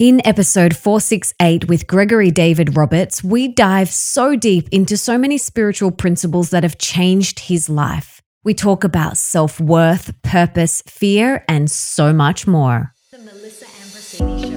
[0.00, 5.90] In episode 468 with Gregory David Roberts, we dive so deep into so many spiritual
[5.90, 8.22] principles that have changed his life.
[8.42, 12.94] We talk about self worth, purpose, fear, and so much more.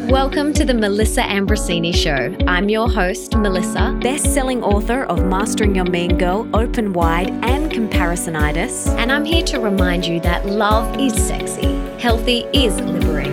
[0.09, 2.33] Welcome to the Melissa Ambrosini Show.
[2.47, 7.69] I'm your host, Melissa, best selling author of Mastering Your Mean Girl, Open Wide, and
[7.69, 8.87] Comparisonitis.
[8.97, 13.32] And I'm here to remind you that love is sexy, healthy is liberating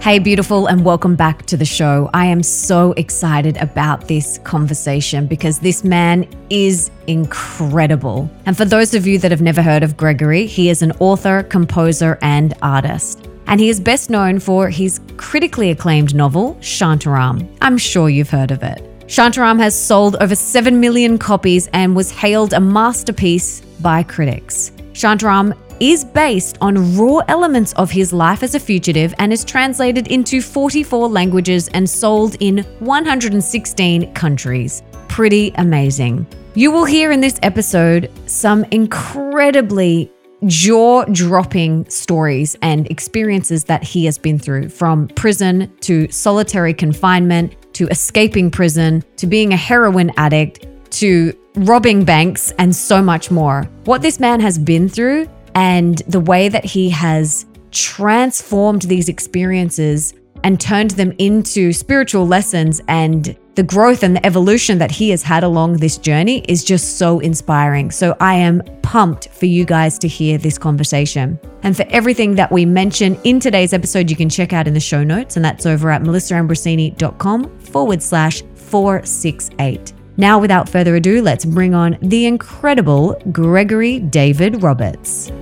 [0.00, 2.08] Hey, beautiful, and welcome back to the show.
[2.14, 8.30] I am so excited about this conversation because this man is incredible.
[8.46, 11.42] And for those of you that have never heard of Gregory, he is an author,
[11.42, 13.28] composer, and artist.
[13.48, 17.46] And he is best known for his critically acclaimed novel, Shantaram.
[17.60, 18.80] I'm sure you've heard of it.
[19.08, 24.70] Shantaram has sold over 7 million copies and was hailed a masterpiece by critics.
[24.92, 30.08] Shantaram is based on raw elements of his life as a fugitive and is translated
[30.08, 34.82] into 44 languages and sold in 116 countries.
[35.08, 36.26] Pretty amazing.
[36.54, 40.10] You will hear in this episode some incredibly
[40.46, 47.54] jaw dropping stories and experiences that he has been through from prison to solitary confinement
[47.74, 53.64] to escaping prison to being a heroin addict to robbing banks and so much more.
[53.84, 60.14] What this man has been through and the way that he has transformed these experiences
[60.44, 65.20] and turned them into spiritual lessons and the growth and the evolution that he has
[65.20, 67.90] had along this journey is just so inspiring.
[67.90, 71.40] So I am pumped for you guys to hear this conversation.
[71.64, 74.80] And for everything that we mention in today's episode, you can check out in the
[74.80, 79.92] show notes, and that's over at melissaambrosini.com forward slash 468.
[80.18, 85.32] Now, without further ado, let's bring on the incredible Gregory David Roberts.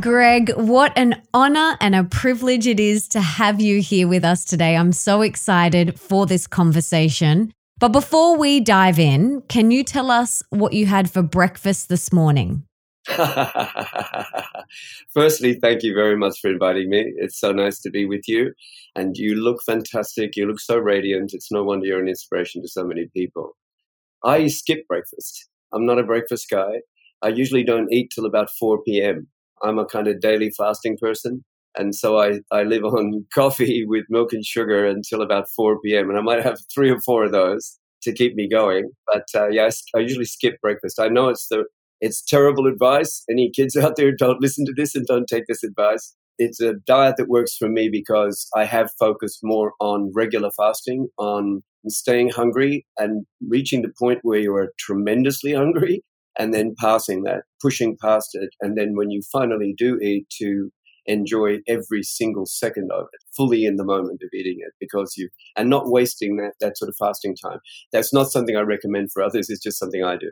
[0.00, 4.44] Greg, what an honor and a privilege it is to have you here with us
[4.44, 4.76] today.
[4.76, 7.52] I'm so excited for this conversation.
[7.78, 12.12] But before we dive in, can you tell us what you had for breakfast this
[12.12, 12.62] morning?
[15.12, 17.12] Firstly, thank you very much for inviting me.
[17.16, 18.52] It's so nice to be with you.
[18.94, 20.36] And you look fantastic.
[20.36, 21.34] You look so radiant.
[21.34, 23.56] It's no wonder you're an inspiration to so many people.
[24.26, 25.48] I skip breakfast.
[25.72, 26.80] I'm not a breakfast guy.
[27.22, 29.28] I usually don't eat till about 4 p.m.
[29.62, 31.44] I'm a kind of daily fasting person.
[31.78, 36.10] And so I, I live on coffee with milk and sugar until about 4 p.m.
[36.10, 38.90] And I might have three or four of those to keep me going.
[39.12, 41.00] But uh, yeah, I, I usually skip breakfast.
[41.00, 41.64] I know it's the
[42.00, 43.22] it's terrible advice.
[43.30, 46.14] Any kids out there, don't listen to this and don't take this advice.
[46.38, 51.08] It's a diet that works for me because I have focused more on regular fasting,
[51.18, 56.02] on staying hungry and reaching the point where you are tremendously hungry
[56.38, 58.50] and then passing that, pushing past it.
[58.60, 60.70] And then when you finally do eat, to
[61.06, 65.28] enjoy every single second of it, fully in the moment of eating it, because you,
[65.56, 67.60] and not wasting that, that sort of fasting time.
[67.92, 69.48] That's not something I recommend for others.
[69.48, 70.30] It's just something I do.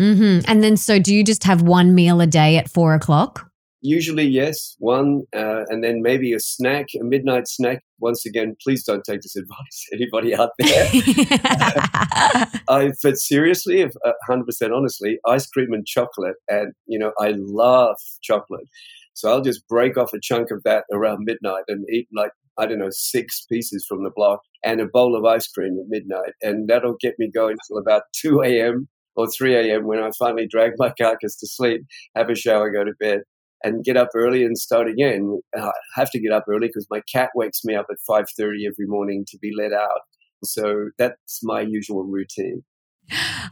[0.00, 0.50] Mm-hmm.
[0.50, 3.50] And then, so do you just have one meal a day at four o'clock?
[3.88, 7.84] Usually, yes, one, uh, and then maybe a snack, a midnight snack.
[8.00, 10.88] Once again, please don't take this advice, anybody out there.
[12.68, 17.34] I, but seriously, if uh, 100% honestly, ice cream and chocolate, and you know, I
[17.36, 18.66] love chocolate.
[19.14, 22.66] So I'll just break off a chunk of that around midnight and eat like I
[22.66, 26.32] don't know, six pieces from the block and a bowl of ice cream at midnight.
[26.42, 28.88] And that'll get me going until about 2 a.m.
[29.14, 29.86] or 3 a.m.
[29.86, 31.82] when I finally drag my carcass to sleep,
[32.16, 33.20] have a shower, go to bed
[33.66, 35.40] and get up early and start again.
[35.56, 38.66] Uh, I have to get up early because my cat wakes me up at 5:30
[38.66, 40.02] every morning to be let out.
[40.44, 42.62] So that's my usual routine.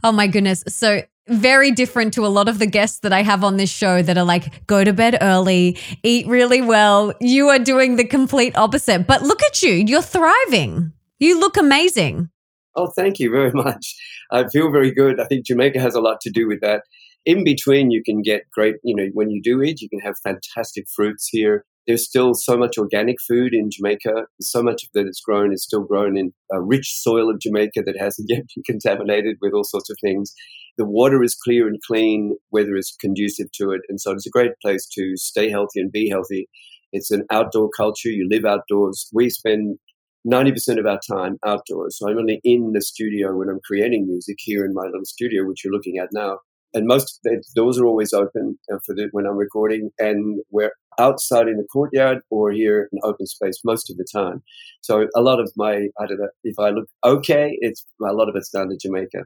[0.02, 0.64] Oh my goodness.
[0.68, 4.02] So very different to a lot of the guests that I have on this show
[4.02, 7.14] that are like, go to bed early, eat really well.
[7.20, 9.06] You are doing the complete opposite.
[9.06, 10.92] But look at you, you're thriving.
[11.18, 12.28] You look amazing.
[12.76, 13.94] Oh, thank you very much.
[14.30, 15.20] I feel very good.
[15.20, 16.82] I think Jamaica has a lot to do with that
[17.26, 20.14] in between, you can get great, you know, when you do eat, you can have
[20.22, 21.64] fantastic fruits here.
[21.86, 24.26] There's still so much organic food in Jamaica.
[24.40, 27.82] So much of that is grown is still grown in a rich soil of Jamaica
[27.84, 30.32] that hasn't yet been contaminated with all sorts of things.
[30.76, 33.82] The water is clear and clean, weather is conducive to it.
[33.88, 36.48] And so it's a great place to stay healthy and be healthy.
[36.92, 38.08] It's an outdoor culture.
[38.08, 39.08] You live outdoors.
[39.12, 39.78] We spend
[40.26, 41.98] 90% of our time outdoors.
[41.98, 45.44] So I'm only in the studio when I'm creating music here in my little studio,
[45.44, 46.38] which you're looking at now.
[46.74, 50.72] And most the doors are always open uh, for the, when I'm recording, and we're
[50.98, 54.42] outside in the courtyard or here in open space most of the time.
[54.80, 58.28] So a lot of my, I don't know, if I look okay, it's a lot
[58.28, 59.24] of it's down to Jamaica.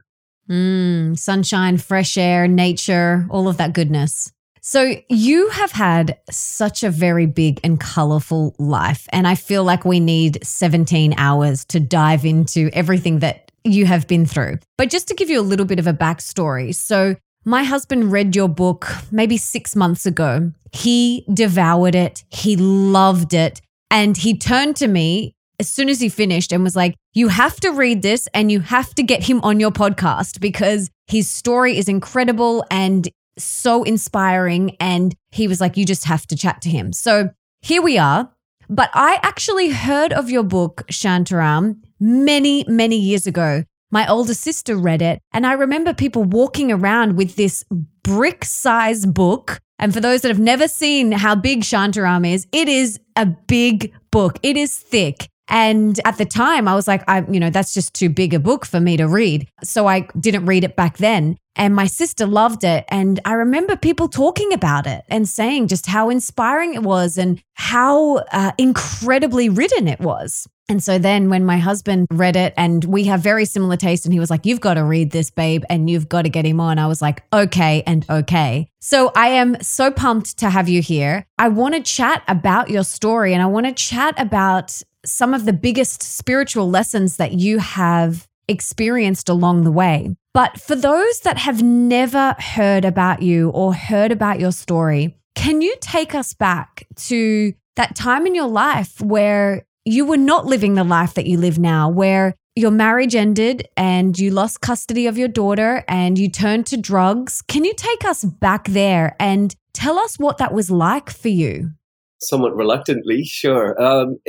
[0.49, 4.31] Mm, sunshine, fresh air, nature, all of that goodness.
[4.61, 9.07] So, you have had such a very big and colorful life.
[9.13, 14.07] And I feel like we need 17 hours to dive into everything that you have
[14.07, 14.59] been through.
[14.77, 16.75] But just to give you a little bit of a backstory.
[16.75, 17.15] So,
[17.45, 20.51] my husband read your book maybe six months ago.
[20.71, 23.61] He devoured it, he loved it.
[23.91, 27.59] And he turned to me as soon as he finished and was like, You have
[27.61, 31.77] to read this and you have to get him on your podcast because his story
[31.77, 34.75] is incredible and so inspiring.
[34.79, 36.93] And he was like, You just have to chat to him.
[36.93, 37.29] So
[37.61, 38.31] here we are.
[38.69, 43.63] But I actually heard of your book, Shantaram, many, many years ago.
[43.91, 47.63] My older sister read it, and I remember people walking around with this
[48.03, 49.59] brick size book.
[49.79, 53.93] And for those that have never seen how big Shantaram is, it is a big
[54.11, 54.37] book.
[54.43, 55.27] It is thick.
[55.49, 58.39] And at the time, I was like, I, you know, that's just too big a
[58.39, 59.47] book for me to read.
[59.63, 61.37] So I didn't read it back then.
[61.55, 62.85] And my sister loved it.
[62.87, 67.41] And I remember people talking about it and saying just how inspiring it was and
[67.55, 70.47] how uh, incredibly written it was.
[70.69, 74.13] And so then when my husband read it and we have very similar taste and
[74.13, 76.59] he was like, you've got to read this, babe, and you've got to get him
[76.59, 76.77] on.
[76.77, 78.69] I was like, okay and okay.
[78.79, 81.25] So I am so pumped to have you here.
[81.39, 85.45] I want to chat about your story and I want to chat about some of
[85.45, 90.15] the biggest spiritual lessons that you have experienced along the way.
[90.33, 95.61] But for those that have never heard about you or heard about your story, can
[95.61, 100.73] you take us back to that time in your life where you were not living
[100.73, 105.17] the life that you live now, where your marriage ended and you lost custody of
[105.17, 107.41] your daughter and you turned to drugs?
[107.43, 111.71] Can you take us back there and tell us what that was like for you?
[112.21, 113.81] Somewhat reluctantly, sure.
[113.81, 114.19] Um,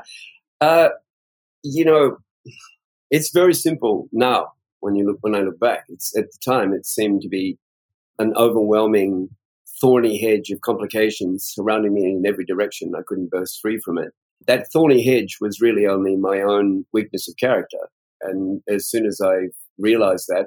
[0.60, 0.88] uh,
[1.62, 2.18] you know,
[3.10, 5.84] it's very simple now when you look when I look back.
[5.88, 7.58] It's at the time it seemed to be
[8.18, 9.28] an overwhelming,
[9.80, 12.92] thorny hedge of complications surrounding me in every direction.
[12.96, 14.12] I couldn't burst free from it.
[14.46, 17.88] That thorny hedge was really only my own weakness of character.
[18.22, 19.48] And as soon as I
[19.78, 20.46] realized that,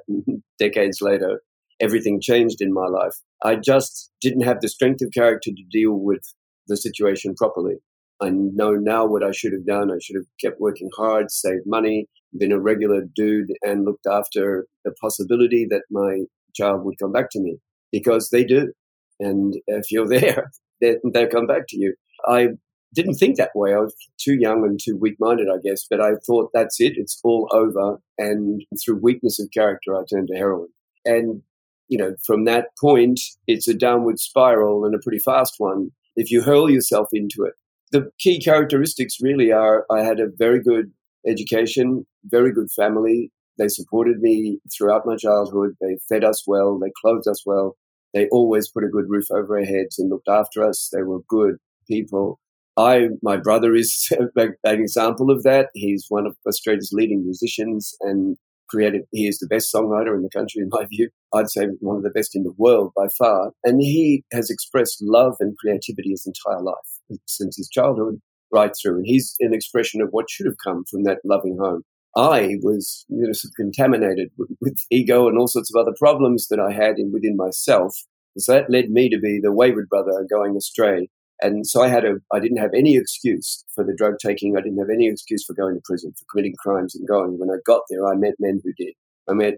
[0.60, 1.42] decades later,
[1.80, 3.16] everything changed in my life.
[3.44, 6.24] I just didn't have the strength of character to deal with
[6.70, 7.76] the situation properly.
[8.22, 9.92] I know now what I should have done.
[9.92, 12.08] I should have kept working hard, saved money,
[12.38, 17.30] been a regular dude, and looked after the possibility that my child would come back
[17.32, 17.58] to me
[17.92, 18.74] because they do.
[19.20, 20.52] And if you're there,
[20.82, 21.96] they, they'll come back to you.
[22.28, 22.50] I
[22.94, 23.74] didn't think that way.
[23.74, 26.94] I was too young and too weak minded, I guess, but I thought that's it.
[26.96, 28.00] It's all over.
[28.18, 30.70] And through weakness of character, I turned to heroin.
[31.06, 31.44] And,
[31.88, 36.30] you know, from that point, it's a downward spiral and a pretty fast one if
[36.30, 37.54] you hurl yourself into it.
[37.92, 40.92] The key characteristics really are I had a very good
[41.26, 43.32] education, very good family.
[43.58, 45.76] They supported me throughout my childhood.
[45.82, 46.78] They fed us well.
[46.78, 47.78] They clothed us well.
[48.14, 50.90] They always put a good roof over our heads and looked after us.
[50.92, 51.56] They were good
[51.88, 52.40] people.
[52.78, 55.70] I, my brother is an example of that.
[55.74, 58.38] He's one of Australia's leading musicians and
[58.70, 61.10] created, he is the best songwriter in the country, in my view.
[61.34, 63.52] I'd say one of the best in the world by far.
[63.64, 68.98] And he has expressed love and creativity his entire life, since his childhood right through.
[68.98, 71.84] And he's an expression of what should have come from that loving home.
[72.16, 75.94] I was you know, sort of contaminated with, with, ego and all sorts of other
[75.98, 77.96] problems that I had in, within myself.
[78.36, 81.10] And So that led me to be the wayward brother going astray
[81.42, 84.58] and so I had a, I didn't have any excuse for the drug taking.
[84.58, 87.40] I didn't have any excuse for going to prison, for committing crimes and going.
[87.40, 88.94] When I got there, I met men who did.
[89.30, 89.56] I met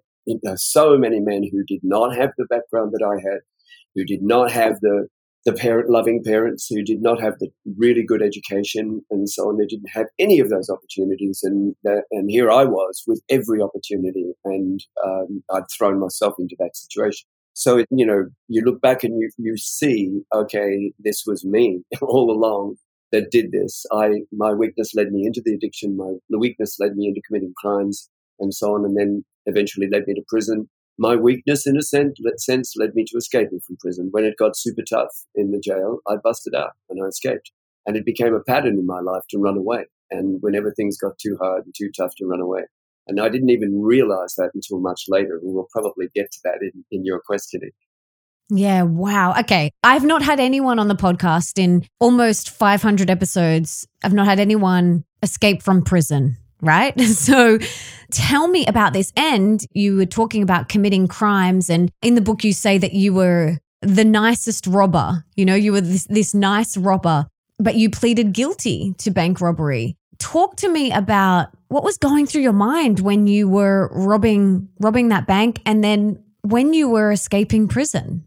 [0.55, 3.39] so many men who did not have the background that I had,
[3.95, 5.07] who did not have the,
[5.45, 9.57] the parent, loving parents, who did not have the really good education and so on.
[9.57, 11.39] They didn't have any of those opportunities.
[11.41, 11.75] And,
[12.11, 14.33] and here I was with every opportunity.
[14.45, 17.27] And um, I'd thrown myself into that situation.
[17.53, 22.31] So, you know, you look back and you, you see, okay, this was me all
[22.31, 22.75] along
[23.11, 23.85] that did this.
[23.91, 25.97] I, my weakness led me into the addiction.
[25.97, 28.85] My weakness led me into committing crimes and so on.
[28.85, 30.69] And then eventually led me to prison.
[30.97, 34.09] My weakness, in a sense, sense, led me to escaping from prison.
[34.11, 37.51] When it got super tough in the jail, I busted out and I escaped.
[37.85, 39.85] And it became a pattern in my life to run away.
[40.11, 42.63] And whenever things got too hard and too tough to run away,
[43.07, 45.39] and I didn't even realize that until much later.
[45.43, 47.71] We will probably get to that in, in your questioning.
[48.49, 49.33] Yeah, wow.
[49.39, 49.71] Okay.
[49.81, 53.87] I've not had anyone on the podcast in almost 500 episodes.
[54.03, 56.93] I've not had anyone escape from prison, right?
[57.01, 57.59] So
[58.11, 59.13] tell me about this.
[59.15, 61.69] And you were talking about committing crimes.
[61.69, 65.23] And in the book, you say that you were the nicest robber.
[65.35, 67.27] You know, you were this, this nice robber,
[67.57, 69.95] but you pleaded guilty to bank robbery.
[70.19, 75.07] Talk to me about what was going through your mind when you were robbing robbing
[75.07, 78.25] that bank and then when you were escaping prison.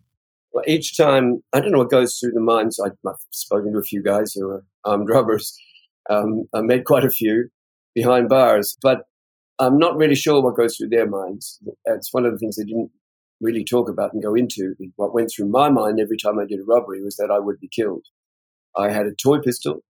[0.52, 2.80] Well, each time, I don't know what goes through the minds.
[2.80, 2.96] I've
[3.32, 5.54] spoken to a few guys who are armed robbers.
[6.08, 7.50] Um, I met quite a few
[7.94, 9.02] behind bars, but
[9.58, 11.58] I'm not really sure what goes through their minds.
[11.84, 12.92] It's one of the things they didn't
[13.42, 14.74] really talk about and go into.
[14.96, 17.60] What went through my mind every time I did a robbery was that I would
[17.60, 18.06] be killed.
[18.74, 19.82] I had a toy pistol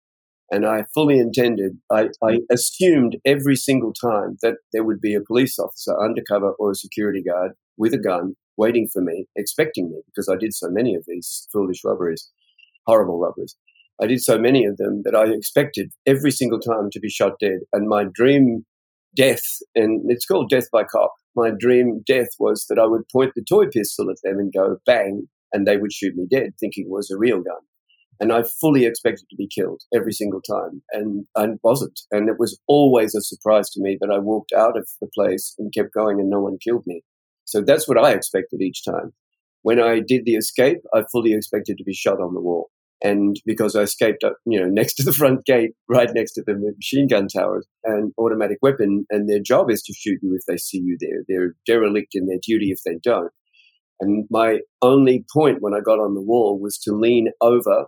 [0.52, 5.20] and I fully intended, I, I, assumed every single time that there would be a
[5.22, 10.02] police officer undercover or a security guard with a gun waiting for me, expecting me,
[10.06, 12.30] because I did so many of these foolish robberies,
[12.86, 13.56] horrible robberies.
[14.00, 17.38] I did so many of them that I expected every single time to be shot
[17.40, 17.60] dead.
[17.72, 18.66] And my dream
[19.16, 19.44] death,
[19.74, 23.42] and it's called death by cop, my dream death was that I would point the
[23.42, 26.90] toy pistol at them and go bang, and they would shoot me dead, thinking it
[26.90, 27.56] was a real gun.
[28.22, 32.02] And I fully expected to be killed every single time, and I wasn't.
[32.12, 35.56] And it was always a surprise to me that I walked out of the place
[35.58, 37.02] and kept going, and no one killed me.
[37.46, 39.12] So that's what I expected each time.
[39.62, 42.70] When I did the escape, I fully expected to be shot on the wall.
[43.02, 46.44] And because I escaped, uh, you know, next to the front gate, right next to
[46.46, 50.42] the machine gun towers, and automatic weapon, and their job is to shoot you if
[50.46, 51.24] they see you there.
[51.26, 53.32] They're derelict in their duty if they don't.
[53.98, 57.86] And my only point when I got on the wall was to lean over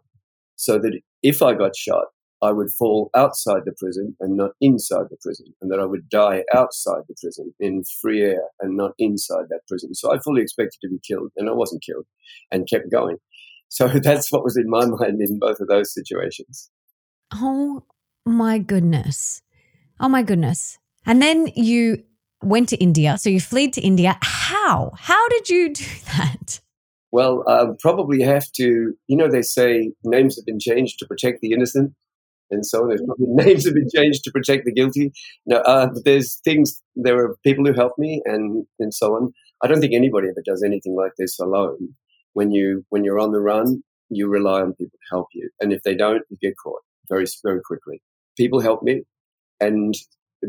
[0.56, 2.06] so that if I got shot,
[2.42, 6.08] I would fall outside the prison and not inside the prison, and that I would
[6.10, 9.94] die outside the prison in free air and not inside that prison.
[9.94, 12.04] So I fully expected to be killed, and I wasn't killed,
[12.50, 13.16] and kept going.
[13.68, 16.70] So that's what was in my mind in both of those situations.
[17.32, 17.84] Oh
[18.26, 19.42] my goodness.
[19.98, 20.78] Oh my goodness.
[21.06, 22.02] And then you
[22.42, 23.16] went to India.
[23.18, 24.18] So you fled to India.
[24.22, 24.92] How?
[24.96, 26.60] How did you do that?
[27.14, 31.42] Well, um, probably have to, you know, they say names have been changed to protect
[31.42, 31.92] the innocent
[32.50, 32.88] and so on.
[32.88, 35.12] There's probably names have been changed to protect the guilty.
[35.46, 39.32] No, uh, there's things, there are people who help me and, and so on.
[39.62, 41.94] I don't think anybody ever does anything like this alone
[42.32, 45.72] when you when you're on the run, you rely on people to help you, and
[45.72, 48.02] if they don't, you get caught very very quickly.
[48.36, 49.02] People help me,
[49.60, 49.94] and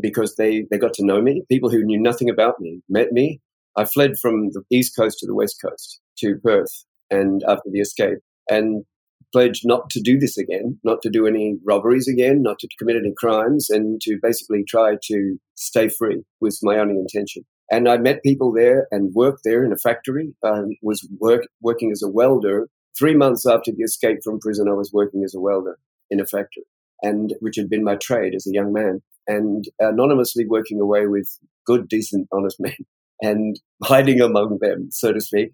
[0.02, 3.40] because they they got to know me, people who knew nothing about me met me.
[3.76, 7.80] I fled from the east coast to the west coast to Perth, and after the
[7.80, 8.18] escape,
[8.48, 8.84] and
[9.32, 12.96] pledged not to do this again, not to do any robberies again, not to commit
[12.96, 17.44] any crimes, and to basically try to stay free was my only intention.
[17.70, 20.34] And I met people there and worked there in a factory.
[20.44, 22.68] Um, was work, working as a welder.
[22.98, 26.26] Three months after the escape from prison, I was working as a welder in a
[26.26, 26.64] factory,
[27.02, 29.02] and which had been my trade as a young man.
[29.26, 31.28] And anonymously working away with
[31.66, 32.76] good, decent, honest men,
[33.20, 35.50] and hiding among them, so to speak.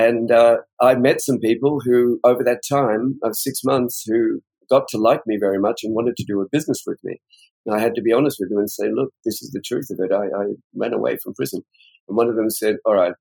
[0.00, 4.40] And uh, I met some people who, over that time of six months, who
[4.70, 7.20] got to like me very much and wanted to do a business with me.
[7.66, 9.88] And I had to be honest with them and say, look, this is the truth
[9.90, 10.10] of it.
[10.10, 11.60] I, I ran away from prison.
[12.08, 13.12] And one of them said, all right,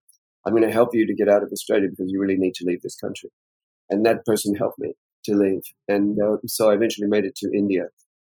[0.46, 2.66] I'm going to help you to get out of Australia because you really need to
[2.66, 3.30] leave this country.
[3.90, 4.94] And that person helped me
[5.26, 5.64] to leave.
[5.90, 7.88] And uh, so I eventually made it to India.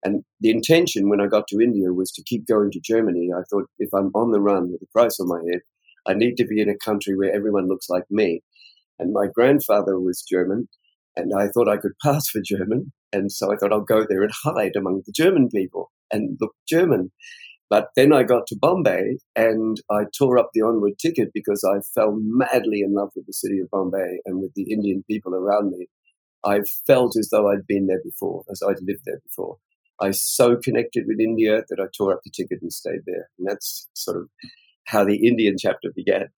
[0.02, 3.28] And the intention when I got to India was to keep going to Germany.
[3.36, 5.60] I thought if I'm on the run with a price on my head,
[6.06, 8.42] I need to be in a country where everyone looks like me.
[8.98, 10.68] And my grandfather was German,
[11.16, 12.92] and I thought I could pass for German.
[13.12, 16.54] And so I thought I'll go there and hide among the German people and look
[16.68, 17.10] German.
[17.68, 21.78] But then I got to Bombay and I tore up the onward ticket because I
[21.94, 25.70] fell madly in love with the city of Bombay and with the Indian people around
[25.70, 25.86] me.
[26.44, 29.58] I felt as though I'd been there before, as I'd lived there before.
[30.00, 33.28] I so connected with India that I tore up the ticket and stayed there.
[33.38, 34.28] And that's sort of
[34.90, 36.28] how the Indian chapter began.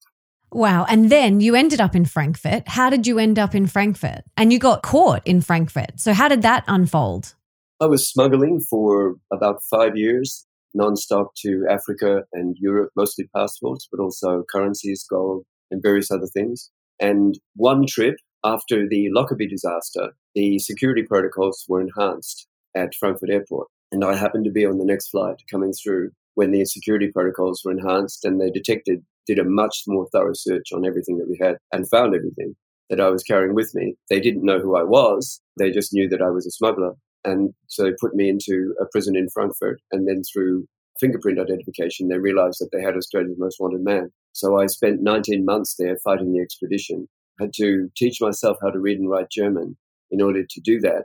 [0.53, 0.85] Wow.
[0.89, 2.69] And then you ended up in Frankfurt.
[2.69, 4.23] How did you end up in Frankfurt?
[4.37, 5.99] And you got caught in Frankfurt.
[5.99, 7.35] So, how did that unfold?
[7.81, 10.47] I was smuggling for about five years,
[10.79, 16.71] nonstop to Africa and Europe, mostly passports, but also currencies, gold, and various other things.
[17.01, 23.69] And one trip after the Lockerbie disaster, the security protocols were enhanced at Frankfurt Airport.
[23.91, 27.63] And I happened to be on the next flight coming through when the security protocols
[27.65, 31.39] were enhanced and they detected did a much more thorough search on everything that we
[31.41, 32.55] had and found everything
[32.91, 33.95] that I was carrying with me.
[34.11, 35.41] They didn't know who I was.
[35.59, 36.95] They just knew that I was a smuggler.
[37.25, 39.81] And so they put me into a prison in Frankfurt.
[39.93, 40.67] And then through
[40.99, 44.11] fingerprint identification, they realized that they had Australia's most wanted man.
[44.33, 47.09] So I spent 19 months there fighting the extradition.
[47.41, 49.77] I had to teach myself how to read and write German
[50.11, 51.05] in order to do that.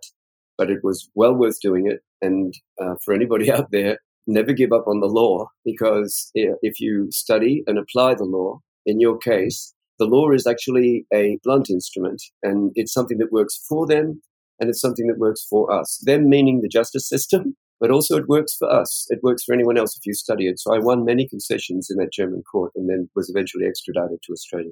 [0.58, 2.02] but it was well worth doing it.
[2.22, 7.08] And uh, for anybody out there, never give up on the law because if you
[7.12, 12.22] study and apply the law, in your case, the law is actually a blunt instrument
[12.44, 14.22] and it's something that works for them
[14.60, 16.02] and it's something that works for us.
[16.04, 19.06] Them meaning the justice system, but also it works for us.
[19.10, 20.60] It works for anyone else if you study it.
[20.60, 24.34] So I won many concessions in that German court and then was eventually extradited to
[24.34, 24.72] Australia.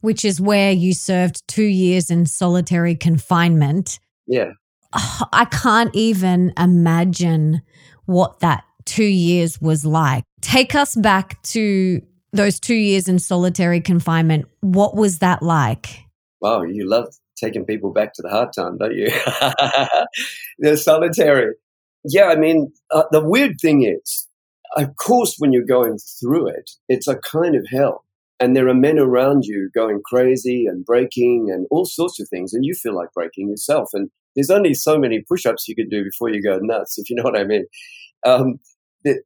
[0.00, 4.00] Which is where you served two years in solitary confinement.
[4.26, 4.52] Yeah.
[4.92, 7.62] I can't even imagine
[8.04, 10.24] what that two years was like.
[10.40, 14.46] Take us back to those two years in solitary confinement.
[14.60, 16.04] What was that like?
[16.40, 19.06] Wow, you love taking people back to the hard time, don't you?
[20.58, 21.54] the solitary.
[22.04, 24.28] Yeah, I mean, uh, the weird thing is,
[24.76, 28.04] of course, when you're going through it, it's a kind of hell.
[28.40, 32.52] And there are men around you going crazy and breaking and all sorts of things,
[32.52, 33.90] and you feel like breaking yourself.
[33.92, 37.08] And there's only so many push ups you can do before you go nuts, if
[37.08, 37.66] you know what I mean.
[38.26, 38.58] Um,
[39.04, 39.22] the,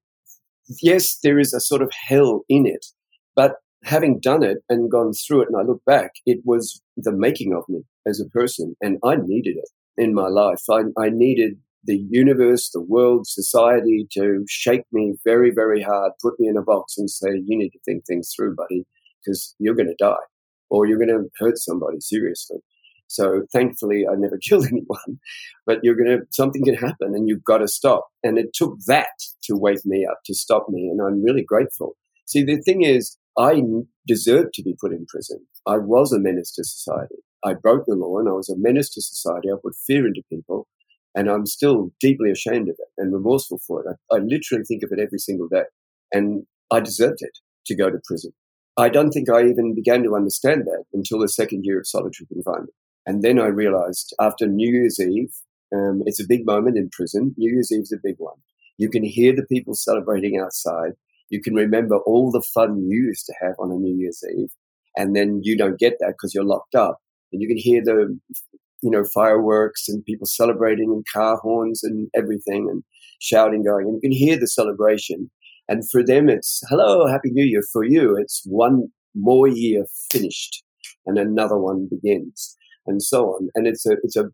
[0.83, 2.87] yes, there is a sort of hell in it,
[3.35, 7.13] but having done it and gone through it, and I look back, it was the
[7.13, 10.63] making of me as a person, and I needed it in my life.
[10.71, 16.39] I, I needed the universe, the world, society to shake me very, very hard, put
[16.39, 18.85] me in a box and say, you need to think things through, buddy,
[19.25, 20.25] because you're going to die
[20.69, 22.59] or you're going to hurt somebody seriously.
[23.09, 25.21] So thankfully, I never killed anyone,
[25.65, 28.09] but you're going to, something can happen and you've got to stop.
[28.23, 29.07] And it took that
[29.47, 30.89] to wake me up, to stop me.
[30.89, 31.97] And I'm really grateful.
[32.27, 33.63] See, the thing is, I
[34.07, 35.47] deserved to be put in prison.
[35.67, 37.17] I was a menace to society.
[37.45, 39.51] I broke the law and I was a menace to society.
[39.51, 40.67] I put fear into people
[41.15, 43.97] and I'm still deeply ashamed of it and remorseful for it.
[44.11, 45.65] I, I literally think of it every single day
[46.13, 48.33] and I deserved it to go to prison.
[48.77, 52.27] I don't think I even began to understand that until the second year of solitary
[52.27, 52.75] confinement.
[53.07, 55.33] And then I realized after New Year's Eve,
[55.75, 57.35] um, it's a big moment in prison.
[57.37, 58.37] New Year's Eve is a big one.
[58.79, 60.93] You can hear the people celebrating outside.
[61.31, 64.51] You can remember all the fun you used to have on a New Year's Eve.
[64.97, 66.99] And then you don't get that because you're locked up.
[67.33, 68.19] And you can hear the,
[68.83, 72.83] you know, fireworks and people celebrating and car horns and everything and
[73.21, 73.87] shouting going.
[73.87, 75.31] And you can hear the celebration.
[75.69, 77.63] And for them, it's hello, happy new year.
[77.73, 80.63] For you, it's one more year finished
[81.07, 83.49] and another one begins and so on.
[83.55, 84.27] And it's a, it's a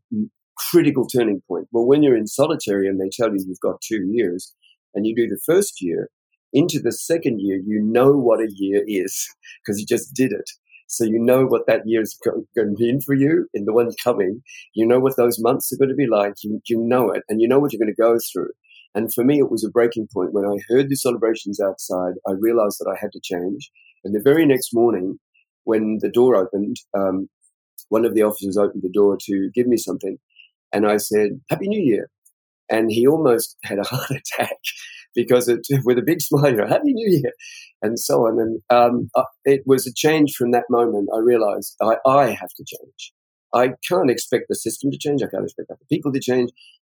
[0.57, 1.69] critical turning point.
[1.73, 4.55] Well, when you're in solitary and they tell you you've got two years
[4.95, 6.09] and you do the first year,
[6.53, 9.29] into the second year, you know what a year is
[9.65, 10.51] because you just did it.
[10.87, 13.91] So you know what that year is going to mean for you in the one
[14.05, 14.43] coming.
[14.75, 16.35] You know what those months are going to be like.
[16.43, 18.51] You, you know it and you know what you're going to go through.
[18.95, 20.35] And for me, it was a breaking point.
[20.35, 23.71] When I heard the celebrations outside, I realized that I had to change.
[24.05, 25.19] And the very next morning,
[25.65, 27.29] when the door opened, um,
[27.89, 30.19] one of the officers opened the door to give me something.
[30.73, 32.09] And I said, Happy New Year.
[32.71, 34.57] And he almost had a heart attack
[35.15, 37.33] because it, with a big smile, Happy New Year,
[37.83, 38.39] and so on.
[38.39, 41.09] And um, uh, it was a change from that moment.
[41.15, 43.13] I realized I, I have to change.
[43.55, 45.23] I can't expect the system to change.
[45.23, 46.51] I can't expect other people to change.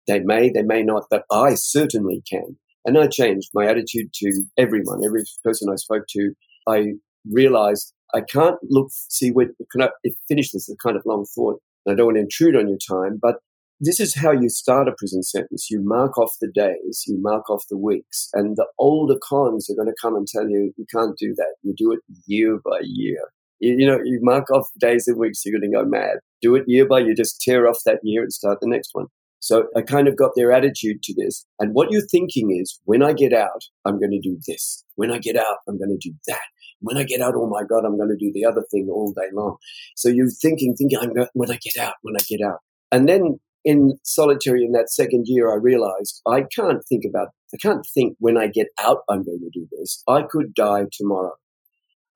[0.07, 2.57] They may, they may not, but I certainly can.
[2.85, 6.33] And I changed my attitude to everyone, every person I spoke to.
[6.69, 6.93] I
[7.29, 9.89] realized I can't look, see what, can I
[10.29, 11.61] finish this, a kind of long thought.
[11.89, 13.37] I don't want to intrude on your time, but
[13.81, 15.69] this is how you start a prison sentence.
[15.71, 19.75] You mark off the days, you mark off the weeks, and the older cons are
[19.75, 21.55] going to come and tell you you can't do that.
[21.63, 23.19] You do it year by year.
[23.61, 26.19] You, you know, you mark off days and weeks, you're going to go mad.
[26.41, 29.07] Do it year by year, just tear off that year and start the next one.
[29.41, 31.45] So I kind of got their attitude to this.
[31.59, 34.85] And what you're thinking is, when I get out, I'm going to do this.
[34.95, 36.41] When I get out, I'm going to do that.
[36.81, 39.13] When I get out, oh my God, I'm going to do the other thing all
[39.13, 39.57] day long.
[39.97, 42.61] So you're thinking, thinking, I'm going, when I get out, when I get out.
[42.91, 47.57] And then in solitary in that second year, I realized I can't think about, I
[47.57, 50.03] can't think when I get out, I'm going to do this.
[50.07, 51.35] I could die tomorrow.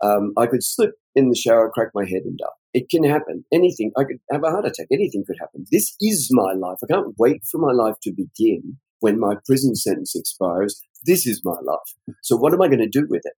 [0.02, 2.46] Um, I could slip in the shower, crack my head and die.
[2.74, 3.44] It can happen.
[3.52, 3.92] Anything.
[3.96, 4.86] I could have a heart attack.
[4.92, 5.64] Anything could happen.
[5.72, 6.78] This is my life.
[6.82, 10.80] I can't wait for my life to begin when my prison sentence expires.
[11.04, 12.16] This is my life.
[12.22, 13.32] So what am I going to do with it?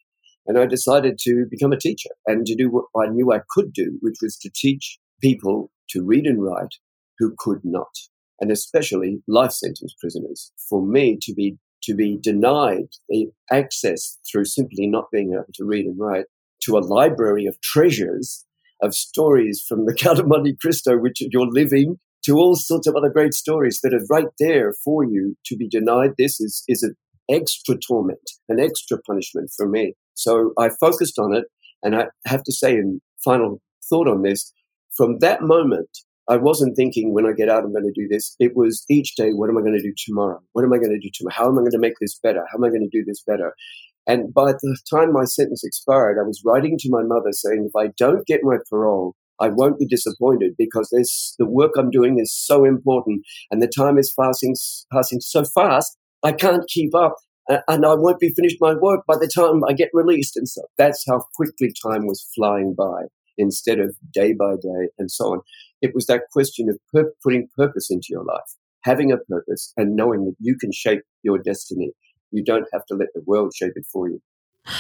[0.47, 3.73] And I decided to become a teacher and to do what I knew I could
[3.73, 6.77] do, which was to teach people to read and write
[7.21, 7.95] who could not,
[8.41, 10.51] and especially life sentence prisoners.
[10.69, 15.65] For me to be to be denied the access through simply not being able to
[15.65, 16.27] read and write
[16.65, 18.45] to a library of treasures
[18.83, 22.97] of stories from the Count of Monte Cristo, which you're living, to all sorts of
[22.97, 25.37] other great stories that are right there for you.
[25.47, 26.95] To be denied this is is an
[27.31, 29.95] extra torment, an extra punishment for me.
[30.15, 31.45] So I focused on it,
[31.83, 34.53] and I have to say, in final thought on this,
[34.97, 35.89] from that moment,
[36.31, 38.37] I wasn't thinking when I get out, I'm going to do this.
[38.39, 40.41] It was each day, what am I going to do tomorrow?
[40.53, 41.35] What am I going to do tomorrow?
[41.37, 42.47] How am I going to make this better?
[42.53, 43.53] How am I going to do this better?
[44.07, 47.77] And by the time my sentence expired, I was writing to my mother saying, if
[47.77, 52.21] I don't get my parole, I won't be disappointed because this, the work I'm doing
[52.21, 54.55] is so important and the time is passing,
[54.93, 55.97] passing so fast.
[56.23, 57.17] I can't keep up
[57.51, 60.37] uh, and I won't be finished my work by the time I get released.
[60.37, 65.11] And so that's how quickly time was flying by instead of day by day and
[65.11, 65.41] so on.
[65.83, 69.97] It was that question of per- putting purpose into your life, having a purpose and
[69.97, 71.93] knowing that you can shape your destiny.
[72.31, 74.21] You don't have to let the world shape it for you.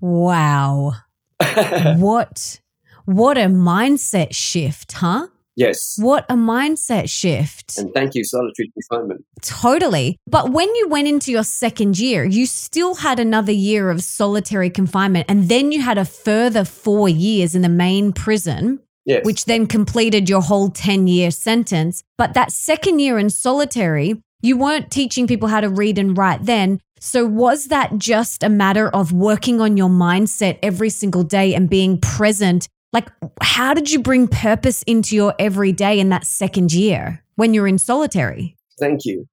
[0.00, 0.92] Wow.
[1.96, 2.60] what
[3.06, 5.28] what a mindset shift, huh?
[5.56, 5.96] Yes.
[5.98, 7.78] What a mindset shift.
[7.78, 9.24] And thank you, solitary confinement.
[9.42, 10.18] Totally.
[10.26, 14.68] But when you went into your second year, you still had another year of solitary
[14.68, 15.26] confinement.
[15.28, 18.80] And then you had a further four years in the main prison.
[19.04, 19.24] Yes.
[19.24, 22.02] Which then completed your whole 10 year sentence.
[22.16, 26.44] But that second year in solitary, you weren't teaching people how to read and write
[26.44, 26.80] then.
[27.00, 31.68] So, was that just a matter of working on your mindset every single day and
[31.68, 33.10] being present like,
[33.42, 37.76] how did you bring purpose into your everyday in that second year when you're in
[37.76, 38.56] solitary?
[38.78, 39.26] Thank you.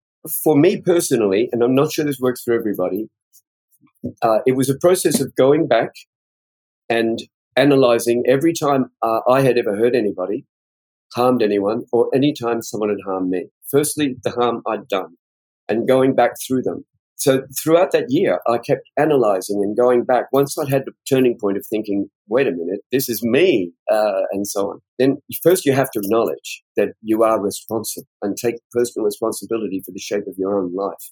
[0.44, 3.08] For me personally, and I'm not sure this works for everybody,
[4.24, 5.92] uh, it was a process of going back
[6.90, 7.20] and
[7.56, 10.46] analyzing every time uh, I had ever hurt anybody,
[11.14, 13.48] harmed anyone, or any time someone had harmed me.
[13.70, 15.18] Firstly, the harm I'd done,
[15.70, 16.86] and going back through them
[17.22, 20.26] so throughout that year, I kept analyzing and going back.
[20.34, 24.24] Once I had the turning point of thinking, wait a minute, this is me, uh,
[24.32, 24.80] and so on.
[24.98, 29.92] Then first you have to acknowledge that you are responsible and take personal responsibility for
[29.92, 31.12] the shape of your own life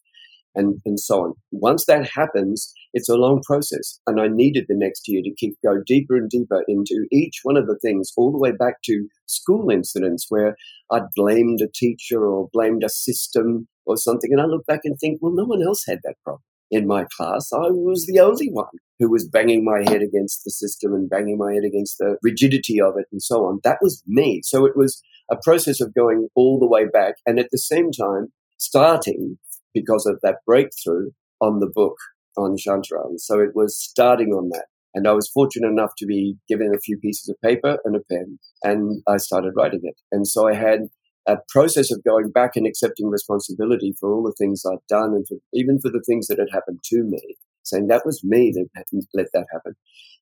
[0.56, 1.34] and, and so on.
[1.52, 4.00] Once that happens, it's a long process.
[4.08, 7.58] And I needed the next year to keep go deeper and deeper into each one
[7.58, 10.56] of the things, all the way back to school incidents where
[10.92, 14.32] I'd blamed a teacher or blamed a system or something.
[14.32, 17.06] And I look back and think, well, no one else had that problem in my
[17.18, 17.52] class.
[17.52, 18.66] I was the only one
[19.00, 22.80] who was banging my head against the system and banging my head against the rigidity
[22.82, 23.60] of it and so on.
[23.64, 24.42] That was me.
[24.44, 27.92] So it was a process of going all the way back and at the same
[27.92, 29.38] time starting
[29.74, 31.96] because of that breakthrough on the book
[32.38, 33.18] on Shantaram.
[33.18, 34.66] So it was starting on that.
[34.96, 38.00] And I was fortunate enough to be given a few pieces of paper and a
[38.12, 39.96] pen, and I started writing it.
[40.12, 40.88] And so I had
[41.28, 45.28] a process of going back and accepting responsibility for all the things I'd done and
[45.28, 48.86] for, even for the things that had happened to me, saying that was me that
[49.14, 49.76] let that happen.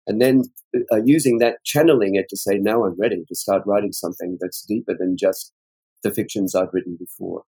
[0.06, 0.44] And then
[0.92, 4.64] uh, using that, channeling it to say, now I'm ready to start writing something that's
[4.64, 5.54] deeper than just
[6.04, 7.44] the fictions I'd written before.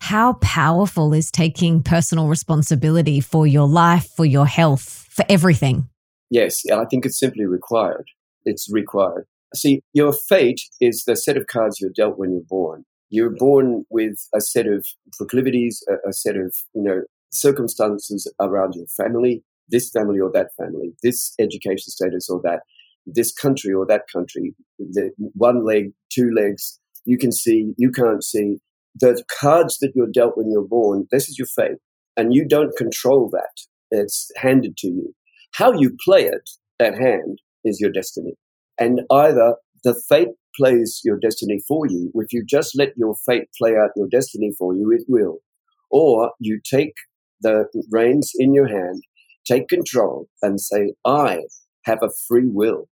[0.00, 5.88] How powerful is taking personal responsibility for your life, for your health, for everything?
[6.30, 8.06] Yes, I think it's simply required.
[8.44, 9.26] It's required.
[9.54, 12.84] See, your fate is the set of cards you're dealt when you're born.
[13.10, 18.74] You're born with a set of proclivities, a, a set of, you know, circumstances around
[18.74, 22.60] your family, this family or that family, this education status or that,
[23.06, 28.22] this country or that country, the one leg, two legs, you can see, you can't
[28.22, 28.58] see
[29.00, 31.78] the cards that you're dealt when you're born, this is your fate.
[32.16, 33.62] And you don't control that.
[33.90, 35.14] It's handed to you.
[35.54, 38.34] How you play it, that hand, is your destiny.
[38.78, 43.48] And either the fate plays your destiny for you, if you just let your fate
[43.56, 45.38] play out your destiny for you, it will.
[45.90, 46.94] Or you take
[47.40, 49.02] the reins in your hand,
[49.46, 51.42] take control, and say, I
[51.84, 52.88] have a free will.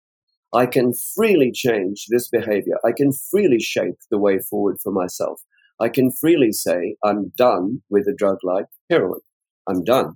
[0.53, 2.75] I can freely change this behavior.
[2.85, 5.41] I can freely shape the way forward for myself.
[5.79, 9.19] I can freely say, I'm done with a drug like heroin.
[9.67, 10.13] I'm done.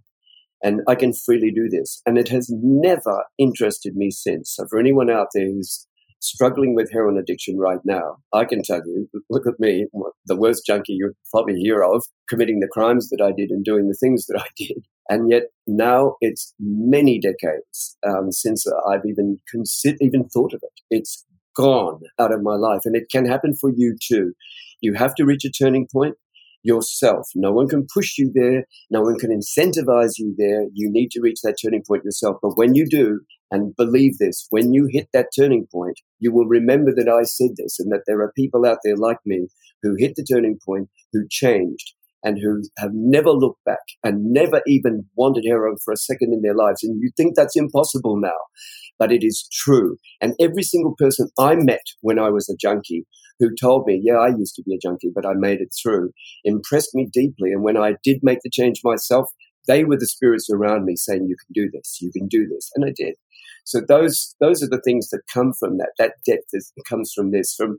[0.62, 2.02] And I can freely do this.
[2.06, 4.54] And it has never interested me since.
[4.56, 5.88] So for anyone out there who's
[6.22, 9.88] struggling with heroin addiction right now, I can tell you, look at me,
[10.26, 13.88] the worst junkie you probably hear of, committing the crimes that I did and doing
[13.88, 14.84] the things that I did.
[15.10, 20.82] And yet now it's many decades um, since I've even considered, even thought of it.
[20.90, 22.82] It's gone out of my life.
[22.86, 24.34] And it can happen for you too.
[24.82, 26.16] You have to reach a turning point
[26.64, 27.28] yourself.
[27.36, 28.66] No one can push you there.
[28.90, 30.64] No one can incentivize you there.
[30.74, 32.38] You need to reach that turning point yourself.
[32.42, 36.46] But when you do, and believe this, when you hit that turning point, you will
[36.46, 39.48] remember that I said this and that there are people out there like me
[39.82, 44.62] who hit the turning point, who changed and who have never looked back and never
[44.68, 46.84] even wanted heroin for a second in their lives.
[46.84, 48.38] And you think that's impossible now,
[48.98, 49.98] but it is true.
[50.22, 53.06] And every single person I met when I was a junkie
[53.40, 56.12] who told me, yeah, I used to be a junkie, but I made it through,
[56.44, 57.52] impressed me deeply.
[57.54, 59.28] And when I did make the change myself,
[59.68, 62.70] they were the spirits around me saying, you can do this, you can do this.
[62.76, 63.16] And I did.
[63.64, 65.92] So those, those are the things that come from that.
[65.98, 67.78] That depth is, comes from this, from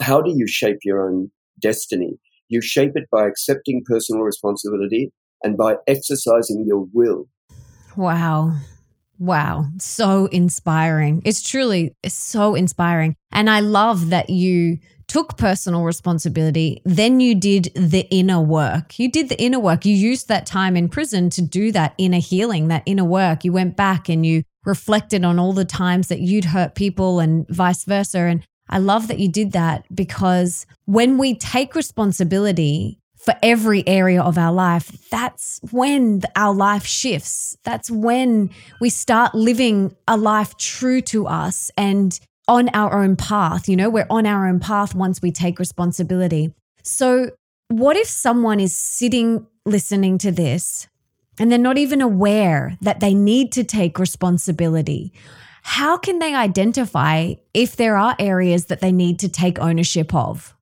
[0.00, 2.18] how do you shape your own destiny?
[2.48, 7.28] You shape it by accepting personal responsibility and by exercising your will.
[7.96, 8.52] Wow.
[9.18, 9.66] Wow.
[9.78, 11.22] So inspiring.
[11.24, 13.16] It's truly so inspiring.
[13.32, 14.78] And I love that you
[15.08, 18.98] took personal responsibility, then you did the inner work.
[18.98, 19.84] You did the inner work.
[19.84, 23.44] You used that time in prison to do that inner healing, that inner work.
[23.44, 27.46] You went back and you reflected on all the times that you'd hurt people and
[27.48, 28.18] vice versa.
[28.18, 34.22] And I love that you did that because when we take responsibility for every area
[34.22, 37.56] of our life, that's when our life shifts.
[37.64, 38.50] That's when
[38.80, 43.68] we start living a life true to us and on our own path.
[43.68, 46.54] You know, we're on our own path once we take responsibility.
[46.82, 47.30] So,
[47.68, 50.86] what if someone is sitting listening to this
[51.36, 55.12] and they're not even aware that they need to take responsibility?
[55.66, 60.56] How can they identify if there are areas that they need to take ownership of?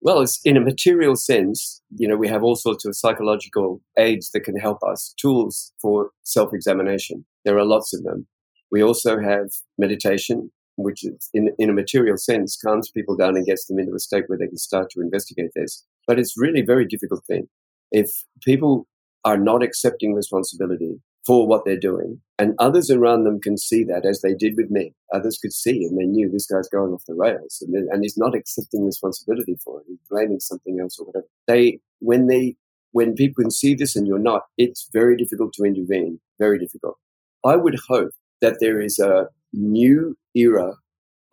[0.00, 4.30] Well, it's in a material sense, you know, we have all sorts of psychological aids
[4.30, 7.26] that can help us, tools for self examination.
[7.44, 8.26] There are lots of them.
[8.72, 13.66] We also have meditation, which in, in a material sense calms people down and gets
[13.66, 15.84] them into a state where they can start to investigate this.
[16.06, 17.48] But it's really a very difficult thing.
[17.92, 18.88] If people
[19.26, 24.06] are not accepting responsibility for what they're doing, and others around them can see that,
[24.06, 27.04] as they did with me, others could see and they knew this guy's going off
[27.06, 29.86] the rails and, and he's not accepting responsibility for it.
[29.88, 31.26] He's blaming something else or whatever.
[31.46, 32.56] They, when they,
[32.92, 36.18] when people can see this and you're not, it's very difficult to intervene.
[36.38, 36.96] Very difficult.
[37.44, 40.76] I would hope that there is a new era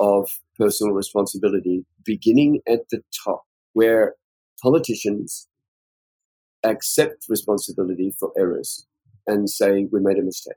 [0.02, 0.30] of
[0.60, 4.16] personal responsibility beginning at the top where
[4.62, 5.48] politicians
[6.66, 8.86] accept responsibility for errors
[9.28, 10.54] and say we made a mistake.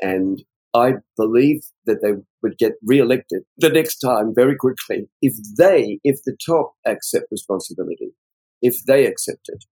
[0.00, 0.42] And
[0.74, 6.22] I believe that they would get re-elected the next time very quickly if they, if
[6.24, 8.12] the top accept responsibility,
[8.60, 9.64] if they accept it.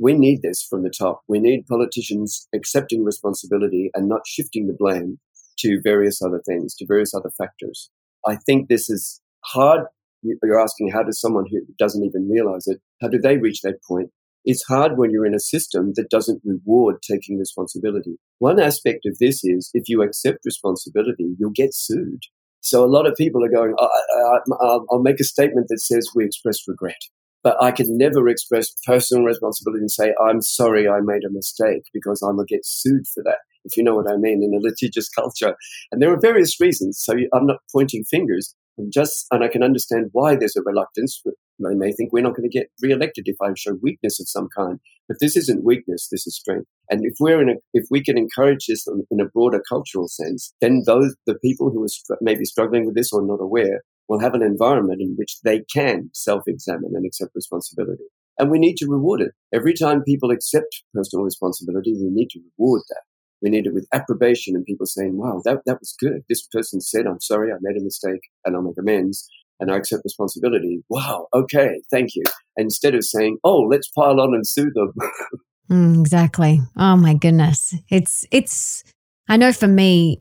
[0.00, 1.22] We need this from the top.
[1.28, 5.18] We need politicians accepting responsibility and not shifting the blame
[5.58, 7.90] to various other things, to various other factors.
[8.26, 9.82] I think this is hard.
[10.22, 13.82] You're asking how does someone who doesn't even realize it, how do they reach that
[13.86, 14.10] point?
[14.50, 18.16] It's hard when you're in a system that doesn't reward taking responsibility.
[18.38, 22.22] One aspect of this is if you accept responsibility, you'll get sued.
[22.60, 26.66] So a lot of people are going, I'll make a statement that says we express
[26.66, 26.96] regret.
[27.42, 31.82] But I can never express personal responsibility and say, I'm sorry I made a mistake
[31.92, 34.54] because I'm going to get sued for that if you know what I mean, in
[34.54, 35.56] a litigious culture.
[35.92, 37.02] And there are various reasons.
[37.04, 38.54] So I'm not pointing fingers.
[38.78, 41.22] I'm just, and I can understand why there's a reluctance.
[41.58, 44.48] They may think we're not going to get re-elected if I show weakness of some
[44.56, 44.78] kind.
[45.08, 46.08] But this isn't weakness.
[46.10, 46.68] This is strength.
[46.90, 50.52] And if we're in a, if we can encourage this in a broader cultural sense,
[50.60, 54.34] then those, the people who are maybe struggling with this or not aware will have
[54.34, 58.04] an environment in which they can self-examine and accept responsibility.
[58.38, 59.32] And we need to reward it.
[59.52, 63.02] Every time people accept personal responsibility, we need to reward that.
[63.42, 66.22] We need it with approbation and people saying, wow, that, that was good.
[66.28, 69.28] This person said, I'm sorry, I made a mistake and I'll make amends
[69.60, 70.82] and I accept responsibility.
[70.88, 72.24] Wow, okay, thank you.
[72.56, 74.92] instead of saying, oh, let's pile on and sue them.
[75.70, 76.60] mm, exactly.
[76.76, 77.74] Oh my goodness.
[77.88, 78.84] It's, it's,
[79.28, 80.20] I know for me,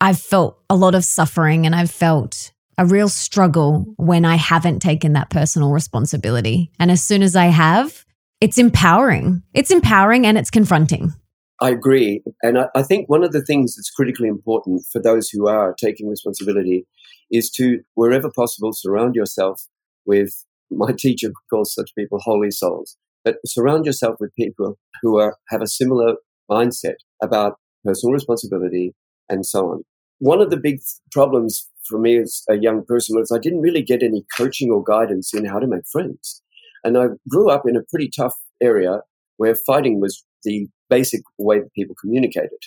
[0.00, 4.80] I've felt a lot of suffering and I've felt a real struggle when I haven't
[4.80, 6.70] taken that personal responsibility.
[6.78, 8.04] And as soon as I have,
[8.40, 9.42] it's empowering.
[9.54, 11.12] It's empowering and it's confronting.
[11.60, 12.22] I agree.
[12.42, 15.76] And I, I, think one of the things that's critically important for those who are
[15.78, 16.84] taking responsibility
[17.32, 19.66] is to, wherever possible, surround yourself
[20.06, 25.36] with, my teacher calls such people holy souls, but surround yourself with people who are,
[25.48, 26.16] have a similar
[26.50, 28.94] mindset about personal responsibility
[29.28, 29.82] and so on.
[30.18, 33.82] One of the big problems for me as a young person was I didn't really
[33.82, 36.42] get any coaching or guidance in how to make friends.
[36.84, 39.00] And I grew up in a pretty tough area
[39.36, 42.58] where fighting was the basic way that people communicated.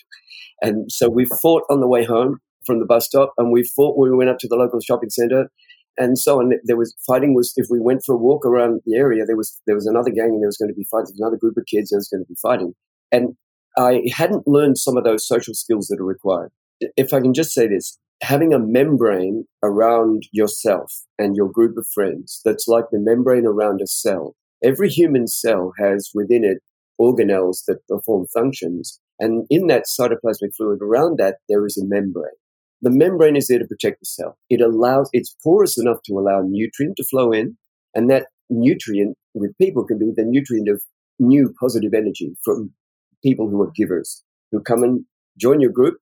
[0.62, 3.98] And so we fought on the way home from the bus stop, and we fought
[3.98, 5.50] when we went up to the local shopping centre,
[5.98, 6.54] and so on.
[6.64, 7.34] There was fighting.
[7.34, 10.12] Was if we went for a walk around the area, there was there was another
[10.12, 11.16] gang, and there was going to be fighting.
[11.18, 12.74] Another group of kids, there was going to be fighting,
[13.12, 13.36] and
[13.78, 16.52] I hadn't learned some of those social skills that are required.
[16.98, 21.88] If I can just say this, having a membrane around yourself and your group of
[21.94, 24.36] friends that's like the membrane around a cell.
[24.64, 26.60] Every human cell has within it
[27.00, 29.00] organelles that perform functions.
[29.20, 32.32] And in that cytoplasmic fluid around that, there is a membrane.
[32.82, 34.38] The membrane is there to protect the cell.
[34.50, 37.58] It allows, it's porous enough to allow nutrient to flow in.
[37.94, 40.82] And that nutrient with people can be the nutrient of
[41.20, 42.72] new positive energy from
[43.24, 45.06] people who are givers, who come and
[45.40, 45.98] join your group,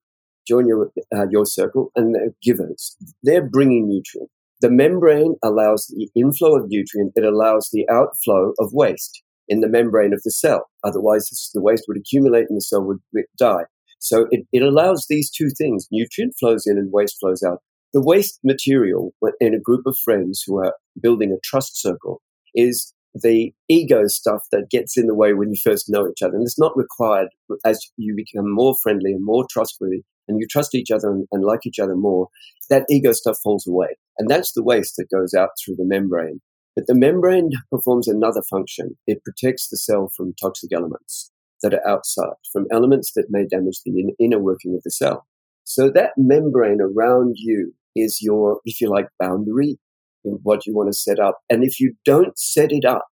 [0.47, 2.97] join your, uh, your circle, and they're givers.
[3.21, 4.29] They're bringing nutrient.
[4.62, 9.67] The membrane allows the inflow of nutrient, it allows the outflow of waste in the
[9.67, 10.69] membrane of the cell.
[10.83, 12.99] Otherwise, the waste would accumulate and the cell would
[13.38, 13.63] die.
[14.03, 17.59] So it, it allows these two things nutrient flows in and waste flows out.
[17.93, 22.21] The waste material in a group of friends who are building a trust circle
[22.53, 26.35] is the ego stuff that gets in the way when you first know each other.
[26.35, 27.29] And it's not required
[27.63, 31.45] as you become more friendly and more trustworthy and you trust each other and, and
[31.45, 32.27] like each other more,
[32.69, 33.95] that ego stuff falls away.
[34.17, 36.41] And that's the waste that goes out through the membrane.
[36.75, 38.97] But the membrane performs another function.
[39.07, 41.31] It protects the cell from toxic elements
[41.63, 45.26] that are outside, from elements that may damage the inner working of the cell.
[45.63, 49.78] So that membrane around you is your, if you like, boundary
[50.26, 51.39] in what you want to set up.
[51.49, 53.06] And if you don't set it up,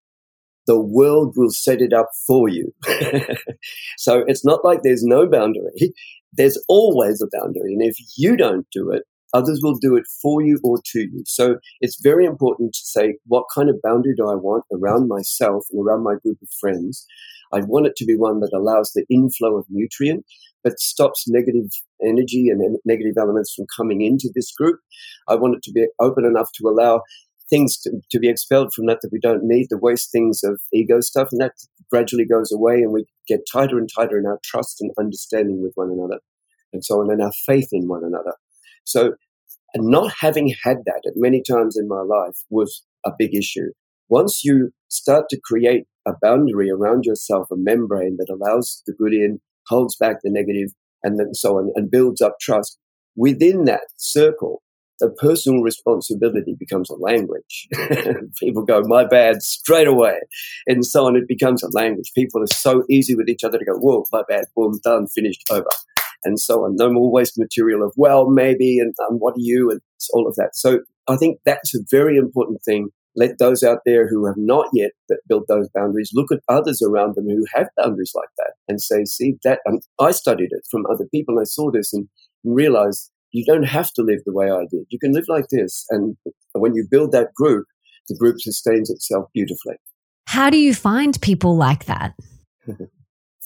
[0.67, 2.73] the world will set it up for you.
[3.97, 5.71] so it's not like there's no boundary.
[6.33, 7.73] There's always a boundary.
[7.73, 11.23] And if you don't do it, others will do it for you or to you.
[11.25, 15.65] So it's very important to say, what kind of boundary do I want around myself
[15.71, 17.05] and around my group of friends?
[17.53, 20.25] I want it to be one that allows the inflow of nutrient,
[20.63, 21.69] but stops negative
[22.03, 24.79] energy and negative elements from coming into this group.
[25.27, 27.01] I want it to be open enough to allow
[27.49, 30.61] things to, to be expelled from that that we don't need, the waste things of
[30.73, 31.53] ego stuff, and that
[31.89, 35.73] gradually goes away and we get tighter and tighter in our trust and understanding with
[35.75, 36.19] one another
[36.73, 38.33] and so on and our faith in one another.
[38.85, 39.15] So
[39.75, 43.71] not having had that at many times in my life was a big issue.
[44.09, 49.13] Once you start to create a boundary around yourself, a membrane that allows the good
[49.13, 50.73] in, holds back the negative,
[51.03, 52.77] and then so on, and builds up trust.
[53.15, 54.61] Within that circle,
[54.99, 57.67] the personal responsibility becomes a language.
[58.39, 60.19] People go, my bad, straight away.
[60.67, 62.11] And so on, it becomes a language.
[62.13, 65.41] People are so easy with each other to go, whoa, my bad, boom, done, finished,
[65.49, 65.67] over.
[66.23, 66.75] And so on.
[66.75, 69.81] No more waste material of, well, maybe, and um, what are you, and
[70.13, 70.51] all of that.
[70.55, 74.67] So I think that's a very important thing let those out there who have not
[74.73, 74.91] yet
[75.27, 79.03] built those boundaries look at others around them who have boundaries like that and say,
[79.05, 81.39] see, that and I studied it from other people.
[81.39, 82.07] I saw this and
[82.43, 84.85] realized you don't have to live the way I did.
[84.89, 85.85] You can live like this.
[85.89, 86.17] And
[86.53, 87.65] when you build that group,
[88.09, 89.75] the group sustains itself beautifully.
[90.27, 92.15] How do you find people like that?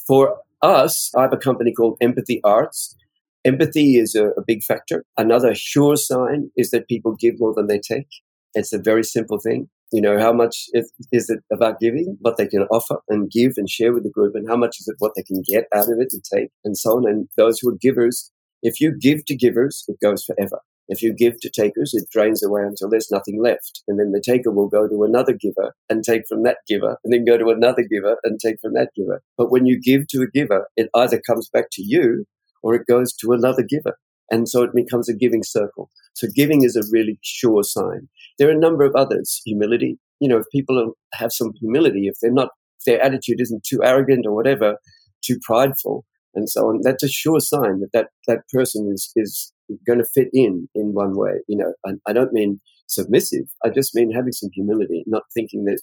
[0.08, 2.96] For us, I have a company called Empathy Arts.
[3.44, 5.06] Empathy is a, a big factor.
[5.18, 8.08] Another sure sign is that people give more than they take.
[8.56, 9.70] It's a very simple thing.
[9.92, 13.70] You know, how much is it about giving, what they can offer and give and
[13.70, 16.00] share with the group, and how much is it what they can get out of
[16.00, 17.08] it and take and so on.
[17.08, 18.32] And those who are givers,
[18.64, 20.62] if you give to givers, it goes forever.
[20.88, 23.84] If you give to takers, it drains away until there's nothing left.
[23.88, 27.14] And then the taker will go to another giver and take from that giver, and
[27.14, 29.22] then go to another giver and take from that giver.
[29.38, 32.26] But when you give to a giver, it either comes back to you
[32.64, 33.98] or it goes to another giver.
[34.32, 35.90] And so it becomes a giving circle.
[36.14, 38.08] So giving is a really sure sign.
[38.40, 39.42] There are a number of others.
[39.46, 40.00] Humility.
[40.20, 43.84] You know, if people have some humility, if they're not, if their attitude isn't too
[43.84, 44.78] arrogant or whatever,
[45.22, 49.54] too prideful, and so on, that's a sure sign that that, that person is, is
[49.88, 51.34] going to fit in in one way.
[51.48, 53.46] You know, I, I don't mean submissive.
[53.64, 55.82] I just mean having some humility, not thinking that,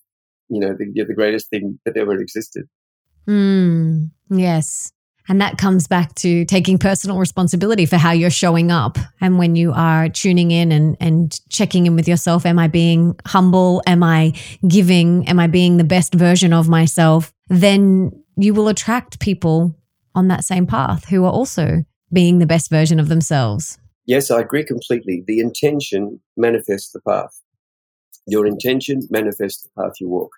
[0.49, 2.65] you know, you're the greatest thing that ever existed.
[3.29, 4.93] Mm, yes.
[5.29, 8.99] And that comes back to taking personal responsibility for how you're showing up.
[9.21, 13.19] And when you are tuning in and, and checking in with yourself, am I being
[13.27, 13.83] humble?
[13.87, 14.33] Am I
[14.67, 15.29] giving?
[15.29, 17.33] Am I being the best version of myself?
[17.49, 19.77] Then you will attract people
[20.15, 23.79] on that same path who are also being the best version of themselves.
[24.07, 25.23] Yes, I agree completely.
[25.27, 27.41] The intention manifests the path.
[28.27, 30.33] Your intention manifests the path you walk.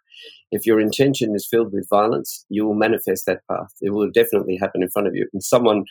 [0.54, 3.72] If your intention is filled with violence, you will manifest that path.
[3.80, 5.28] It will definitely happen in front of you.
[5.32, 5.82] And someone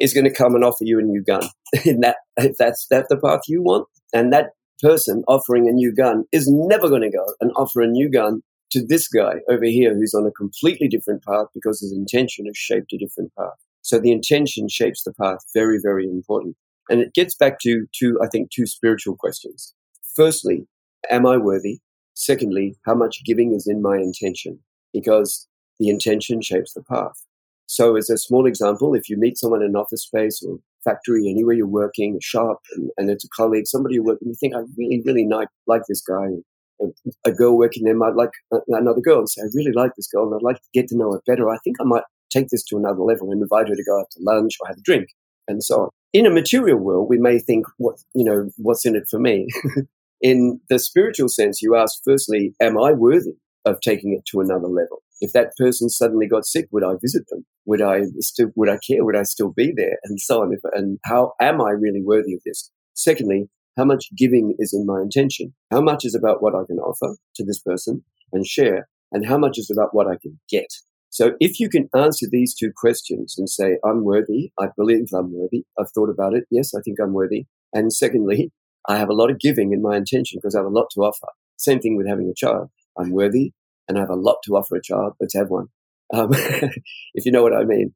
[0.00, 1.44] is going to come and offer you a new gun.
[1.84, 4.50] and that, if that's that the path you want, and that
[4.82, 8.42] person offering a new gun is never going to go and offer a new gun
[8.72, 12.56] to this guy over here who's on a completely different path because his intention has
[12.56, 13.54] shaped a different path.
[13.82, 15.38] So the intention shapes the path.
[15.54, 16.56] Very, very important.
[16.88, 19.72] And it gets back to, to, I think, two spiritual questions.
[20.16, 20.66] Firstly,
[21.08, 21.78] am I worthy?
[22.14, 24.60] Secondly, how much giving is in my intention?
[24.92, 25.48] Because
[25.78, 27.24] the intention shapes the path.
[27.66, 31.28] So, as a small example, if you meet someone in an office space or factory,
[31.28, 34.54] anywhere you're working, shop, and, and it's a colleague, somebody you work with, you think,
[34.54, 36.28] I really, really like, like this guy.
[37.24, 40.08] A girl working there might like uh, another girl and say, I really like this
[40.08, 41.48] girl and I'd like to get to know her better.
[41.48, 44.10] I think I might take this to another level and invite her to go out
[44.12, 45.10] to lunch or have a drink
[45.46, 45.88] and so on.
[46.12, 49.46] In a material world, we may think, what, you know, what's in it for me?
[50.22, 54.68] In the spiritual sense, you ask firstly, am I worthy of taking it to another
[54.68, 55.02] level?
[55.20, 57.44] If that person suddenly got sick, would I visit them?
[57.66, 59.04] Would I still, would I care?
[59.04, 59.98] Would I still be there?
[60.04, 60.56] And so on.
[60.74, 62.70] and how am I really worthy of this?
[62.94, 65.54] Secondly, how much giving is in my intention?
[65.70, 68.88] How much is about what I can offer to this person and share?
[69.10, 70.68] And how much is about what I can get?
[71.10, 75.32] So if you can answer these two questions and say, I'm worthy, I believe I'm
[75.34, 77.46] worthy, I've thought about it, yes, I think I'm worthy.
[77.74, 78.50] And secondly,
[78.88, 81.00] I have a lot of giving in my intention because I have a lot to
[81.00, 81.28] offer.
[81.56, 82.70] Same thing with having a child.
[82.98, 83.52] I'm worthy
[83.88, 85.14] and I have a lot to offer a child.
[85.20, 85.68] Let's have one.
[86.12, 86.30] Um,
[87.14, 87.94] if you know what I mean.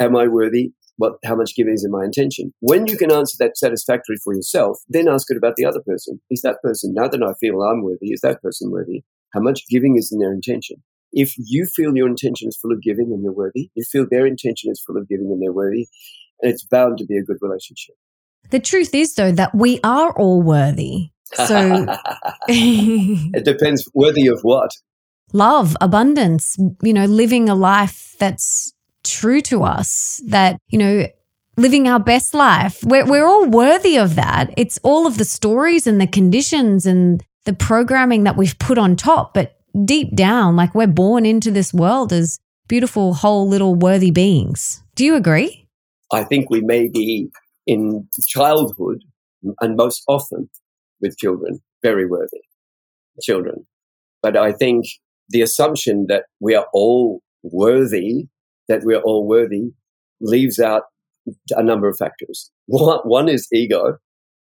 [0.00, 0.72] Am I worthy?
[0.96, 2.52] What, how much giving is in my intention?
[2.60, 6.20] When you can answer that satisfactorily for yourself, then ask it about the other person.
[6.30, 9.02] Is that person, now that I feel I'm worthy, is that person worthy?
[9.32, 10.82] How much giving is in their intention?
[11.12, 14.26] If you feel your intention is full of giving and you're worthy, you feel their
[14.26, 15.88] intention is full of giving and they're worthy,
[16.40, 17.96] and it's bound to be a good relationship.
[18.50, 21.10] The truth is, though, that we are all worthy.
[21.34, 21.86] So
[22.48, 24.70] it depends worthy of what?
[25.32, 28.72] Love, abundance, you know, living a life that's
[29.04, 31.06] true to us, that, you know,
[31.56, 32.82] living our best life.
[32.82, 34.52] We're, we're all worthy of that.
[34.56, 38.96] It's all of the stories and the conditions and the programming that we've put on
[38.96, 39.34] top.
[39.34, 44.82] But deep down, like we're born into this world as beautiful, whole little worthy beings.
[44.94, 45.68] Do you agree?
[46.12, 47.30] I think we may be
[47.72, 49.00] in childhood
[49.60, 50.50] and most often
[51.00, 52.42] with children very worthy
[53.20, 53.66] children.
[54.22, 54.86] But I think
[55.28, 58.28] the assumption that we are all worthy,
[58.68, 59.72] that we're all worthy,
[60.20, 60.82] leaves out
[61.50, 62.50] a number of factors.
[62.66, 63.98] One is ego,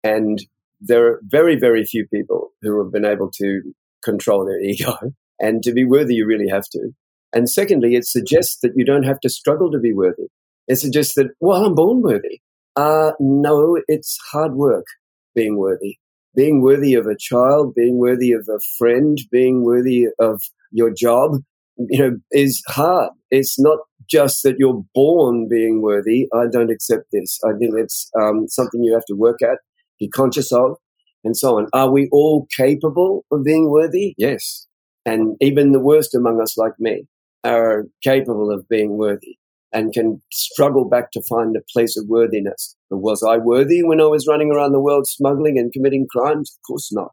[0.04, 0.38] and
[0.80, 3.62] there are very, very few people who have been able to
[4.04, 4.96] control their ego.
[5.42, 6.90] And to be worthy, you really have to.
[7.32, 10.28] And secondly, it suggests that you don't have to struggle to be worthy.
[10.68, 12.42] It suggests that, well, I'm born worthy.
[12.80, 14.86] Uh, no, it's hard work
[15.34, 15.98] being worthy.
[16.34, 21.32] Being worthy of a child, being worthy of a friend, being worthy of your job,
[21.76, 23.10] you know, is hard.
[23.30, 23.78] It's not
[24.08, 26.26] just that you're born being worthy.
[26.32, 27.38] I don't accept this.
[27.44, 29.58] I think it's um, something you have to work at,
[29.98, 30.76] be conscious of,
[31.22, 31.66] and so on.
[31.74, 34.14] Are we all capable of being worthy?
[34.16, 34.66] Yes.
[35.04, 37.04] And even the worst among us, like me,
[37.44, 39.36] are capable of being worthy
[39.72, 42.76] and can struggle back to find a place of worthiness.
[42.88, 46.52] But was I worthy when I was running around the world smuggling and committing crimes?
[46.52, 47.12] Of course not.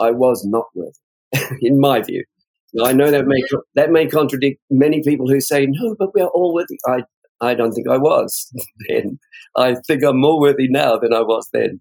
[0.00, 2.24] I was not worthy, in my view.
[2.82, 3.40] I know that may
[3.74, 6.78] that may contradict many people who say no, but we are all worthy.
[6.86, 7.02] I
[7.40, 8.52] I don't think I was
[8.88, 9.18] then.
[9.56, 11.80] I think I'm more worthy now than I was then.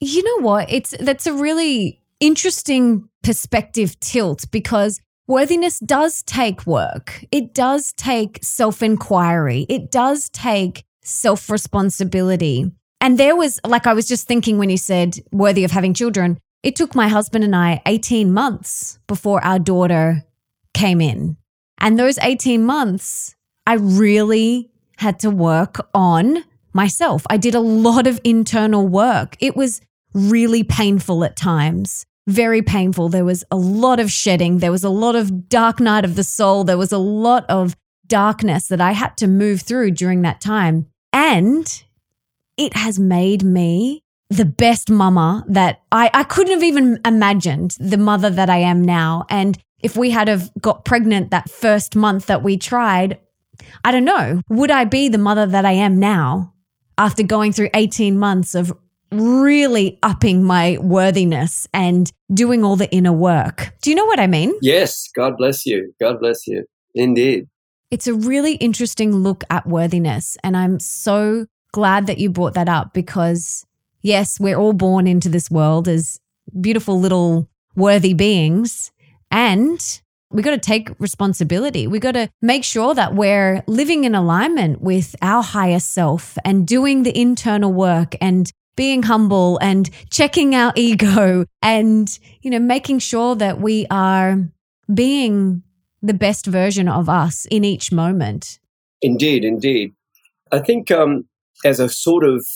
[0.00, 0.70] You know what?
[0.70, 7.24] It's that's a really interesting perspective tilt because worthiness does take work.
[7.30, 9.66] It does take self-inquiry.
[9.68, 12.72] It does take self-responsibility.
[13.00, 16.38] And there was like I was just thinking when you said worthy of having children,
[16.64, 20.24] it took my husband and I 18 months before our daughter
[20.74, 21.36] came in.
[21.78, 27.24] And those 18 months, I really had to work on myself.
[27.30, 29.36] I did a lot of internal work.
[29.38, 29.80] It was
[30.12, 33.08] really painful at times, very painful.
[33.08, 34.58] There was a lot of shedding.
[34.58, 36.62] There was a lot of dark night of the soul.
[36.62, 37.74] There was a lot of
[38.06, 40.86] darkness that I had to move through during that time.
[41.12, 41.82] And
[42.58, 47.96] it has made me the best mama that I, I couldn't have even imagined the
[47.96, 49.24] mother that I am now.
[49.30, 53.18] And if we had have got pregnant that first month that we tried,
[53.84, 56.52] I don't know, would I be the mother that I am now
[56.98, 58.76] after going through 18 months of
[59.10, 63.72] really upping my worthiness and doing all the inner work?
[63.82, 64.54] Do you know what I mean?
[64.62, 65.08] Yes.
[65.14, 65.94] God bless you.
[66.00, 66.64] God bless you.
[66.94, 67.48] Indeed.
[67.90, 70.36] It's a really interesting look at worthiness.
[70.44, 73.64] And I'm so glad that you brought that up because
[74.02, 76.20] yes, we're all born into this world as
[76.60, 78.90] beautiful little worthy beings.
[79.30, 79.80] And
[80.30, 81.86] we got to take responsibility.
[81.86, 86.66] We got to make sure that we're living in alignment with our higher self and
[86.66, 93.00] doing the internal work and being humble and checking our ego and, you know, making
[93.00, 94.48] sure that we are
[94.94, 95.64] being
[96.00, 98.60] the best version of us in each moment.
[99.02, 99.94] Indeed, indeed.
[100.52, 101.24] I think um,
[101.64, 102.46] as a sort of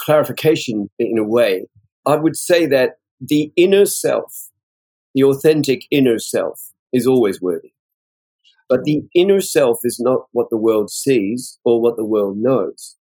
[0.00, 1.66] clarification in a way,
[2.06, 4.50] I would say that the inner self,
[5.14, 6.60] the authentic inner self,
[6.92, 7.72] is always worthy.
[8.68, 12.96] But the inner self is not what the world sees or what the world knows.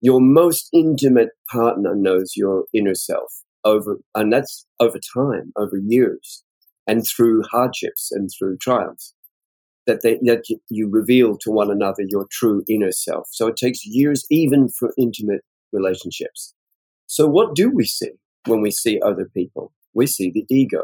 [0.00, 6.42] Your most intimate partner knows your inner self over, and that's over time, over years,
[6.86, 9.14] and through hardships and through triumphs.
[9.86, 13.28] That, they, that you reveal to one another your true inner self.
[13.32, 15.40] So it takes years, even for intimate
[15.72, 16.54] relationships.
[17.06, 18.12] So, what do we see
[18.46, 19.72] when we see other people?
[19.94, 20.82] We see the ego.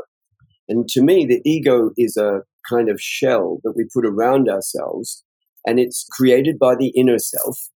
[0.69, 5.23] And to me, the ego is a kind of shell that we put around ourselves,
[5.65, 7.69] and it's created by the inner self.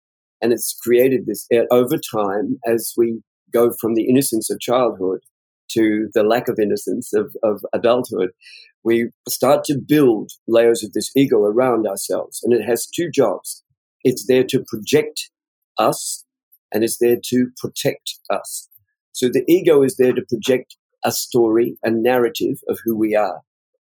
[0.43, 3.21] And it's created this uh, over time as we
[3.53, 5.21] go from the innocence of childhood
[5.73, 8.31] to the lack of innocence of, of adulthood,
[8.83, 12.41] we start to build layers of this ego around ourselves.
[12.43, 13.63] And it has two jobs.
[14.03, 15.31] It's there to project
[15.79, 16.25] us
[16.73, 18.69] and it's there to protect us.
[19.13, 23.41] So the ego is there to project a story, a narrative of who we are.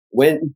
[0.10, 0.56] When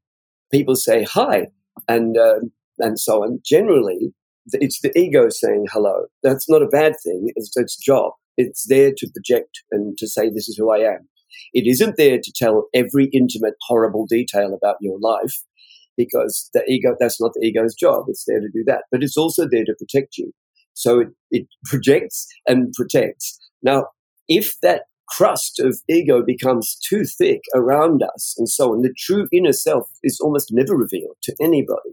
[0.51, 1.47] people say hi
[1.87, 2.39] and, uh,
[2.79, 4.13] and so on, generally
[4.53, 6.05] it's the ego saying hello.
[6.23, 7.31] That's not a bad thing.
[7.35, 8.13] It's its job.
[8.37, 11.09] It's there to project and to say, this is who I am.
[11.53, 15.35] It isn't there to tell every intimate, horrible detail about your life
[15.97, 18.05] because the ego, that's not the ego's job.
[18.07, 18.83] It's there to do that.
[18.91, 20.31] But it's also there to protect you.
[20.73, 23.37] So it, it projects and protects.
[23.61, 23.87] Now,
[24.27, 29.27] if that crust of ego becomes too thick around us and so on, the true
[29.33, 31.91] inner self is almost never revealed to anybody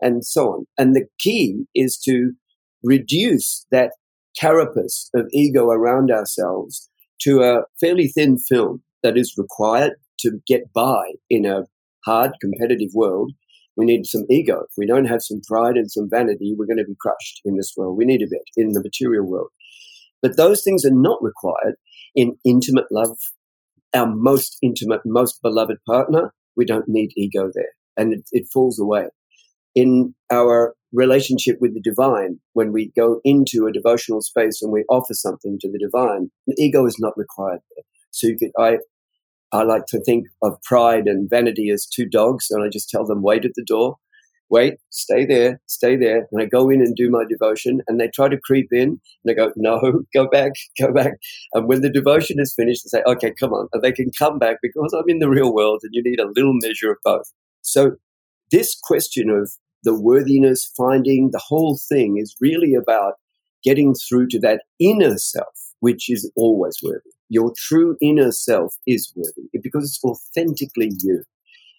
[0.00, 0.66] and so on.
[0.78, 2.32] And the key is to
[2.82, 3.92] reduce that
[4.38, 6.90] carapace of ego around ourselves
[7.22, 11.64] to a fairly thin film that is required to get by in a
[12.04, 13.32] hard competitive world.
[13.76, 14.60] We need some ego.
[14.60, 17.56] If we don't have some pride and some vanity, we're going to be crushed in
[17.56, 17.96] this world.
[17.96, 19.48] We need a bit in the material world.
[20.22, 21.74] But those things are not required
[22.14, 23.18] in intimate love,
[23.94, 26.32] our most intimate, most beloved partner.
[26.56, 27.72] We don't need ego there.
[27.98, 29.08] And it, it falls away
[29.76, 34.84] in our relationship with the divine, when we go into a devotional space and we
[34.88, 37.84] offer something to the divine, the ego is not required there.
[38.10, 38.78] So you could, I,
[39.52, 43.04] I like to think of pride and vanity as two dogs, and I just tell
[43.04, 43.96] them, wait at the door,
[44.48, 46.26] wait, stay there, stay there.
[46.32, 49.30] And I go in and do my devotion, and they try to creep in, and
[49.30, 51.12] I go, no, go back, go back.
[51.52, 53.68] And when the devotion is finished, they say, okay, come on.
[53.74, 56.32] And they can come back because I'm in the real world, and you need a
[56.34, 57.30] little measure of both.
[57.60, 57.96] So
[58.50, 59.52] this question of
[59.86, 63.14] the worthiness finding, the whole thing is really about
[63.62, 67.10] getting through to that inner self, which is always worthy.
[67.28, 71.22] Your true inner self is worthy because it's authentically you.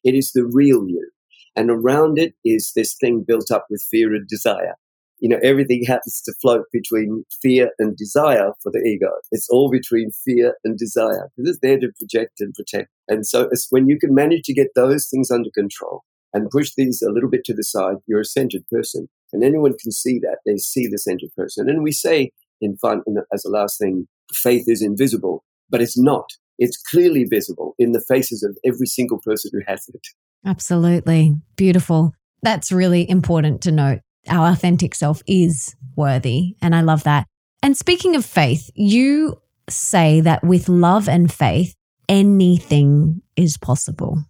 [0.05, 1.09] It is the real you.
[1.57, 4.75] And around it is this thing built up with fear and desire.
[5.19, 9.09] You know, everything happens to float between fear and desire for the ego.
[9.31, 11.29] It's all between fear and desire.
[11.37, 12.89] It's there to project and protect.
[13.09, 16.03] And so it's when you can manage to get those things under control,
[16.37, 19.09] and push these a little bit to the side, you're a centered person.
[19.33, 20.37] And anyone can see that.
[20.45, 21.69] They see the centered person.
[21.69, 22.31] And we say
[22.61, 26.29] in fun, in as a last thing, faith is invisible, but it's not.
[26.59, 30.01] It's clearly visible in the faces of every single person who has it.
[30.45, 31.35] Absolutely.
[31.55, 32.13] Beautiful.
[32.41, 33.99] That's really important to note.
[34.29, 36.55] Our authentic self is worthy.
[36.61, 37.27] And I love that.
[37.61, 41.75] And speaking of faith, you say that with love and faith,
[42.07, 44.23] anything is possible.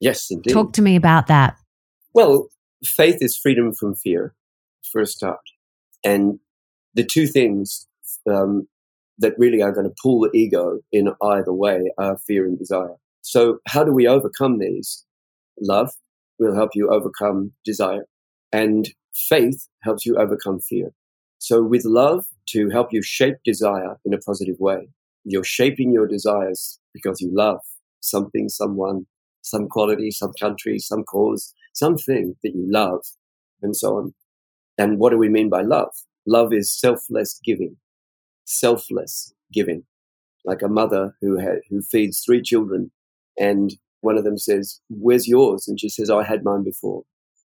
[0.00, 0.52] Yes, indeed.
[0.52, 1.56] Talk to me about that.
[2.14, 2.48] Well,
[2.84, 4.34] faith is freedom from fear,
[4.90, 5.40] for a start.
[6.04, 6.40] And
[6.94, 7.86] the two things
[8.28, 8.66] um,
[9.18, 12.96] that really are going to pull the ego in either way are fear and desire.
[13.22, 15.04] So, how do we overcome these?
[15.60, 15.92] Love
[16.38, 18.06] will help you overcome desire,
[18.50, 20.92] and faith helps you overcome fear.
[21.38, 24.88] So, with love to help you shape desire in a positive way,
[25.24, 27.60] you're shaping your desires because you love
[28.00, 29.06] something, someone,
[29.42, 33.04] some quality, some country, some cause, something that you love,
[33.62, 34.14] and so on.
[34.78, 35.94] And what do we mean by love?
[36.26, 37.76] Love is selfless giving,
[38.44, 39.84] selfless giving,
[40.44, 42.90] like a mother who ha- who feeds three children,
[43.38, 47.04] and one of them says, "Where's yours?" And she says, "I had mine before."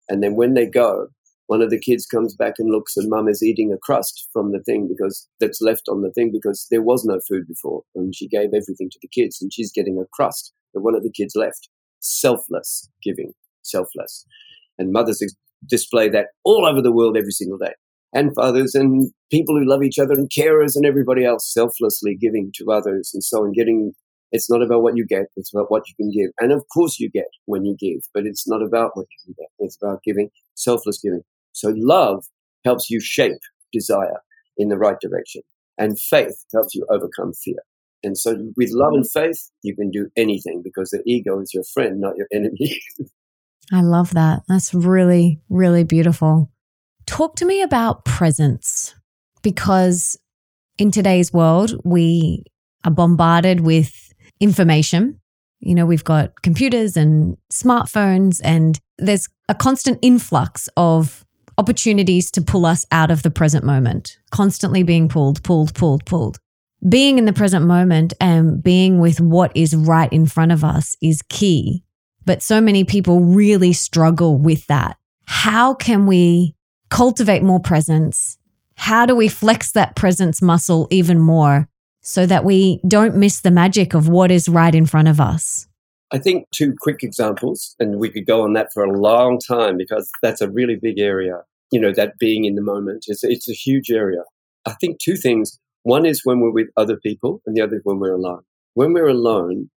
[0.10, 1.08] And then when they go,
[1.48, 4.54] one of the kids comes back and looks, and mum is eating a crust from
[4.54, 8.16] the thing because that's left on the thing because there was no food before, and
[8.16, 11.12] she gave everything to the kids, and she's getting a crust that one of the
[11.12, 11.68] kids left.
[12.02, 14.26] Selfless giving, selfless.
[14.78, 15.24] And mothers
[15.68, 17.74] display that all over the world every single day.
[18.14, 22.52] And fathers and people who love each other and carers and everybody else selflessly giving
[22.56, 23.94] to others and so on, getting
[24.32, 26.32] it's not about what you get, it's about what you can give.
[26.40, 29.36] And of course you get when you give, but it's not about what you can
[29.38, 29.50] get.
[29.60, 31.22] It's about giving, selfless giving.
[31.52, 32.26] So love
[32.64, 33.40] helps you shape
[33.74, 34.22] desire
[34.58, 35.42] in the right direction.
[35.78, 37.60] And faith helps you overcome fear.
[38.04, 41.64] And so with love and faith, you can do anything because the ego is your
[41.64, 42.82] friend, not your enemy.
[43.72, 44.44] I love that.
[44.48, 46.52] That's really, really beautiful.
[47.06, 48.96] Talk to me about presence
[49.42, 50.18] because
[50.78, 52.44] in today's world, we
[52.84, 55.20] are bombarded with information.
[55.60, 61.24] You know, we've got computers and smartphones, and there's a constant influx of
[61.58, 66.40] opportunities to pull us out of the present moment, constantly being pulled, pulled, pulled, pulled
[66.88, 70.98] being in the present moment and being with what is right in front of us
[71.02, 71.84] is key.
[72.26, 74.98] But so many people really struggle with that.
[75.26, 76.56] How can we
[76.90, 78.38] cultivate more presence?
[78.76, 81.68] How do we flex that presence muscle even more
[82.02, 85.68] so that we don't miss the magic of what is right in front of us?
[86.12, 89.78] I think two quick examples, and we could go on that for a long time
[89.78, 91.42] because that's a really big area.
[91.72, 94.24] You know, that being in the moment is it's a huge area.
[94.66, 95.58] I think two things.
[95.84, 98.42] One is when we're with other people, and the other is when we're alone.
[98.74, 99.70] When we're alone,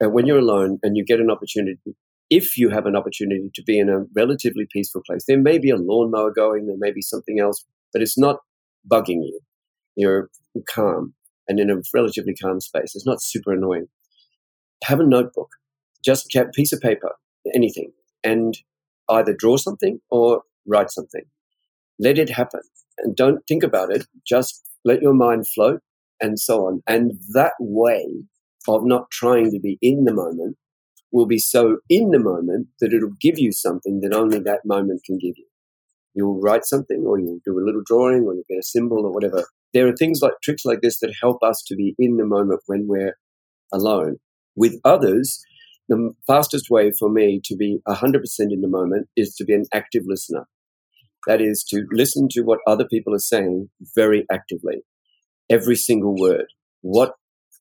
[0.00, 1.96] and uh, when you're alone and you get an opportunity,
[2.28, 5.70] if you have an opportunity to be in a relatively peaceful place, there may be
[5.70, 8.38] a lawnmower going, there may be something else, but it's not
[8.90, 9.40] bugging you.
[9.96, 10.30] You're
[10.68, 11.14] calm
[11.46, 12.94] and in a relatively calm space.
[12.94, 13.86] It's not super annoying.
[14.84, 15.50] Have a notebook
[16.04, 17.12] just a piece of paper,
[17.54, 17.92] anything,
[18.24, 18.58] and
[19.08, 21.22] either draw something or write something.
[21.98, 22.60] Let it happen
[22.98, 24.06] and don't think about it.
[24.26, 25.80] Just let your mind float
[26.20, 26.82] and so on.
[26.86, 28.06] And that way
[28.68, 30.56] of not trying to be in the moment
[31.10, 35.02] will be so in the moment that it'll give you something that only that moment
[35.04, 35.46] can give you.
[36.14, 39.12] You'll write something or you'll do a little drawing or you'll get a symbol or
[39.12, 39.44] whatever.
[39.72, 42.60] There are things like tricks like this that help us to be in the moment
[42.66, 43.16] when we're
[43.72, 44.16] alone.
[44.54, 45.42] With others,
[45.88, 49.64] the fastest way for me to be 100% in the moment is to be an
[49.72, 50.46] active listener.
[51.26, 54.82] That is to listen to what other people are saying very actively.
[55.50, 56.46] Every single word.
[56.80, 57.14] What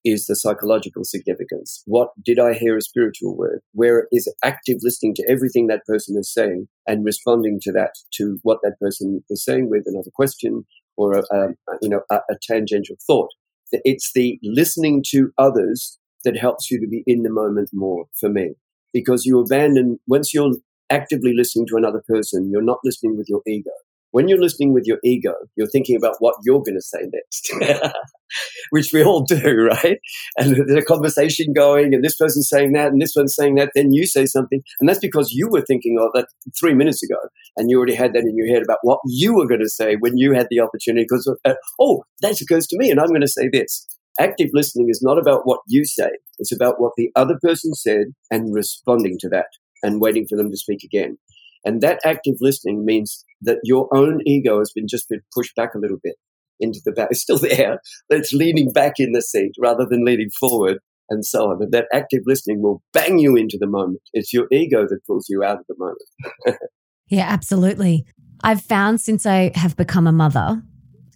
[0.03, 1.83] is the psychological significance?
[1.85, 3.61] What did I hear a spiritual word?
[3.73, 8.39] Where is active listening to everything that person is saying and responding to that, to
[8.41, 10.65] what that person is saying with another question
[10.97, 11.49] or a, a
[11.81, 13.29] you know a, a tangential thought.
[13.71, 18.29] It's the listening to others that helps you to be in the moment more for
[18.29, 18.55] me.
[18.93, 20.51] Because you abandon, once you're
[20.91, 23.71] actively listening to another person, you're not listening with your ego.
[24.11, 27.93] When you're listening with your ego, you're thinking about what you're going to say next,
[28.71, 29.99] which we all do, right?
[30.37, 33.71] And there's a conversation going, and this person's saying that, and this one's saying that.
[33.73, 36.27] Then you say something, and that's because you were thinking of that
[36.59, 37.15] three minutes ago,
[37.55, 39.95] and you already had that in your head about what you were going to say
[40.01, 41.05] when you had the opportunity.
[41.09, 43.87] Because uh, oh, that occurs to me, and I'm going to say this
[44.19, 48.07] active listening is not about what you say, it's about what the other person said
[48.29, 49.47] and responding to that
[49.83, 51.17] and waiting for them to speak again.
[51.63, 55.75] And that active listening means that your own ego has been just been pushed back
[55.75, 56.15] a little bit
[56.59, 57.09] into the back.
[57.11, 57.79] It's still there,
[58.09, 60.79] but it's leaning back in the seat rather than leaning forward
[61.09, 61.61] and so on.
[61.61, 64.01] And that active listening will bang you into the moment.
[64.13, 66.59] It's your ego that pulls you out of the moment.
[67.07, 68.05] yeah, absolutely.
[68.43, 70.63] I've found since I have become a mother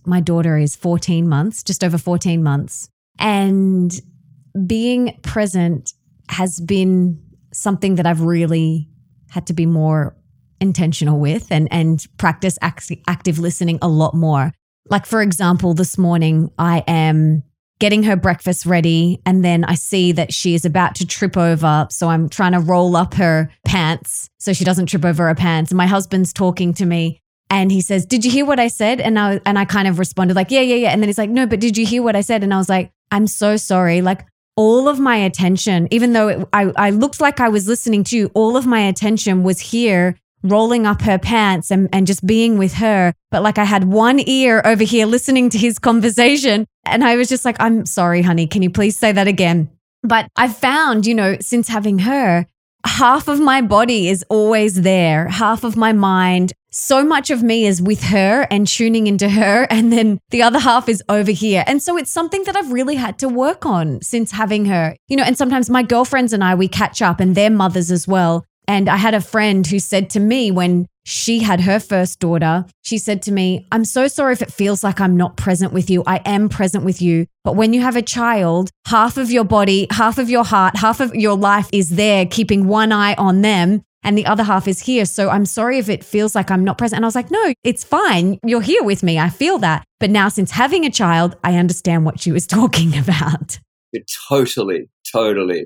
[0.08, 2.90] my daughter is 14 months, just over 14 months.
[3.20, 3.94] And
[4.66, 5.94] being present
[6.30, 7.22] has been
[7.56, 8.90] something that I've really
[9.30, 10.16] had to be more
[10.60, 14.52] intentional with and, and practice act- active listening a lot more.
[14.90, 17.44] Like, for example, this morning I am
[17.80, 21.88] getting her breakfast ready and then I see that she is about to trip over.
[21.90, 25.72] So I'm trying to roll up her pants so she doesn't trip over her pants.
[25.72, 29.00] And my husband's talking to me and he says, "Did you hear what I said?"
[29.00, 31.30] And I and I kind of responded like, "Yeah, yeah, yeah." And then he's like,
[31.30, 34.02] "No, but did you hear what I said?" And I was like, "I'm so sorry."
[34.02, 34.26] Like
[34.56, 38.18] all of my attention, even though it, I I looked like I was listening to
[38.18, 42.58] you, all of my attention was here rolling up her pants and, and just being
[42.58, 43.14] with her.
[43.32, 46.66] But like I had one ear over here listening to his conversation.
[46.86, 48.48] And I was just like, I'm sorry, honey.
[48.48, 49.70] Can you please say that again?
[50.04, 52.46] But I found, you know, since having her,
[52.86, 56.54] half of my body is always there, half of my mind.
[56.78, 60.60] So much of me is with her and tuning into her, and then the other
[60.60, 61.64] half is over here.
[61.68, 64.94] And so it's something that I've really had to work on since having her.
[65.08, 68.10] You know, and sometimes my girlfriends and I, we catch up and their mothers as
[68.10, 68.44] well.
[68.68, 72.66] And I had a friend who said to me when she had her first daughter,
[72.82, 75.90] she said to me, I'm so sorry if it feels like I'm not present with
[75.90, 76.04] you.
[76.06, 77.26] I am present with you.
[77.46, 81.00] But when you have a child, half of your body, half of your heart, half
[81.00, 83.84] of your life is there, keeping one eye on them.
[84.06, 85.04] And the other half is here.
[85.04, 87.00] So I'm sorry if it feels like I'm not present.
[87.00, 88.40] And I was like, no, it's fine.
[88.46, 89.18] You're here with me.
[89.18, 89.84] I feel that.
[90.00, 93.60] But now, since having a child, I understand what she was talking about.
[94.30, 95.66] Totally, totally.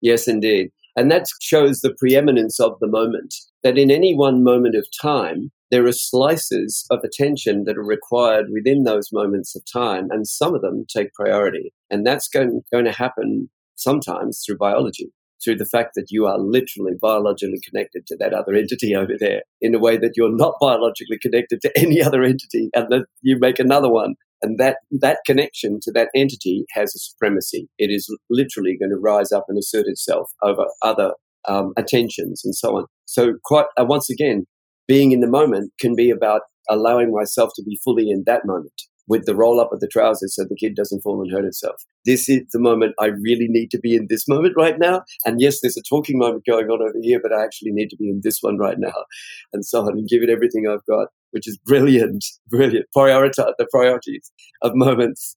[0.00, 0.70] Yes, indeed.
[0.94, 5.50] And that shows the preeminence of the moment, that in any one moment of time,
[5.70, 10.54] there are slices of attention that are required within those moments of time, and some
[10.54, 11.72] of them take priority.
[11.90, 15.10] And that's going, going to happen sometimes through biology,
[15.42, 19.42] through the fact that you are literally biologically connected to that other entity over there
[19.60, 23.38] in a way that you're not biologically connected to any other entity, and that you
[23.38, 27.68] make another one and that, that connection to that entity has a supremacy.
[27.78, 31.12] It is literally going to rise up and assert itself over other
[31.48, 32.86] um, attentions and so on.
[33.04, 34.46] So, quite uh, once again,
[34.88, 38.72] being in the moment can be about allowing myself to be fully in that moment
[39.08, 41.82] with the roll up of the trousers so the kid doesn't fall and hurt itself.
[42.04, 45.02] This is the moment I really need to be in this moment right now.
[45.24, 47.96] And yes, there's a talking moment going on over here, but I actually need to
[47.96, 49.04] be in this one right now.
[49.52, 52.86] And so on and give it everything I've got which is brilliant, brilliant.
[52.96, 54.30] Prioritize the priorities
[54.62, 55.36] of moments.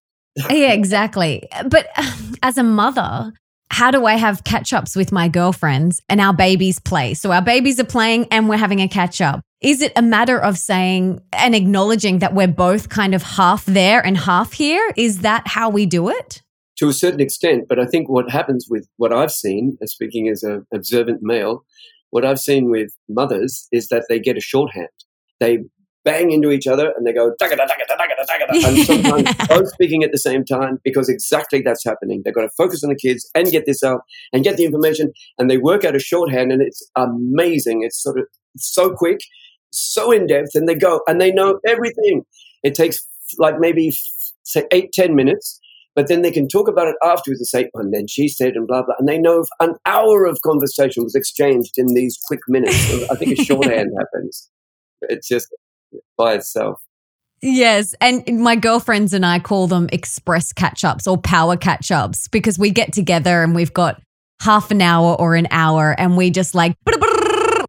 [0.50, 1.50] yeah, exactly.
[1.68, 1.88] But
[2.44, 3.34] as a mother,
[3.70, 7.14] how do I have catch ups with my girlfriends and our babies play?
[7.14, 9.42] So our babies are playing and we're having a catch up.
[9.62, 14.06] Is it a matter of saying and acknowledging that we're both kind of half there
[14.06, 14.94] and half here?
[14.96, 16.42] Is that how we do it?
[16.78, 20.44] To a certain extent, but I think what happens with what I've seen, speaking as
[20.44, 21.66] an observant male,
[22.10, 24.90] what I've seen with mothers is that they get a shorthand.
[25.40, 25.60] They
[26.06, 30.80] bang into each other and they go and sometimes both speaking at the same time
[30.84, 32.22] because exactly that's happening.
[32.24, 34.02] They've got to focus on the kids and get this out
[34.32, 37.84] and get the information and they work out a shorthand and it's amazing.
[37.84, 39.20] It's sort of so quick,
[39.72, 42.24] so in depth, and they go and they know everything.
[42.64, 43.06] It takes
[43.38, 43.92] like maybe
[44.44, 45.60] say eight, ten minutes.
[45.96, 48.58] But then they can talk about it afterwards and say, oh, and then she said,
[48.58, 48.96] and blah, blah.
[49.00, 53.10] And they know an hour of conversation was exchanged in these quick minutes.
[53.10, 54.50] I think a shorthand happens.
[55.04, 55.48] It's just
[56.18, 56.82] by itself.
[57.42, 57.94] Yes.
[58.02, 62.58] And my girlfriends and I call them express catch ups or power catch ups because
[62.58, 64.02] we get together and we've got
[64.42, 66.76] half an hour or an hour and we just like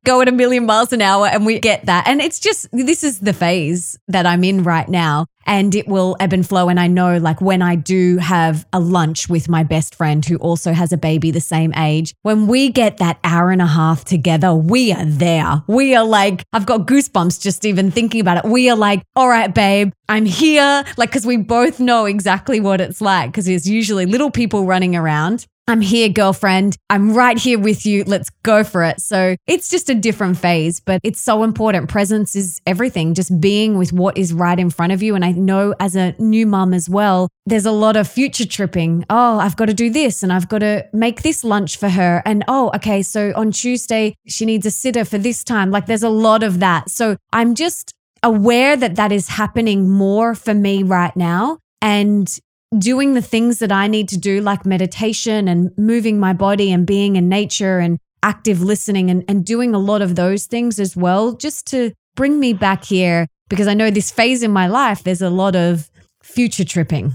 [0.06, 2.08] go at a million miles an hour and we get that.
[2.08, 5.26] And it's just, this is the phase that I'm in right now.
[5.48, 6.68] And it will ebb and flow.
[6.68, 10.36] And I know, like, when I do have a lunch with my best friend who
[10.38, 14.04] also has a baby the same age, when we get that hour and a half
[14.04, 15.62] together, we are there.
[15.68, 18.50] We are like, I've got goosebumps just even thinking about it.
[18.50, 20.84] We are like, all right, babe, I'm here.
[20.96, 24.96] Like, because we both know exactly what it's like, because there's usually little people running
[24.96, 25.46] around.
[25.68, 26.76] I'm here, girlfriend.
[26.90, 28.04] I'm right here with you.
[28.04, 29.00] Let's go for it.
[29.00, 31.88] So it's just a different phase, but it's so important.
[31.88, 35.16] Presence is everything, just being with what is right in front of you.
[35.16, 39.04] And I know as a new mum as well, there's a lot of future tripping.
[39.10, 42.22] Oh, I've got to do this and I've got to make this lunch for her.
[42.24, 45.72] And oh, okay, so on Tuesday, she needs a sitter for this time.
[45.72, 46.90] Like there's a lot of that.
[46.90, 47.92] So I'm just
[48.22, 51.58] aware that that is happening more for me right now.
[51.82, 52.38] And
[52.78, 56.86] doing the things that I need to do, like meditation and moving my body and
[56.86, 60.96] being in nature and active listening and, and doing a lot of those things as
[60.96, 63.26] well, just to bring me back here.
[63.48, 65.90] Because I know this phase in my life, there's a lot of
[66.22, 67.12] future tripping.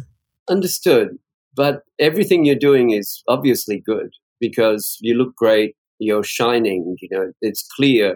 [0.49, 1.17] Understood.
[1.53, 7.31] But everything you're doing is obviously good because you look great, you're shining, you know,
[7.41, 8.15] it's clear.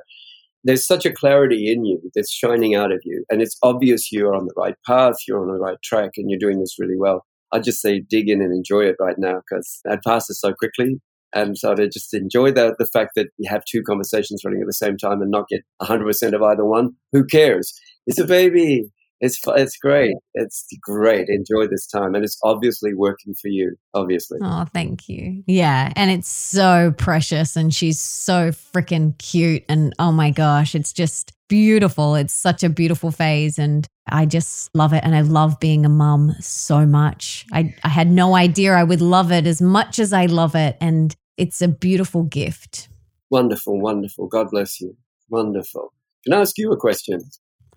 [0.66, 3.24] There's such a clarity in you that's shining out of you.
[3.30, 6.40] And it's obvious you're on the right path, you're on the right track, and you're
[6.40, 7.24] doing this really well.
[7.54, 11.00] I just say dig in and enjoy it right now because that passes so quickly.
[11.34, 14.68] And so to just enjoy the, the fact that you have two conversations running at
[14.68, 16.92] the same time and not get 100% of either one.
[17.12, 17.74] Who cares?
[18.08, 18.90] It's a baby.
[19.22, 20.14] It's it's great.
[20.34, 21.30] It's great.
[21.30, 23.76] Enjoy this time, and it's obviously working for you.
[23.94, 24.40] Obviously.
[24.42, 25.44] Oh, thank you.
[25.48, 30.92] Yeah, and it's so precious, and she's so freaking cute, and oh my gosh, it's
[30.92, 32.16] just beautiful.
[32.16, 35.04] It's such a beautiful phase, and I just love it.
[35.04, 37.46] And I love being a mum so much.
[37.54, 40.76] I I had no idea I would love it as much as I love it,
[40.82, 42.90] and it's a beautiful gift.
[43.32, 44.28] Wonderful, wonderful.
[44.28, 44.96] God bless you.
[45.30, 45.94] Wonderful.
[46.26, 47.22] Can I ask you a question?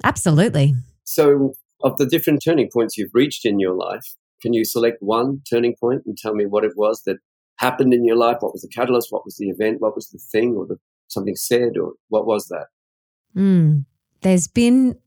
[0.05, 0.75] Absolutely.
[1.09, 5.41] So, of the different turning points you've reached in your life, can you select one
[5.49, 7.17] turning point and tell me what it was that
[7.57, 8.37] happened in your life?
[8.41, 9.09] What was the catalyst?
[9.11, 9.81] What was the event?
[9.81, 11.79] What was the thing or the, something said?
[11.81, 12.67] Or what was that?
[13.35, 13.87] Mm,
[14.21, 14.99] there's been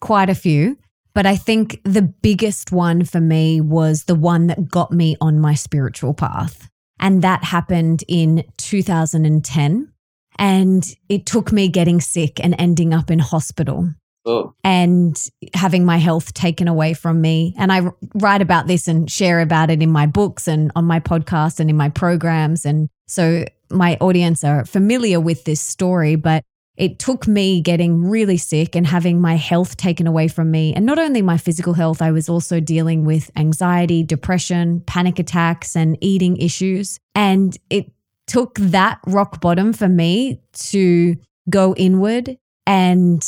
[0.00, 0.78] quite a few,
[1.12, 5.40] but I think the biggest one for me was the one that got me on
[5.40, 6.68] my spiritual path.
[7.00, 9.92] And that happened in 2010.
[10.38, 13.92] And it took me getting sick and ending up in hospital.
[14.26, 14.54] Oh.
[14.64, 17.54] and having my health taken away from me.
[17.56, 17.82] And I
[18.14, 21.70] write about this and share about it in my books and on my podcast and
[21.70, 22.66] in my programs.
[22.66, 26.42] And so my audience are familiar with this story, but
[26.76, 30.74] it took me getting really sick and having my health taken away from me.
[30.74, 35.76] And not only my physical health, I was also dealing with anxiety, depression, panic attacks,
[35.76, 36.98] and eating issues.
[37.14, 37.92] And it
[38.26, 41.16] took that rock bottom for me to
[41.48, 43.24] go inward and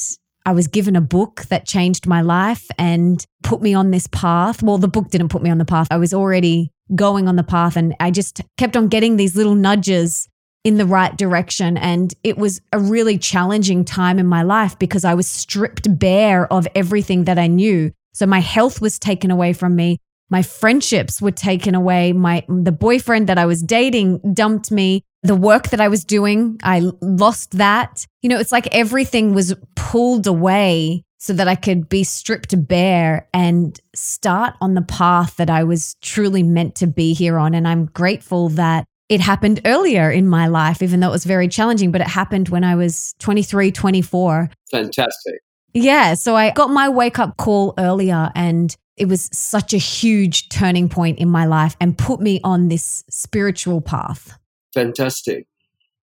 [0.48, 4.62] I was given a book that changed my life and put me on this path.
[4.62, 5.88] Well, the book didn't put me on the path.
[5.90, 9.54] I was already going on the path and I just kept on getting these little
[9.54, 10.26] nudges
[10.64, 11.76] in the right direction.
[11.76, 16.50] And it was a really challenging time in my life because I was stripped bare
[16.50, 17.92] of everything that I knew.
[18.14, 19.98] So my health was taken away from me.
[20.30, 22.12] My friendships were taken away.
[22.12, 26.58] My the boyfriend that I was dating dumped me the work that I was doing,
[26.62, 28.06] I lost that.
[28.22, 33.28] You know, it's like everything was pulled away so that I could be stripped bare
[33.34, 37.54] and start on the path that I was truly meant to be here on.
[37.54, 41.48] And I'm grateful that it happened earlier in my life, even though it was very
[41.48, 44.50] challenging, but it happened when I was 23, 24.
[44.70, 45.40] Fantastic.
[45.74, 46.14] Yeah.
[46.14, 50.88] So I got my wake up call earlier and it was such a huge turning
[50.88, 54.38] point in my life and put me on this spiritual path.
[54.74, 55.46] Fantastic.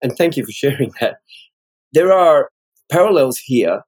[0.02, 1.16] And thank you for sharing that.
[1.92, 2.50] There are
[2.90, 3.82] parallels here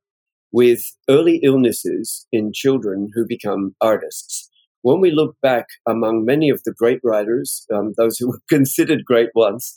[0.52, 4.48] with early illnesses in children who become artists.
[4.82, 9.04] When we look back among many of the great writers, um, those who were considered
[9.04, 9.74] great once,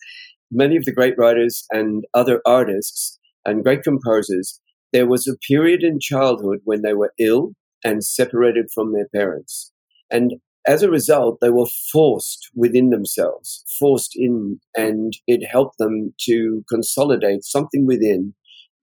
[0.52, 4.60] many of the great writers and other artists and great composers,
[4.94, 7.54] there was a period in childhood when they were ill
[7.84, 9.72] and separated from their parents.
[10.10, 10.34] And
[10.68, 16.64] as a result, they were forced within themselves, forced in, and it helped them to
[16.70, 18.36] consolidate something within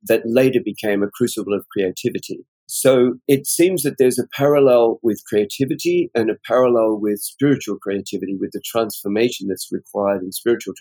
[0.03, 2.45] that later became a crucible of creativity.
[2.67, 8.37] So it seems that there's a parallel with creativity and a parallel with spiritual creativity,
[8.39, 10.75] with the transformation that's required in spiritual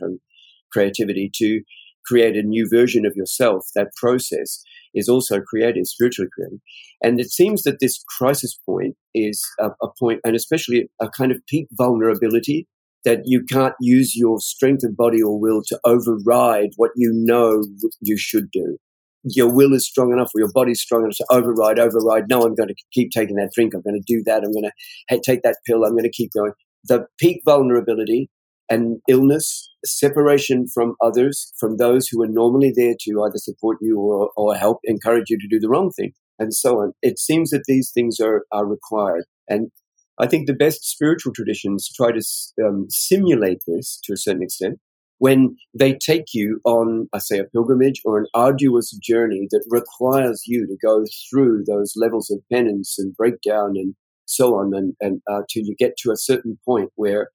[0.72, 1.62] creativity to
[2.06, 3.68] create a new version of yourself.
[3.74, 4.62] That process
[4.98, 6.60] is also creative, spiritually creative.
[7.02, 11.32] And it seems that this crisis point is a, a point, and especially a kind
[11.32, 12.68] of peak vulnerability
[13.06, 17.64] that you can't use your strength of body or will to override what you know
[18.02, 18.78] you should do.
[19.24, 22.26] Your will is strong enough, or your body's strong enough to override, override.
[22.30, 23.74] No, I'm going to keep taking that drink.
[23.74, 24.44] I'm going to do that.
[24.44, 24.70] I'm going
[25.10, 25.84] to take that pill.
[25.84, 26.52] I'm going to keep going.
[26.86, 28.30] The peak vulnerability
[28.70, 34.00] and illness, separation from others, from those who are normally there to either support you
[34.00, 36.94] or, or help encourage you to do the wrong thing, and so on.
[37.02, 39.26] It seems that these things are, are required.
[39.48, 39.72] And
[40.20, 42.22] I think the best spiritual traditions try to
[42.66, 44.80] um, simulate this to a certain extent
[45.20, 50.44] when they take you on, I say, a pilgrimage or an arduous journey that requires
[50.46, 53.96] you to go through those levels of penance and breakdown and
[54.26, 57.30] so on, and, and uh, till you get to a certain point where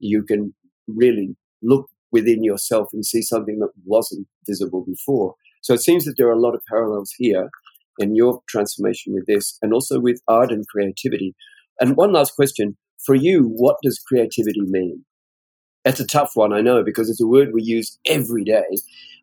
[0.00, 0.54] you can
[0.88, 5.34] really look within yourself and see something that wasn't visible before.
[5.62, 7.50] So it seems that there are a lot of parallels here
[7.98, 11.34] in your transformation with this and also with art and creativity.
[11.80, 15.04] And one last question for you, what does creativity mean?
[15.84, 18.64] That's a tough one, I know, because it's a word we use every day.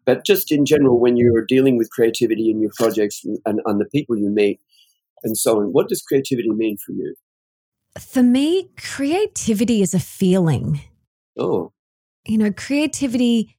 [0.06, 3.86] But just in general, when you're dealing with creativity in your projects and, and, the
[3.86, 4.60] people you meet
[5.24, 7.16] and so on, what does creativity mean for you?
[7.98, 10.82] For me, creativity is a feeling.
[11.38, 11.72] Oh.
[12.26, 13.58] You know, creativity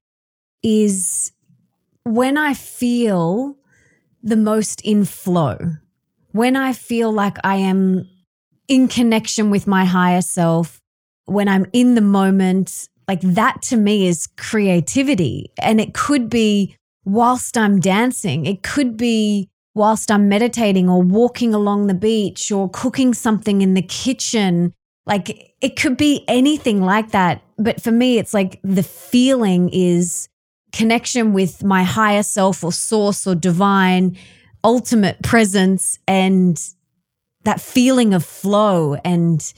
[0.62, 1.32] is
[2.04, 3.56] when I feel
[4.22, 5.58] the most in flow,
[6.32, 8.08] when I feel like I am
[8.68, 10.80] in connection with my higher self,
[11.26, 15.52] when I'm in the moment, like that to me is creativity.
[15.60, 21.54] And it could be whilst I'm dancing, it could be whilst I'm meditating or walking
[21.54, 24.72] along the beach or cooking something in the kitchen.
[25.06, 27.42] Like it could be anything like that.
[27.58, 30.28] But for me, it's like the feeling is
[30.72, 34.16] connection with my higher self or source or divine
[34.64, 36.60] ultimate presence and
[37.44, 39.52] that feeling of flow and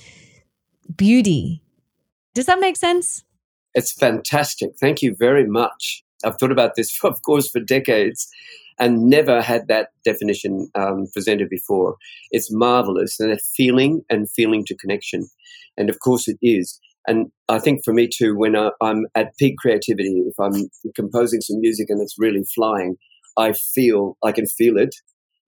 [0.94, 1.62] beauty.
[2.34, 3.24] Does that make sense?
[3.74, 4.72] It's fantastic.
[4.78, 6.04] Thank you very much.
[6.24, 8.28] I've thought about this, of course, for decades
[8.78, 11.96] and never had that definition um, presented before.
[12.30, 15.28] It's marvelous and a feeling and feeling to connection.
[15.76, 16.78] And of course, it is.
[17.06, 21.40] And I think for me too, when I, I'm at peak creativity, if I'm composing
[21.40, 22.96] some music and it's really flying,
[23.36, 24.94] I feel, I can feel it.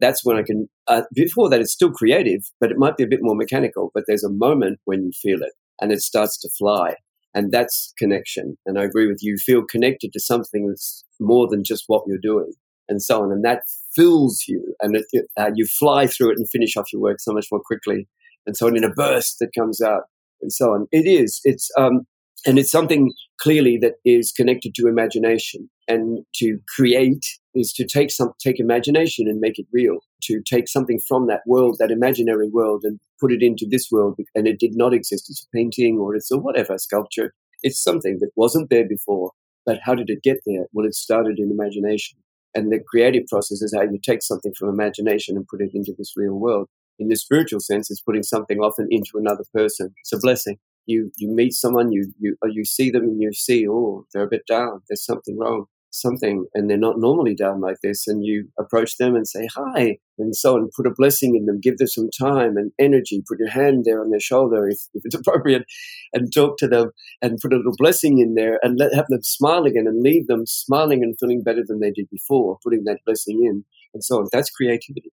[0.01, 3.09] That's when I can, uh, before that, it's still creative, but it might be a
[3.09, 3.91] bit more mechanical.
[3.95, 6.95] But there's a moment when you feel it and it starts to fly.
[7.35, 8.57] And that's connection.
[8.66, 9.33] And I agree with you.
[9.33, 12.53] You feel connected to something that's more than just what you're doing
[12.91, 13.32] and so on.
[13.32, 13.62] And that
[13.95, 17.32] fills you and it, uh, you fly through it and finish off your work so
[17.32, 18.07] much more quickly.
[18.47, 20.03] And so on in a burst that comes out
[20.43, 20.86] and so on.
[20.93, 21.41] It is.
[21.45, 22.03] It's um,
[22.47, 25.68] and it's something clearly that is connected to imagination.
[25.88, 27.24] And to create
[27.55, 29.99] is to take some take imagination and make it real.
[30.24, 34.18] To take something from that world, that imaginary world, and put it into this world.
[34.34, 35.28] And it did not exist.
[35.28, 37.34] It's a painting or it's a whatever sculpture.
[37.62, 39.32] It's something that wasn't there before.
[39.66, 40.66] But how did it get there?
[40.72, 42.18] Well, it started in imagination.
[42.55, 45.94] And the creative process is how you take something from imagination and put it into
[45.96, 46.68] this real world
[47.01, 49.92] in the spiritual sense is putting something often into another person.
[50.01, 50.59] It's a blessing.
[50.86, 54.28] You you meet someone, you you you see them, and you see, oh, they're a
[54.28, 54.82] bit down.
[54.88, 58.07] There's something wrong, something, and they're not normally down like this.
[58.07, 60.70] And you approach them and say hi, and so on.
[60.76, 61.61] Put a blessing in them.
[61.61, 63.22] Give them some time and energy.
[63.28, 65.64] Put your hand there on their shoulder if, if it's appropriate,
[66.12, 66.91] and talk to them
[67.22, 70.26] and put a little blessing in there and let have them smile again and leave
[70.26, 72.59] them smiling and feeling better than they did before.
[72.62, 73.64] Putting that blessing in
[73.95, 74.28] and so on.
[74.32, 75.12] That's creativity.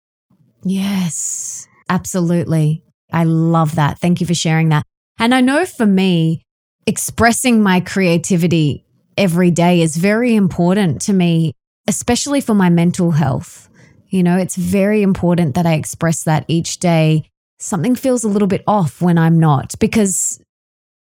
[0.63, 1.69] Yes.
[1.89, 2.83] Absolutely.
[3.13, 3.99] I love that.
[3.99, 4.85] Thank you for sharing that.
[5.19, 6.43] And I know for me,
[6.87, 8.86] expressing my creativity
[9.17, 11.55] every day is very important to me,
[11.89, 13.69] especially for my mental health.
[14.09, 18.49] You know, it's very important that I express that each day something feels a little
[18.49, 20.41] bit off when I'm not because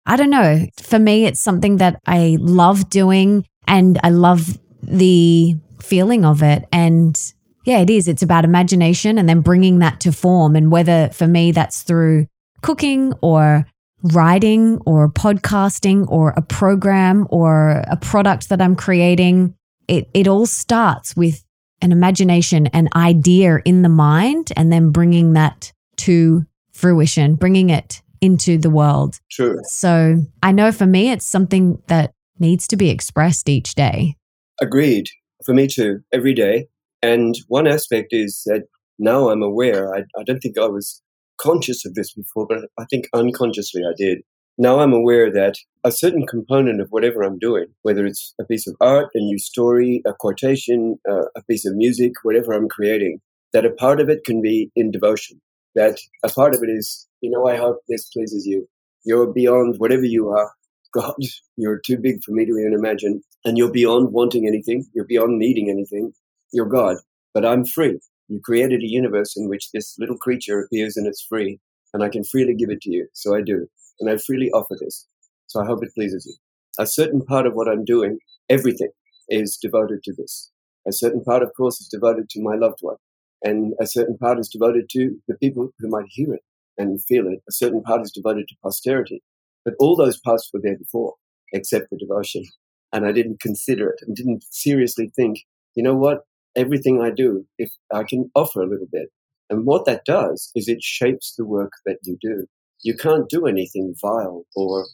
[0.06, 0.68] I don't know.
[0.82, 6.66] For me, it's something that I love doing and I love the feeling of it.
[6.72, 7.20] And
[7.66, 8.08] yeah, it is.
[8.08, 10.56] It's about imagination and then bringing that to form.
[10.56, 12.28] And whether for me that's through
[12.62, 13.66] cooking or
[14.14, 19.56] writing or podcasting or a program or a product that I'm creating,
[19.88, 21.44] it, it all starts with
[21.82, 28.02] an imagination, an idea in the mind, and then bringing that to fruition, bringing it
[28.22, 29.20] into the world.
[29.32, 29.60] True.
[29.64, 34.16] So I know for me, it's something that needs to be expressed each day.
[34.62, 35.10] Agreed.
[35.46, 36.68] For me too, every day.
[37.02, 38.64] And one aspect is that
[38.98, 39.94] now I'm aware.
[39.94, 41.02] I, I don't think I was
[41.38, 44.20] conscious of this before, but I think unconsciously I did.
[44.58, 48.68] Now I'm aware that a certain component of whatever I'm doing, whether it's a piece
[48.68, 53.20] of art, a new story, a quotation, uh, a piece of music, whatever I'm creating,
[53.52, 55.42] that a part of it can be in devotion.
[55.76, 58.68] That a part of it is, you know, I hope this pleases you.
[59.04, 60.52] You're beyond whatever you are.
[60.94, 61.16] God,
[61.58, 63.22] you're too big for me to even imagine.
[63.44, 64.86] And you're beyond wanting anything.
[64.94, 66.14] You're beyond needing anything.
[66.54, 66.98] You're God.
[67.34, 68.00] But I'm free.
[68.28, 71.60] You created a universe in which this little creature appears and it's free.
[71.94, 73.08] And I can freely give it to you.
[73.14, 73.68] So I do.
[74.00, 75.08] And I freely offer this.
[75.48, 76.34] So I hope it pleases you.
[76.78, 78.18] A certain part of what I'm doing,
[78.50, 78.90] everything,
[79.30, 80.52] is devoted to this.
[80.88, 82.98] A certain part, of course, is devoted to my loved one.
[83.44, 86.42] And a certain part is devoted to the people who might hear it
[86.78, 87.42] and feel it.
[87.48, 89.24] A certain part is devoted to posterity.
[89.64, 91.14] But all those parts were there before,
[91.54, 92.44] except the devotion.
[92.92, 95.40] And I didn't consider it and didn't seriously think,
[95.76, 96.26] you know what?
[96.56, 99.10] Everything I do, if I can offer a little bit.
[99.50, 102.46] And what that does is it shapes the work that you do.
[102.84, 104.88] You can't do anything vile or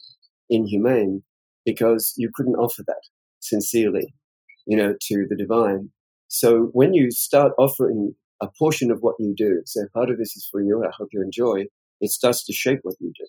[0.50, 1.22] inhumane
[1.64, 3.02] because you couldn't offer that
[3.40, 4.12] sincerely,
[4.66, 5.90] you know, to the divine.
[6.28, 10.36] So when you start offering a portion of what you do, say part of this
[10.36, 11.66] is for you, I hope you enjoy,
[12.00, 13.26] it starts to shape what you do.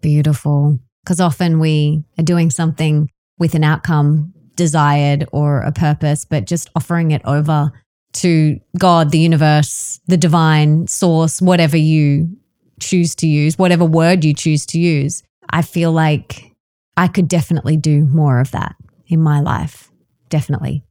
[0.00, 0.78] Beautiful.
[1.02, 6.70] Because often we are doing something with an outcome desired or a purpose, but just
[6.76, 7.72] offering it over
[8.14, 12.28] to God, the universe, the divine source, whatever you
[12.80, 15.22] choose to use, whatever word you choose to use.
[15.50, 16.54] I feel like
[16.96, 18.76] I could definitely do more of that
[19.06, 19.90] in my life.
[20.28, 20.84] Definitely.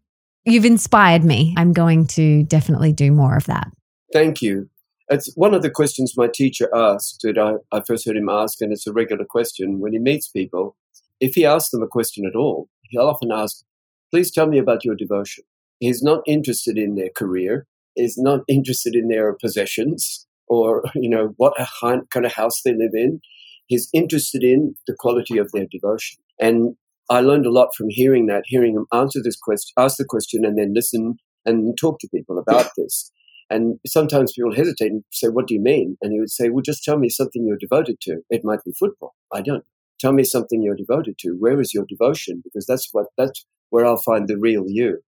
[0.46, 1.54] You've inspired me.
[1.58, 3.72] I'm going to definitely do more of that.
[4.12, 4.70] Thank you.
[5.10, 8.62] It's one of the questions my teacher asked that I, I first heard him ask,
[8.62, 10.76] and it's a regular question when he meets people.
[11.20, 13.64] If he asks them a question at all, he'll often ask,
[14.12, 15.44] Please tell me about your devotion.
[15.80, 17.66] He's not interested in their career,
[17.96, 22.94] he's not interested in their possessions or, you know, what kind of house they live
[22.94, 23.20] in.
[23.68, 26.20] He's interested in the quality of their devotion.
[26.40, 26.76] And
[27.10, 30.46] I learned a lot from hearing that, hearing him answer this question, ask the question,
[30.46, 31.16] and then listen
[31.46, 33.12] and talk to people about this.
[33.50, 35.98] And sometimes people hesitate and say, What do you mean?
[36.02, 38.22] And he would say, Well, just tell me something you're devoted to.
[38.30, 39.16] It might be football.
[39.32, 39.64] I don't.
[40.04, 41.38] Tell me something you're devoted to.
[41.40, 42.42] Where is your devotion?
[42.44, 45.00] Because that's what that's where I'll find the real you.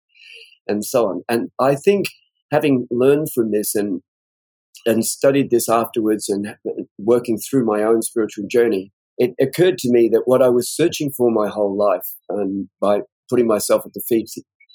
[0.70, 1.22] And so on.
[1.28, 2.06] And I think
[2.50, 4.02] having learned from this and
[4.86, 6.56] and studied this afterwards and
[6.98, 11.12] working through my own spiritual journey, it occurred to me that what I was searching
[11.12, 14.30] for my whole life, and by putting myself at the feet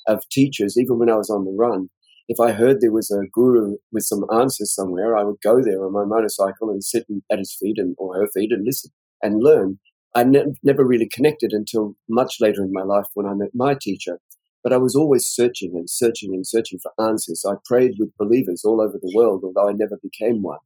[0.07, 1.89] of teachers, even when I was on the run,
[2.29, 5.83] if I heard there was a guru with some answers somewhere, I would go there
[5.83, 8.91] on my motorcycle and sit at his feet and, or her feet and listen
[9.23, 9.79] and learn.
[10.15, 13.77] I ne- never really connected until much later in my life when I met my
[13.81, 14.21] teacher.
[14.63, 17.45] But I was always searching and searching and searching for answers.
[17.49, 20.59] I prayed with believers all over the world, although I never became one.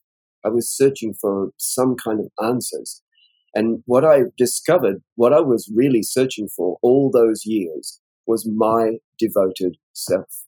[0.44, 3.02] I was searching for some kind of answers.
[3.54, 8.98] And what I discovered, what I was really searching for all those years was my
[9.18, 10.44] devoted self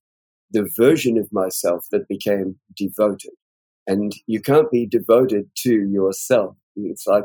[0.51, 3.33] the version of myself that became devoted.
[3.87, 6.57] And you can't be devoted to yourself.
[6.77, 7.24] It's like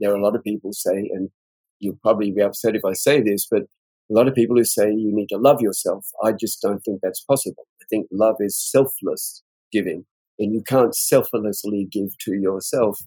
[0.00, 1.30] there are a lot of people say, and
[1.78, 3.62] you'll probably be upset if I say this, but
[4.10, 6.06] a lot of people who say you need to love yourself.
[6.22, 7.66] I just don't think that's possible.
[7.80, 10.04] I think love is selfless giving,
[10.38, 12.98] and you can't selflessly give to yourself.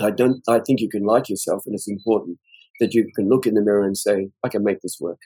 [0.00, 0.40] I don't.
[0.48, 2.38] I think you can like yourself, and it's important
[2.80, 5.18] that you can look in the mirror and say, "I can make this work.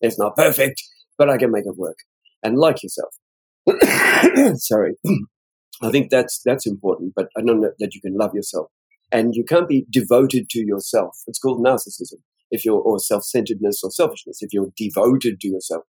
[0.00, 0.82] It's not perfect,
[1.18, 1.98] but I can make it work,"
[2.42, 3.14] and like yourself.
[4.58, 4.94] Sorry.
[5.82, 8.68] I think that's that's important, but I don't know that you can love yourself,
[9.12, 11.16] and you can't be devoted to yourself.
[11.26, 14.38] It's called narcissism, if you're or self-centeredness or selfishness.
[14.40, 15.84] If you're devoted to yourself,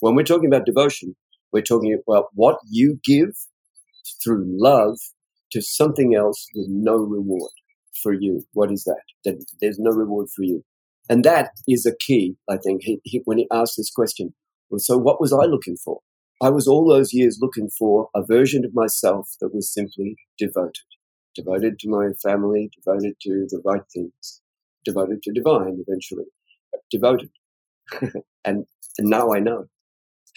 [0.00, 1.16] when we're talking about devotion,
[1.52, 3.30] we're talking about what you give
[4.22, 4.98] through love
[5.52, 7.52] to something else with no reward
[8.02, 8.44] for you.
[8.52, 9.36] What is that?
[9.60, 10.64] There's no reward for you,
[11.08, 12.36] and that is a key.
[12.48, 14.34] I think he, he, when he asked this question.
[14.70, 16.00] Well, so what was I looking for?
[16.42, 20.84] I was all those years looking for a version of myself that was simply devoted,
[21.38, 24.42] devoted to my family, devoted to the right things,
[24.84, 26.24] devoted to divine eventually,
[26.90, 27.30] devoted.
[28.44, 28.66] and,
[28.98, 29.66] and now I know.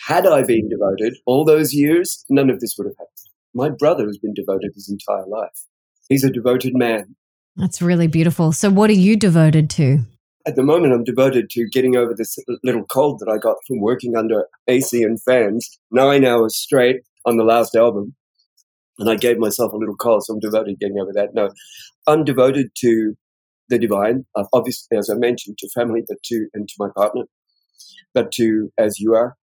[0.08, 3.10] Had I been devoted all those years, none of this would have happened.
[3.54, 5.66] My brother has been devoted his entire life.
[6.08, 7.16] He's a devoted man.
[7.56, 8.52] That's really beautiful.
[8.52, 10.00] So, what are you devoted to?
[10.48, 13.80] At the moment, I'm devoted to getting over this little cold that I got from
[13.80, 18.16] working under AC and fans nine hours straight on the last album.
[19.02, 21.34] And I gave myself a little call, so I'm devoted getting over that.
[21.34, 21.50] No,
[22.06, 23.16] I'm devoted to
[23.68, 27.24] the divine, uh, obviously, as I mentioned, to family, but to, and to my partner,
[28.14, 29.36] but to, as you are,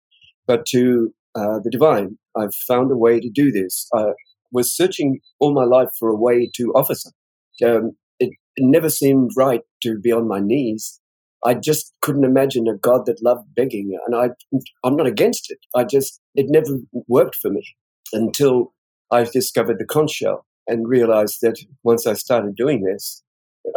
[0.46, 2.18] but to uh, the divine.
[2.36, 3.88] I've found a way to do this.
[3.94, 4.08] I
[4.52, 7.16] was searching all my life for a way to offer something.
[7.64, 11.00] Um, it, it never seemed right to be on my knees.
[11.46, 15.60] I just couldn't imagine a God that loved begging, and I, I'm not against it.
[15.74, 16.78] I just, it never
[17.08, 17.64] worked for me
[18.12, 18.74] until
[19.10, 23.22] I discovered the conch shell and realized that once I started doing this,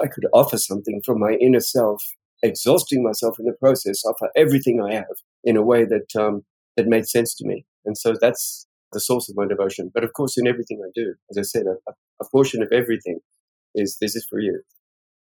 [0.02, 2.04] I could offer something from my inner self,
[2.44, 5.06] exhausting myself in the process, offer everything I have
[5.44, 6.44] in a way that um,
[6.78, 7.66] that made sense to me.
[7.86, 9.92] And so that's the source of my devotion.
[9.94, 13.20] But of course, in everything I do, as I said, a, a portion of everything
[13.76, 14.62] is this is for you.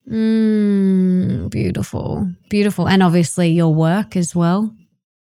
[0.10, 4.74] Mm, beautiful, beautiful, and obviously your work as well.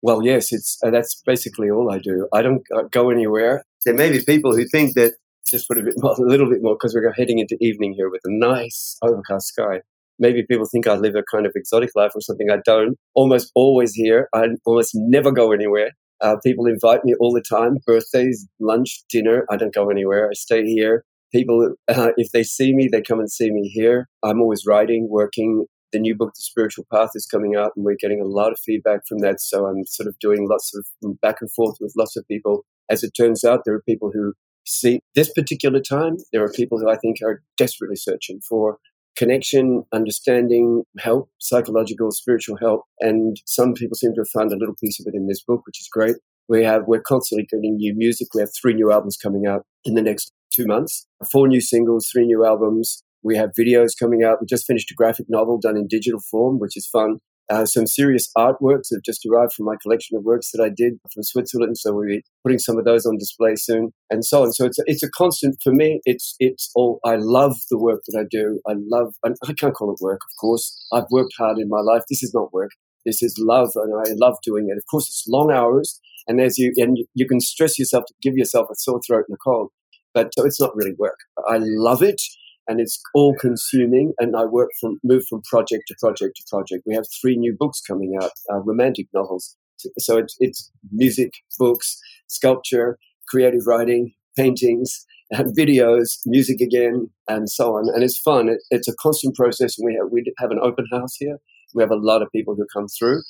[0.03, 2.29] Well, yes, it's uh, that's basically all I do.
[2.33, 3.65] I don't uh, go anywhere.
[3.87, 5.15] There may be people who think that
[5.49, 8.11] just put a bit more, a little bit more, because we're heading into evening here
[8.11, 9.81] with a nice overcast sky.
[10.19, 12.51] Maybe people think I live a kind of exotic life or something.
[12.51, 12.97] I don't.
[13.15, 14.29] Almost always here.
[14.35, 15.91] I almost never go anywhere.
[16.21, 19.47] Uh, people invite me all the time, birthdays, lunch, dinner.
[19.51, 20.29] I don't go anywhere.
[20.29, 21.05] I stay here.
[21.33, 24.09] People, uh, if they see me, they come and see me here.
[24.25, 25.67] I'm always writing, working.
[25.93, 28.59] The new book, The Spiritual Path, is coming out, and we're getting a lot of
[28.59, 29.41] feedback from that.
[29.41, 30.87] So I'm sort of doing lots of
[31.21, 32.65] back and forth with lots of people.
[32.91, 34.35] As it turns out, there are people who
[34.67, 36.17] see this particular time.
[36.33, 38.79] There are people who I think are desperately searching for
[39.17, 42.83] connection, understanding, help, psychological, spiritual help.
[43.01, 45.63] And some people seem to have found a little piece of it in this book,
[45.67, 46.17] which is great.
[46.49, 48.29] We have, we're constantly getting new music.
[48.35, 52.09] We have three new albums coming out in the next two months, four new singles,
[52.13, 53.03] three new albums.
[53.23, 54.41] We have videos coming out.
[54.41, 57.19] We just finished a graphic novel done in digital form, which is fun.
[57.49, 60.95] Uh, some serious artworks have just arrived from my collection of works that I did
[61.13, 61.79] from Switzerland.
[61.79, 64.53] So we'll be putting some of those on display soon and so on.
[64.53, 66.01] So it's a, it's a constant for me.
[66.05, 68.61] It's, it's all, I love the work that I do.
[68.69, 70.87] I love, and I can't call it work, of course.
[70.93, 72.03] I've worked hard in my life.
[72.09, 72.71] This is not work.
[73.05, 73.71] This is love.
[73.77, 74.77] And I love doing it.
[74.77, 76.01] Of course, it's long hours.
[76.27, 79.37] And as you, and you can stress yourself to give yourself a sore throat and
[79.37, 79.71] a cold,
[80.13, 81.19] but so it's not really work.
[81.49, 82.21] I love it
[82.69, 84.13] and it's all consuming.
[84.19, 86.85] And I work from move from project to project to project.
[86.87, 89.57] We have three new books coming out, uh, romantic novels.
[89.99, 91.99] So it's, it's music, books,
[92.29, 92.99] sculpture,
[93.29, 97.89] creative writing, paintings, videos, music again, and so on.
[97.95, 98.49] And it's fun.
[98.49, 99.79] It, it's a constant process.
[99.79, 101.39] And we have, we have an open house here.
[101.75, 103.23] We have a lot of people who come through,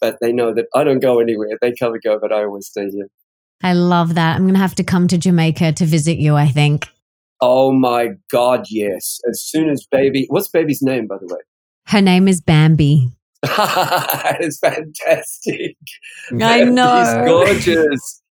[0.00, 1.56] but they know that I don't go anywhere.
[1.60, 3.08] They come and go, but I always stay here.
[3.62, 4.34] I love that.
[4.34, 6.88] I'm going to have to come to Jamaica to visit you, I think.
[7.44, 9.18] Oh my God, yes.
[9.28, 11.40] As soon as baby, what's baby's name, by the way?
[11.88, 13.10] Her name is Bambi.
[13.42, 15.76] it's fantastic.
[16.40, 17.24] I know.
[17.26, 18.22] gorgeous.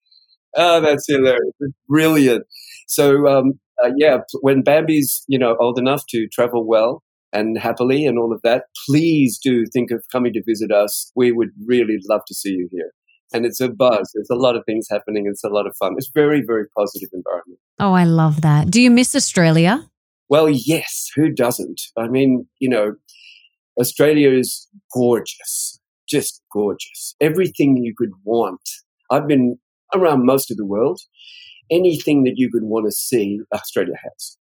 [0.56, 1.54] Oh, that's hilarious.
[1.60, 2.46] It's brilliant.
[2.88, 7.04] So, um, uh, yeah, when Bambi's, you know, old enough to travel well
[7.34, 11.12] and happily and all of that, please do think of coming to visit us.
[11.18, 12.92] We would really love to see you here
[13.34, 14.12] and it's a buzz.
[14.14, 15.26] There's a lot of things happening.
[15.28, 15.96] It's a lot of fun.
[15.98, 17.60] It's very, very positive environment.
[17.80, 18.70] Oh, I love that.
[18.70, 19.88] Do you miss Australia?
[20.30, 21.10] Well, yes.
[21.16, 21.82] Who doesn't?
[21.98, 22.96] I mean, you know,
[23.80, 27.16] Australia is gorgeous, just gorgeous.
[27.20, 28.62] Everything you could want.
[29.10, 29.58] I've been
[29.94, 31.02] around most of the world.
[31.70, 34.38] Anything that you could want to see, Australia has.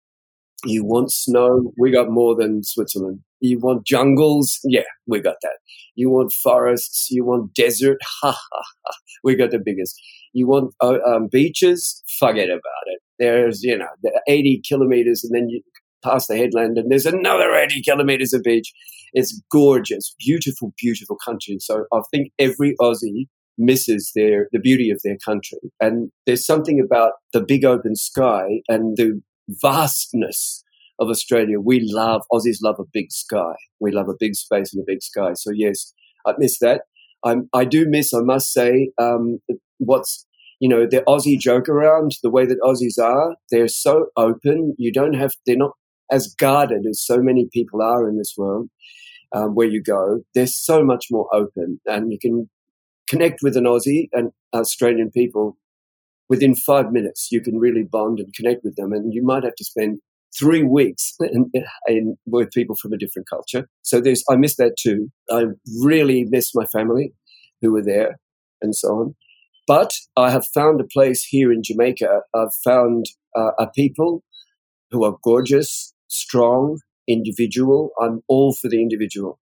[0.66, 1.72] You want snow?
[1.78, 3.20] We got more than Switzerland.
[3.40, 4.58] You want jungles?
[4.64, 5.58] Yeah, we got that.
[5.94, 7.08] You want forests?
[7.10, 7.98] You want desert?
[8.22, 8.92] Ha ha ha.
[9.22, 10.00] We got the biggest.
[10.32, 12.02] You want uh, um, beaches?
[12.18, 13.00] Forget about it.
[13.18, 13.88] There's, you know,
[14.26, 15.62] 80 kilometers and then you
[16.02, 18.72] pass the headland and there's another 80 kilometers of beach.
[19.12, 21.58] It's gorgeous, beautiful, beautiful country.
[21.60, 25.58] So I think every Aussie misses their the beauty of their country.
[25.80, 30.64] And there's something about the big open sky and the vastness
[30.98, 31.60] of Australia.
[31.60, 33.54] We love, Aussies love a big sky.
[33.80, 35.32] We love a big space and a big sky.
[35.34, 35.92] So, yes,
[36.26, 36.82] I miss that.
[37.24, 39.38] I'm, I do miss, I must say, um,
[39.78, 40.26] what's,
[40.60, 43.36] you know, the Aussie joke around, the way that Aussies are.
[43.50, 44.74] They're so open.
[44.78, 45.72] You don't have, they're not
[46.10, 48.68] as guarded as so many people are in this world
[49.34, 50.20] um, where you go.
[50.34, 52.48] They're so much more open and you can
[53.08, 55.56] connect with an Aussie and Australian people
[56.28, 58.92] within five minutes, you can really bond and connect with them.
[58.92, 60.00] And you might have to spend
[60.36, 61.50] three weeks in,
[61.86, 63.68] in, with people from a different culture.
[63.82, 65.10] So there's, I miss that too.
[65.30, 65.44] I
[65.82, 67.12] really miss my family
[67.60, 68.18] who were there
[68.62, 69.14] and so on.
[69.66, 72.20] But I have found a place here in Jamaica.
[72.34, 73.06] I've found
[73.36, 74.22] uh, a people
[74.90, 76.78] who are gorgeous, strong,
[77.08, 77.90] individual.
[78.00, 79.38] I'm all for the individual.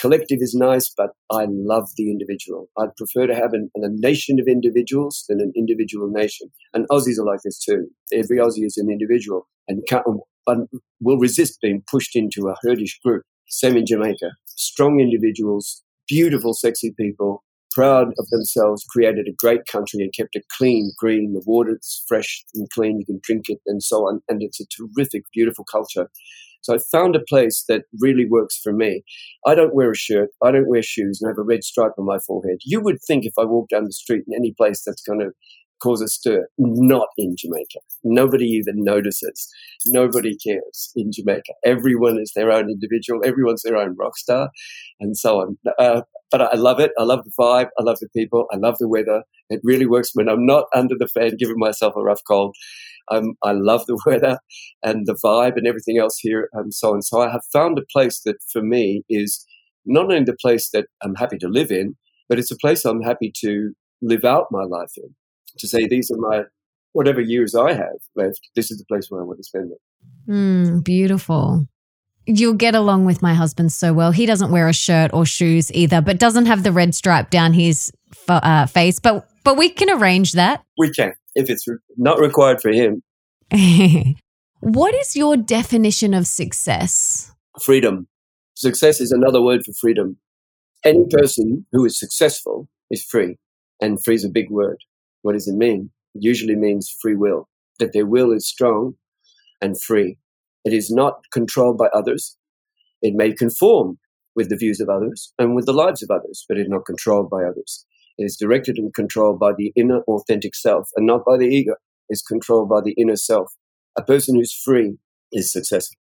[0.00, 2.68] Collective is nice, but I love the individual.
[2.78, 6.48] I'd prefer to have an, a nation of individuals than an individual nation.
[6.74, 7.88] And Aussies are like this too.
[8.12, 9.82] Every Aussie is an individual and,
[11.00, 13.22] will resist being pushed into a herdish group.
[13.48, 14.32] Same in Jamaica.
[14.46, 17.42] Strong individuals, beautiful, sexy people,
[17.72, 21.32] proud of themselves, created a great country and kept it clean, green.
[21.32, 23.00] The water's fresh and clean.
[23.00, 24.20] You can drink it and so on.
[24.28, 26.08] And it's a terrific, beautiful culture.
[26.66, 29.02] So I found a place that really works for me.
[29.46, 30.30] I don't wear a shirt.
[30.42, 32.58] I don't wear shoes and I have a red stripe on my forehead.
[32.64, 35.30] You would think if I walk down the street in any place that's going to
[35.82, 36.46] cause a stir.
[36.58, 37.80] Not in Jamaica.
[38.04, 39.48] Nobody even notices.
[39.86, 41.52] Nobody cares in Jamaica.
[41.64, 43.20] Everyone is their own individual.
[43.24, 44.50] Everyone's their own rock star,
[45.00, 45.58] and so on.
[45.78, 46.92] Uh, but I love it.
[46.98, 47.68] I love the vibe.
[47.78, 48.46] I love the people.
[48.52, 49.22] I love the weather.
[49.48, 52.56] It really works when I'm not under the fan giving myself a rough cold.
[53.10, 54.38] Um, I love the weather
[54.82, 57.02] and the vibe and everything else here and so on.
[57.02, 59.46] So I have found a place that for me is
[59.84, 61.96] not only the place that I'm happy to live in,
[62.28, 63.72] but it's a place I'm happy to
[64.02, 65.14] live out my life in
[65.58, 66.44] to say these are my
[66.92, 68.40] whatever years I have left.
[68.54, 69.78] This is the place where I want to spend it.
[70.30, 71.66] Mm, beautiful.
[72.26, 74.10] You'll get along with my husband so well.
[74.10, 77.52] He doesn't wear a shirt or shoes either, but doesn't have the red stripe down
[77.52, 77.92] his
[78.28, 78.98] uh, face.
[78.98, 80.64] But but we can arrange that.
[80.76, 81.66] We can if it's
[81.96, 83.02] not required for him.
[84.60, 87.30] what is your definition of success?
[87.62, 88.08] Freedom.
[88.54, 90.16] Success is another word for freedom.
[90.84, 93.36] Any person who is successful is free,
[93.80, 94.78] and free is a big word.
[95.26, 95.90] What does it mean?
[96.14, 97.48] It usually means free will,
[97.80, 98.94] that their will is strong
[99.60, 100.18] and free.
[100.64, 102.36] It is not controlled by others.
[103.02, 103.98] It may conform
[104.36, 106.86] with the views of others and with the lives of others, but it is not
[106.86, 107.84] controlled by others.
[108.18, 111.74] It is directed and controlled by the inner authentic self and not by the ego.
[112.08, 113.52] It's controlled by the inner self.
[113.98, 114.96] A person who's free
[115.32, 115.96] is successful.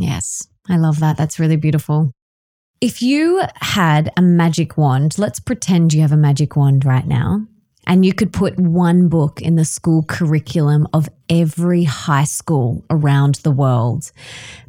[0.00, 1.16] Yes, I love that.
[1.16, 2.10] That's really beautiful.
[2.80, 7.46] If you had a magic wand, let's pretend you have a magic wand right now
[7.86, 13.36] and you could put one book in the school curriculum of every high school around
[13.36, 14.12] the world.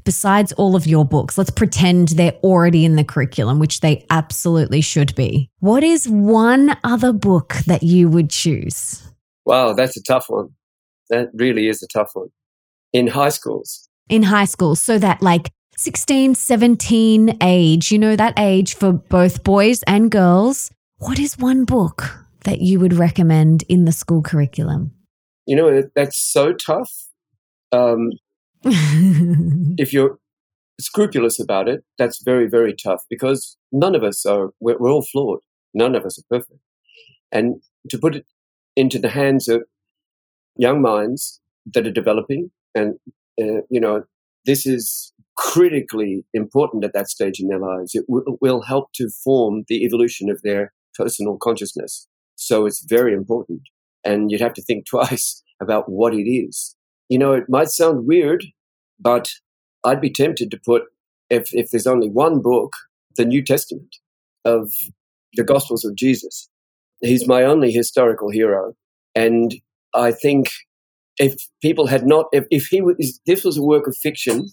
[0.03, 4.81] Besides all of your books, let's pretend they're already in the curriculum, which they absolutely
[4.81, 5.49] should be.
[5.59, 9.01] What is one other book that you would choose?
[9.45, 10.49] Wow, that's a tough one.
[11.09, 12.29] That really is a tough one.
[12.93, 13.89] In high schools.
[14.09, 14.81] In high schools.
[14.81, 20.71] So that like 16, 17 age, you know, that age for both boys and girls.
[20.97, 24.91] What is one book that you would recommend in the school curriculum?
[25.45, 26.91] You know, that's so tough.
[27.71, 28.11] Um,
[28.63, 30.17] if you're
[30.79, 35.03] scrupulous about it, that's very, very tough because none of us are, we're, we're, all
[35.03, 35.39] flawed.
[35.73, 36.59] None of us are perfect.
[37.31, 38.25] And to put it
[38.75, 39.63] into the hands of
[40.57, 41.41] young minds
[41.73, 42.95] that are developing, and,
[43.39, 44.03] uh, you know,
[44.45, 47.93] this is critically important at that stage in their lives.
[47.93, 52.07] It w- will help to form the evolution of their personal consciousness.
[52.35, 53.61] So it's very important.
[54.03, 56.75] And you'd have to think twice about what it is.
[57.09, 58.45] You know, it might sound weird,
[58.99, 59.29] but
[59.83, 60.83] I'd be tempted to put,
[61.29, 62.73] if, if there's only one book,
[63.17, 63.95] the New Testament
[64.43, 64.71] of
[65.33, 66.49] the Gospels of Jesus.
[67.01, 68.73] He's my only historical hero.
[69.13, 69.55] And
[69.93, 70.49] I think
[71.17, 74.49] if people had not, if, if he was, this was a work of fiction,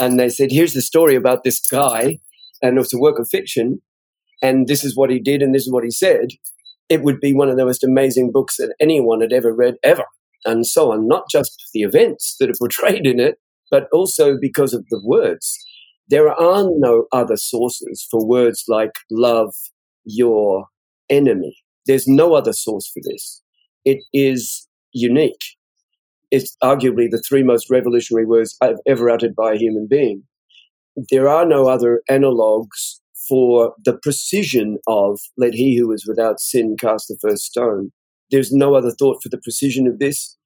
[0.00, 2.18] and they said, here's the story about this guy,
[2.62, 3.80] and it's a work of fiction,
[4.42, 6.30] and this is what he did, and this is what he said,
[6.88, 10.04] it would be one of the most amazing books that anyone had ever read, ever,
[10.44, 11.08] and so on.
[11.08, 13.38] Not just the events that are portrayed in it,
[13.70, 15.58] but also because of the words.
[16.08, 19.54] There are no other sources for words like love
[20.04, 20.66] your
[21.08, 21.56] enemy.
[21.86, 23.42] There's no other source for this.
[23.84, 25.42] It is unique.
[26.30, 30.24] It's arguably the three most revolutionary words I've ever uttered by a human being.
[31.10, 36.76] There are no other analogues for the precision of let he who is without sin
[36.78, 37.92] cast the first stone.
[38.30, 40.36] There's no other thought for the precision of this.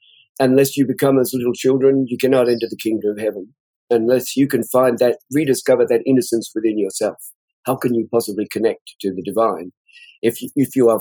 [0.40, 3.54] Unless you become as little children, you cannot enter the kingdom of heaven.
[3.90, 7.16] Unless you can find that, rediscover that innocence within yourself.
[7.64, 9.72] How can you possibly connect to the divine?
[10.22, 11.00] If you, if you are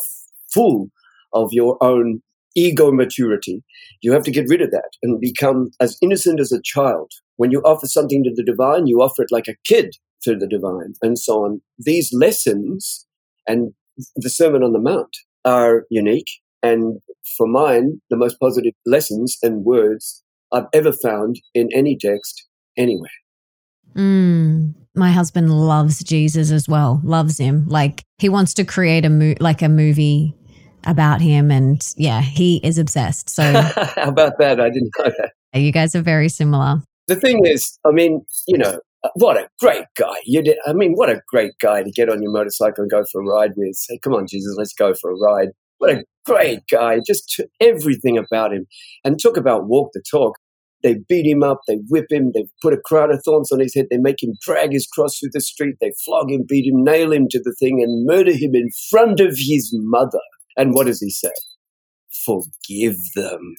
[0.53, 0.89] full
[1.33, 2.21] of your own
[2.55, 3.63] ego maturity,
[4.01, 7.11] you have to get rid of that and become as innocent as a child.
[7.35, 10.48] When you offer something to the divine, you offer it like a kid to the
[10.48, 11.61] divine and so on.
[11.77, 13.06] These lessons
[13.48, 13.73] and
[14.15, 15.15] the Sermon on the Mount
[15.45, 16.30] are unique.
[16.64, 16.99] And
[17.38, 22.45] for mine, the most positive lessons and words I've ever found in any text
[22.77, 23.10] anywhere.
[23.95, 27.02] Mm, my husband loves Jesus as well.
[27.03, 27.68] Loves him.
[27.68, 30.35] Like he wants to create a mo- like a movie
[30.84, 33.30] about him, and yeah, he is obsessed.
[33.30, 33.44] So
[33.95, 34.60] how about that?
[34.60, 35.60] I didn't know that.
[35.60, 36.81] You guys are very similar.
[37.07, 38.80] The thing is, I mean, you know,
[39.15, 40.15] what a great guy.
[40.25, 43.03] You did, I mean, what a great guy to get on your motorcycle and go
[43.11, 43.75] for a ride with.
[43.75, 45.49] Say, come on, Jesus, let's go for a ride.
[45.77, 46.99] What a great guy.
[47.05, 48.65] Just everything about him.
[49.03, 50.38] And talk about walk the talk.
[50.84, 53.73] They beat him up, they whip him, they put a crown of thorns on his
[53.73, 56.84] head, they make him drag his cross through the street, they flog him, beat him,
[56.84, 60.19] nail him to the thing, and murder him in front of his mother.
[60.55, 61.31] And what does he say?
[62.23, 63.55] Forgive them.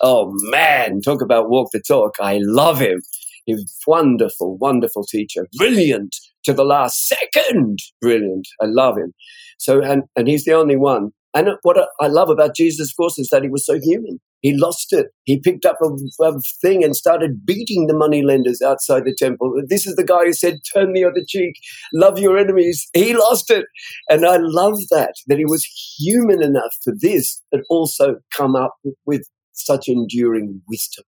[0.00, 2.14] Oh man, talk about walk the talk.
[2.20, 3.02] I love him.
[3.46, 8.48] He's wonderful, wonderful teacher, brilliant to the last second, brilliant.
[8.60, 9.12] I love him.
[9.58, 11.10] So, and, and he's the only one.
[11.34, 14.20] And what I love about Jesus, of course, is that he was so human.
[14.40, 15.06] He lost it.
[15.24, 19.54] He picked up a, a thing and started beating the money lenders outside the temple.
[19.68, 21.54] This is the guy who said, turn the other cheek,
[21.92, 22.86] love your enemies.
[22.92, 23.64] He lost it.
[24.08, 25.66] And I love that, that he was
[25.98, 28.74] human enough for this, but also come up
[29.06, 31.04] with such enduring wisdom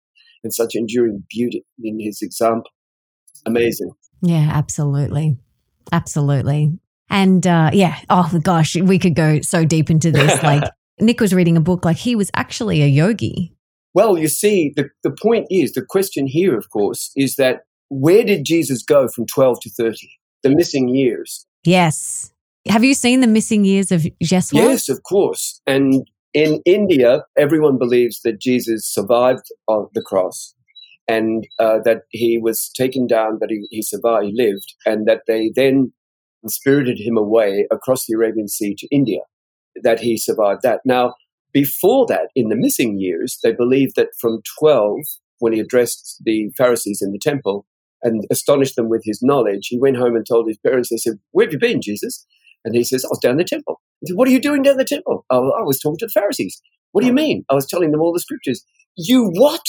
[0.46, 2.70] and such enduring beauty in his example.
[3.44, 3.90] Amazing.
[4.22, 5.36] Yeah, absolutely.
[5.90, 6.78] Absolutely.
[7.10, 10.40] And uh, yeah, oh gosh, we could go so deep into this.
[10.42, 10.62] Like
[11.00, 13.52] Nick was reading a book, like he was actually a yogi.
[13.92, 18.22] Well, you see, the, the point is the question here, of course, is that where
[18.22, 19.96] did Jesus go from 12 to 30?
[20.44, 21.44] The missing years.
[21.64, 22.32] Yes.
[22.68, 24.54] Have you seen the missing years of Jeswat?
[24.54, 25.60] Yes, of course.
[25.66, 26.06] And
[26.36, 30.54] in India, everyone believes that Jesus survived on the cross
[31.08, 35.22] and uh, that he was taken down, that he, he survived, he lived, and that
[35.26, 35.94] they then
[36.46, 39.20] spirited him away across the Arabian Sea to India,
[39.82, 40.80] that he survived that.
[40.84, 41.14] Now,
[41.54, 44.98] before that, in the missing years, they believed that from 12,
[45.38, 47.64] when he addressed the Pharisees in the temple
[48.02, 51.14] and astonished them with his knowledge, he went home and told his parents, they said,
[51.30, 52.26] Where have you been, Jesus?
[52.62, 53.80] And he says, I was down the temple.
[54.12, 55.24] What are you doing down the temple?
[55.30, 56.60] Oh, I was talking to the Pharisees.
[56.92, 57.44] What do you mean?
[57.50, 58.64] I was telling them all the scriptures.
[58.96, 59.62] You what?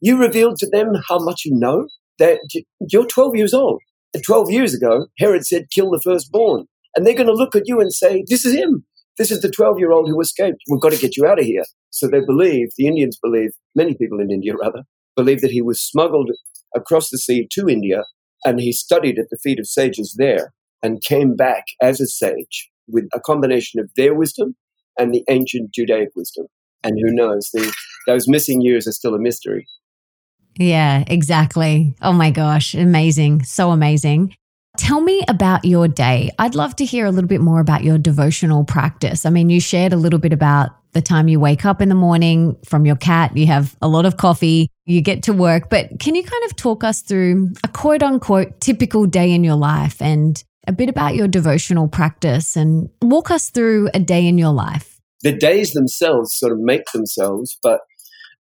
[0.00, 1.86] You revealed to them how much you know?
[2.18, 2.38] That
[2.80, 3.82] you're 12 years old.
[4.12, 6.66] And 12 years ago, Herod said, kill the firstborn.
[6.94, 8.84] And they're going to look at you and say, this is him.
[9.18, 10.58] This is the 12 year old who escaped.
[10.68, 11.64] We've got to get you out of here.
[11.90, 14.82] So they believe, the Indians believe, many people in India rather,
[15.16, 16.30] believe that he was smuggled
[16.74, 18.04] across the sea to India
[18.44, 20.52] and he studied at the feet of sages there
[20.82, 24.56] and came back as a sage with a combination of their wisdom
[24.98, 26.46] and the ancient Judaic wisdom.
[26.82, 27.72] And who knows, the,
[28.06, 29.66] those missing years are still a mystery.
[30.58, 31.96] Yeah, exactly.
[32.02, 33.44] Oh my gosh, amazing.
[33.44, 34.36] So amazing.
[34.76, 36.30] Tell me about your day.
[36.38, 39.24] I'd love to hear a little bit more about your devotional practice.
[39.24, 41.94] I mean, you shared a little bit about the time you wake up in the
[41.94, 45.90] morning from your cat, you have a lot of coffee, you get to work, but
[45.98, 50.00] can you kind of talk us through a quote unquote typical day in your life
[50.00, 54.52] and a bit about your devotional practice and walk us through a day in your
[54.52, 55.00] life.
[55.22, 57.80] The days themselves sort of make themselves, but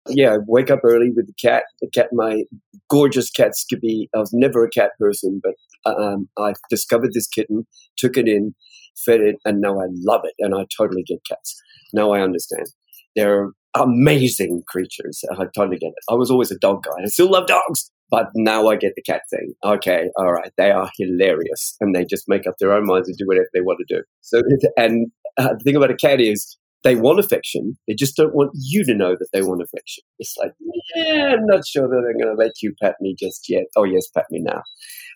[0.07, 1.63] yeah, I wake up early with the cat.
[1.81, 2.43] The cat, my
[2.89, 4.09] gorgeous cat Skippy.
[4.15, 5.53] I was never a cat person, but
[5.85, 7.67] um, I discovered this kitten,
[7.97, 8.55] took it in,
[9.05, 11.61] fed it, and now I love it, and I totally get cats.
[11.93, 12.67] Now I understand.
[13.15, 15.23] They're amazing creatures.
[15.31, 16.03] I totally get it.
[16.09, 17.03] I was always a dog guy.
[17.03, 19.53] I still love dogs, but now I get the cat thing.
[19.63, 23.17] Okay, all right, they are hilarious, and they just make up their own minds and
[23.17, 24.03] do whatever they want to do.
[24.21, 24.41] So,
[24.77, 27.77] and uh, the thing about a cat is they want affection.
[27.87, 30.03] They just don't want you to know that they want affection.
[30.17, 30.53] It's like,
[30.95, 33.65] yeah, I'm not sure that I'm going to let you pat me just yet.
[33.75, 34.61] Oh yes, pat me now.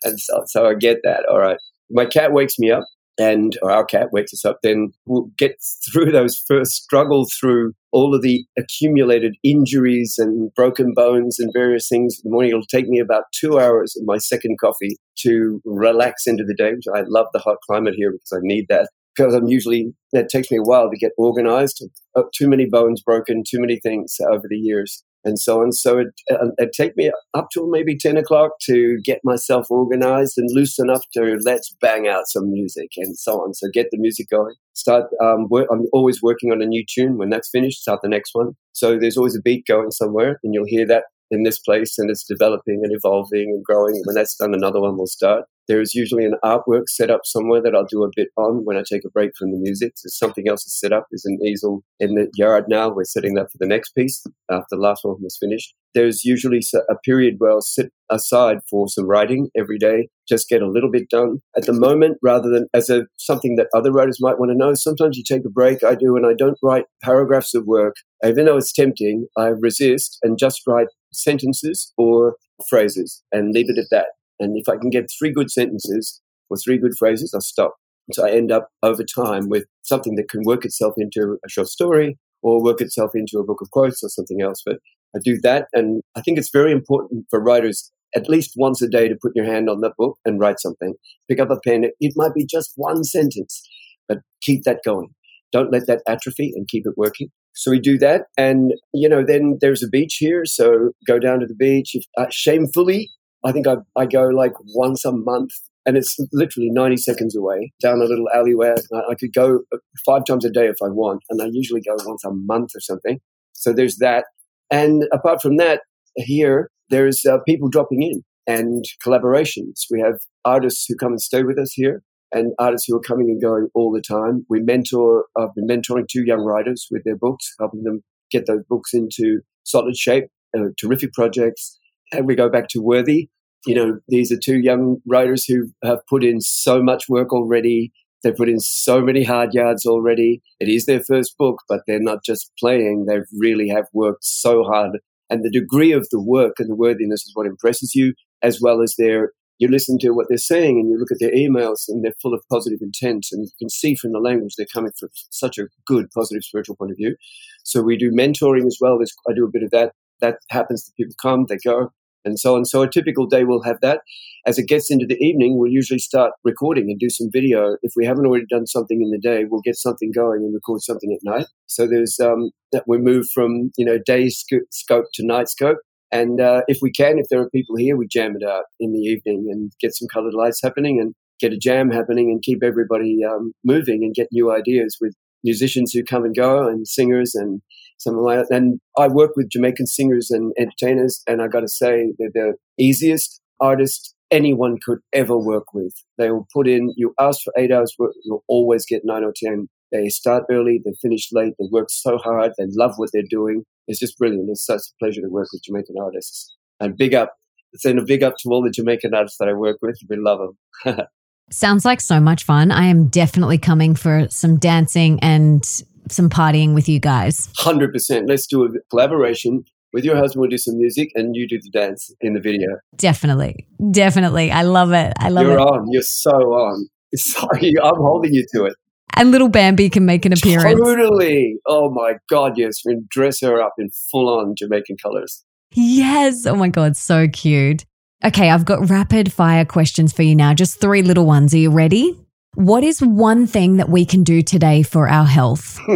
[0.04, 1.24] And so, so I get that.
[1.30, 1.58] All right,
[1.90, 2.84] my cat wakes me up
[3.18, 5.56] and or our cat wakes us up, then we'll get
[5.92, 11.88] through those first struggle through all of the accumulated injuries and broken bones and various
[11.88, 12.50] things in the morning.
[12.50, 16.72] It'll take me about two hours of my second coffee to relax into the day,
[16.72, 18.88] which I love the hot climate here because I need that.
[19.16, 21.86] Because I'm usually, it takes me a while to get organized.
[22.34, 25.72] Too many bones broken, too many things over the years and so on.
[25.72, 30.34] So it, uh, it'd take me up till maybe 10 o'clock to get myself organized
[30.36, 33.54] and loose enough to let's bang out some music and so on.
[33.54, 34.54] So get the music going.
[34.74, 37.16] Start, um, work, I'm always working on a new tune.
[37.16, 38.52] When that's finished, start the next one.
[38.72, 41.04] So there's always a beat going somewhere and you'll hear that
[41.34, 44.00] in this place and it's developing and evolving and growing.
[44.04, 45.44] When that's done, another one will start.
[45.66, 48.76] There is usually an artwork set up somewhere that I'll do a bit on when
[48.76, 49.94] I take a break from the music.
[50.02, 51.06] There's something else is set up.
[51.10, 52.90] There's an easel in the yard now.
[52.90, 55.74] We're setting that for the next piece after the last one was finished.
[55.94, 60.60] There's usually a period where I'll sit aside for some writing every day, just get
[60.60, 61.38] a little bit done.
[61.56, 64.74] At the moment, rather than as a something that other writers might want to know,
[64.74, 65.82] sometimes you take a break.
[65.82, 67.94] I do, and I don't write paragraphs of work.
[68.24, 72.36] Even though it's tempting, I resist and just write sentences or
[72.68, 74.06] phrases and leave it at that.
[74.40, 76.20] And if I can get three good sentences
[76.50, 77.74] or three good phrases, I'll stop.
[78.12, 81.68] So I end up over time with something that can work itself into a short
[81.68, 84.62] story or work itself into a book of quotes or something else.
[84.64, 84.76] But
[85.16, 85.68] I do that.
[85.72, 89.32] And I think it's very important for writers at least once a day to put
[89.34, 90.94] your hand on that book and write something.
[91.28, 91.84] Pick up a pen.
[92.00, 93.66] It might be just one sentence,
[94.08, 95.08] but keep that going.
[95.52, 97.28] Don't let that atrophy and keep it working.
[97.54, 98.22] So we do that.
[98.36, 100.44] And, you know, then there's a beach here.
[100.44, 101.96] So go down to the beach.
[102.16, 103.10] Uh, shamefully,
[103.44, 105.50] I think I, I go like once a month
[105.86, 108.74] and it's literally 90 seconds away down a little alleyway.
[108.92, 111.96] I could go uh, five times a day if I want, and I usually go
[112.06, 113.18] once a month or something.
[113.52, 114.24] So there's that.
[114.70, 115.82] And apart from that,
[116.16, 119.82] here, there's uh, people dropping in and collaborations.
[119.90, 122.02] We have artists who come and stay with us here
[122.32, 124.44] and artists who are coming and going all the time.
[124.48, 128.64] We mentor, I've been mentoring two young writers with their books, helping them get those
[128.68, 130.24] books into solid shape,
[130.56, 131.78] uh, terrific projects.
[132.12, 133.28] And we go back to Worthy,
[133.66, 137.92] you know, these are two young writers who have put in so much work already.
[138.22, 140.42] They've put in so many hard yards already.
[140.60, 143.06] It is their first book, but they're not just playing.
[143.06, 144.98] They really have worked so hard.
[145.30, 148.82] And the degree of the work and the worthiness is what impresses you, as well
[148.82, 152.04] as their, you listen to what they're saying and you look at their emails and
[152.04, 153.26] they're full of positive intent.
[153.32, 156.76] And you can see from the language they're coming from such a good, positive spiritual
[156.76, 157.16] point of view.
[157.62, 158.98] So we do mentoring as well.
[158.98, 159.92] There's, I do a bit of that.
[160.20, 160.92] That happens.
[160.96, 161.90] People come, they go
[162.24, 162.64] and so on.
[162.64, 164.00] So a typical day we'll have that.
[164.46, 167.76] As it gets into the evening, we'll usually start recording and do some video.
[167.82, 170.82] If we haven't already done something in the day, we'll get something going and record
[170.82, 171.46] something at night.
[171.66, 175.78] So there's um, that we move from you know day sc- scope to night scope.
[176.14, 178.92] And uh, if we can, if there are people here, we jam it out in
[178.92, 182.62] the evening and get some colored lights happening and get a jam happening and keep
[182.62, 185.12] everybody um, moving and get new ideas with
[185.42, 187.60] musicians who come and go and singers and
[187.98, 188.54] something like that.
[188.54, 192.54] And I work with Jamaican singers and entertainers, and I got to say they're the
[192.78, 195.94] easiest artists anyone could ever work with.
[196.16, 199.32] They will put in, you ask for eight hours work, you'll always get nine or
[199.36, 199.68] 10.
[199.94, 203.62] They start early, they finish late, they work so hard, they love what they're doing.
[203.86, 204.50] It's just brilliant.
[204.50, 206.52] It's such a pleasure to work with Jamaican artists.
[206.80, 207.34] And big up,
[207.76, 209.96] send a big up to all the Jamaican artists that I work with.
[210.08, 210.40] We love
[210.84, 210.96] them.
[211.50, 212.72] Sounds like so much fun.
[212.72, 215.64] I am definitely coming for some dancing and
[216.10, 217.48] some partying with you guys.
[217.58, 218.24] 100%.
[218.26, 219.62] Let's do a collaboration
[219.92, 220.40] with your husband.
[220.40, 222.68] We'll do some music and you do the dance in the video.
[222.96, 223.68] Definitely.
[223.92, 224.50] Definitely.
[224.50, 225.12] I love it.
[225.20, 225.60] I love You're it.
[225.60, 225.86] You're on.
[225.92, 226.88] You're so on.
[227.14, 228.74] Sorry, I'm holding you to it.
[229.16, 230.80] And little Bambi can make an appearance.
[230.80, 231.56] Totally.
[231.66, 232.80] Oh my God, yes.
[232.84, 235.44] We dress her up in full on Jamaican colors.
[235.72, 236.46] Yes.
[236.46, 237.84] Oh my God, so cute.
[238.24, 240.54] Okay, I've got rapid fire questions for you now.
[240.54, 241.52] Just three little ones.
[241.52, 242.18] Are you ready?
[242.54, 245.78] What is one thing that we can do today for our health?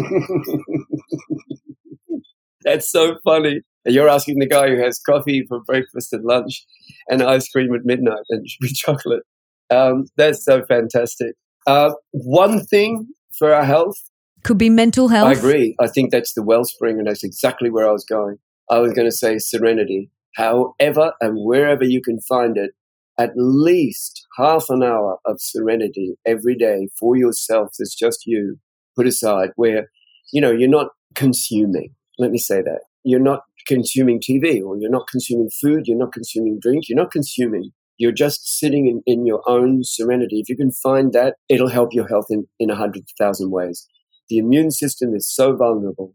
[2.63, 3.63] That's so funny.
[3.87, 6.67] You're asking the guy who has coffee for breakfast and lunch
[7.09, 9.23] and ice cream at midnight and chocolate.
[9.71, 11.35] Um, that's so fantastic.
[11.67, 13.09] Uh, one thing
[13.39, 13.97] for our health
[14.45, 15.29] could be mental health.
[15.29, 15.77] I agree.
[15.81, 18.39] I think that's the wellspring, and that's exactly where I was going.
[18.71, 20.11] I was going to say serenity.
[20.37, 22.73] However and wherever you can find it,
[23.19, 28.59] at least half an hour of serenity every day for yourself that's just you
[28.97, 29.91] put aside where
[30.33, 34.91] you know you're not consuming let me say that you're not consuming tv or you're
[34.91, 39.27] not consuming food you're not consuming drink you're not consuming you're just sitting in, in
[39.27, 42.77] your own serenity if you can find that it'll help your health in, in a
[42.77, 43.87] hundred thousand ways
[44.29, 46.15] the immune system is so vulnerable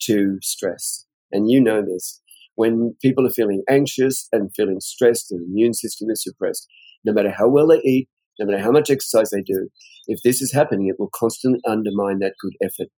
[0.00, 2.20] to stress and you know this
[2.56, 6.68] when people are feeling anxious and feeling stressed, the immune system is suppressed.
[7.04, 8.08] No matter how well they eat,
[8.38, 9.68] no matter how much exercise they do,
[10.06, 12.88] if this is happening, it will constantly undermine that good effort.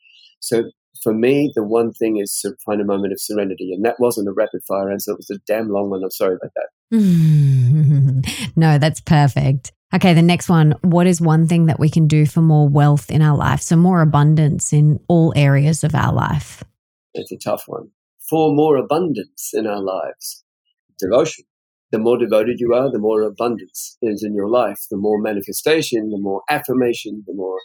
[0.40, 0.64] So
[1.02, 3.72] for me, the one thing is to find a moment of serenity.
[3.72, 5.12] And that wasn't a rapid fire answer.
[5.12, 6.02] It was a damn long one.
[6.02, 6.68] I'm sorry about that.
[8.56, 9.72] no, that's perfect.
[9.94, 10.74] Okay, the next one.
[10.82, 13.60] What is one thing that we can do for more wealth in our life?
[13.60, 16.62] So, more abundance in all areas of our life?
[17.14, 17.90] It's a tough one
[18.28, 20.44] for more abundance in our lives.
[20.98, 21.44] Devotion.
[21.92, 26.10] The more devoted you are, the more abundance is in your life, the more manifestation,
[26.10, 27.60] the more affirmation, the more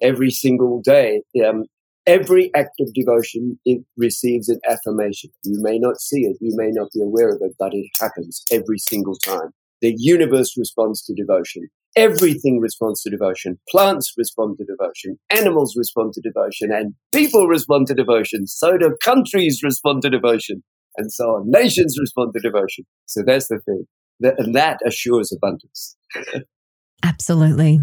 [0.00, 1.22] every single day.
[1.44, 1.64] Um,
[2.06, 5.30] every act of devotion it receives an affirmation.
[5.44, 8.42] You may not see it, you may not be aware of it, but it happens
[8.50, 9.50] every single time.
[9.82, 11.68] The universe responds to devotion.
[11.96, 13.58] Everything responds to devotion.
[13.70, 15.18] Plants respond to devotion.
[15.30, 16.70] Animals respond to devotion.
[16.70, 18.46] And people respond to devotion.
[18.46, 20.62] So do countries respond to devotion.
[20.98, 21.50] And so on.
[21.50, 22.84] Nations respond to devotion.
[23.06, 23.86] So that's the thing.
[24.20, 25.96] And that assures abundance.
[27.02, 27.80] Absolutely.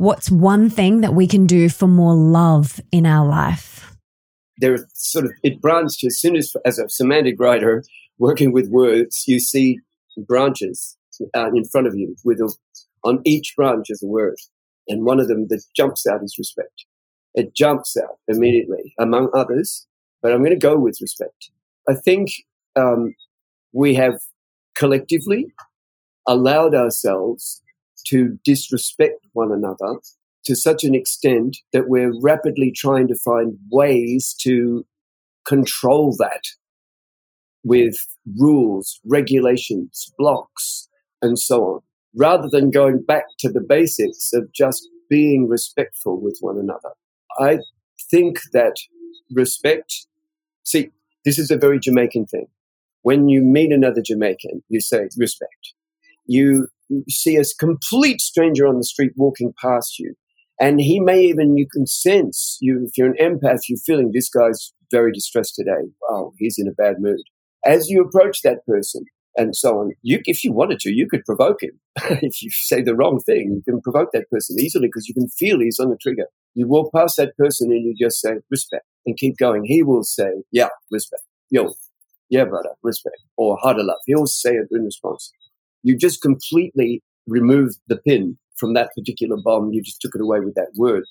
[0.00, 3.94] What's one thing that we can do for more love in our life?
[4.56, 7.84] There are sort of, it branched as soon as, as a semantic writer,
[8.18, 9.78] working with words, you see
[10.16, 10.96] branches
[11.36, 12.50] uh, in front of you with a,
[13.04, 14.38] on each branch is a word.
[14.88, 16.86] And one of them that jumps out is respect.
[17.34, 19.86] It jumps out immediately among others,
[20.22, 21.50] but I'm going to go with respect.
[21.86, 22.30] I think
[22.74, 23.14] um,
[23.74, 24.14] we have
[24.74, 25.52] collectively
[26.26, 27.60] allowed ourselves
[28.06, 29.98] to disrespect one another
[30.44, 34.86] to such an extent that we're rapidly trying to find ways to
[35.46, 36.42] control that
[37.62, 37.96] with
[38.38, 40.88] rules, regulations, blocks,
[41.20, 41.80] and so on,
[42.14, 46.90] rather than going back to the basics of just being respectful with one another.
[47.38, 47.58] I
[48.10, 48.76] think that
[49.30, 50.06] respect,
[50.64, 50.90] see,
[51.24, 52.46] this is a very Jamaican thing.
[53.02, 55.74] When you meet another Jamaican, you say respect.
[56.26, 60.14] You, you see a complete stranger on the street walking past you,
[60.60, 64.28] and he may even, you can sense, you, if you're an empath, you're feeling this
[64.28, 65.88] guy's very distressed today.
[66.10, 67.20] Oh, he's in a bad mood.
[67.64, 69.04] As you approach that person
[69.36, 71.80] and so on, you, if you wanted to, you could provoke him.
[72.22, 75.28] if you say the wrong thing, you can provoke that person easily because you can
[75.28, 76.26] feel he's on the trigger.
[76.54, 79.64] You walk past that person and you just say respect and keep going.
[79.64, 81.22] He will say, yeah, respect.
[81.48, 81.72] Yo,
[82.28, 83.16] yeah, brother, respect.
[83.36, 83.98] Or harder love.
[84.06, 85.32] He'll say it in response.
[85.82, 89.72] You just completely removed the pin from that particular bomb.
[89.72, 91.04] You just took it away with that word.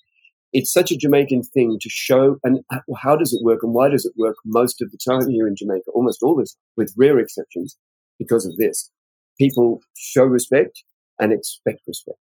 [0.52, 2.62] It's such a Jamaican thing to show, and
[2.98, 5.56] how does it work and why does it work most of the time here in
[5.56, 7.78] Jamaica, almost always, with rare exceptions,
[8.18, 8.90] because of this.
[9.38, 10.84] People show respect
[11.20, 12.18] and expect respect.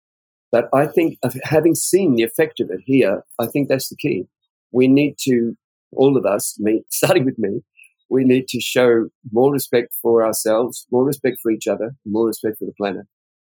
[0.51, 3.97] But I think uh, having seen the effect of it here, I think that's the
[3.97, 4.27] key.
[4.73, 5.57] We need to,
[5.93, 7.63] all of us, me, starting with me,
[8.09, 12.59] we need to show more respect for ourselves, more respect for each other, more respect
[12.59, 13.07] for the planet.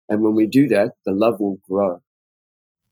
[0.08, 2.00] And when we do that, the love will grow.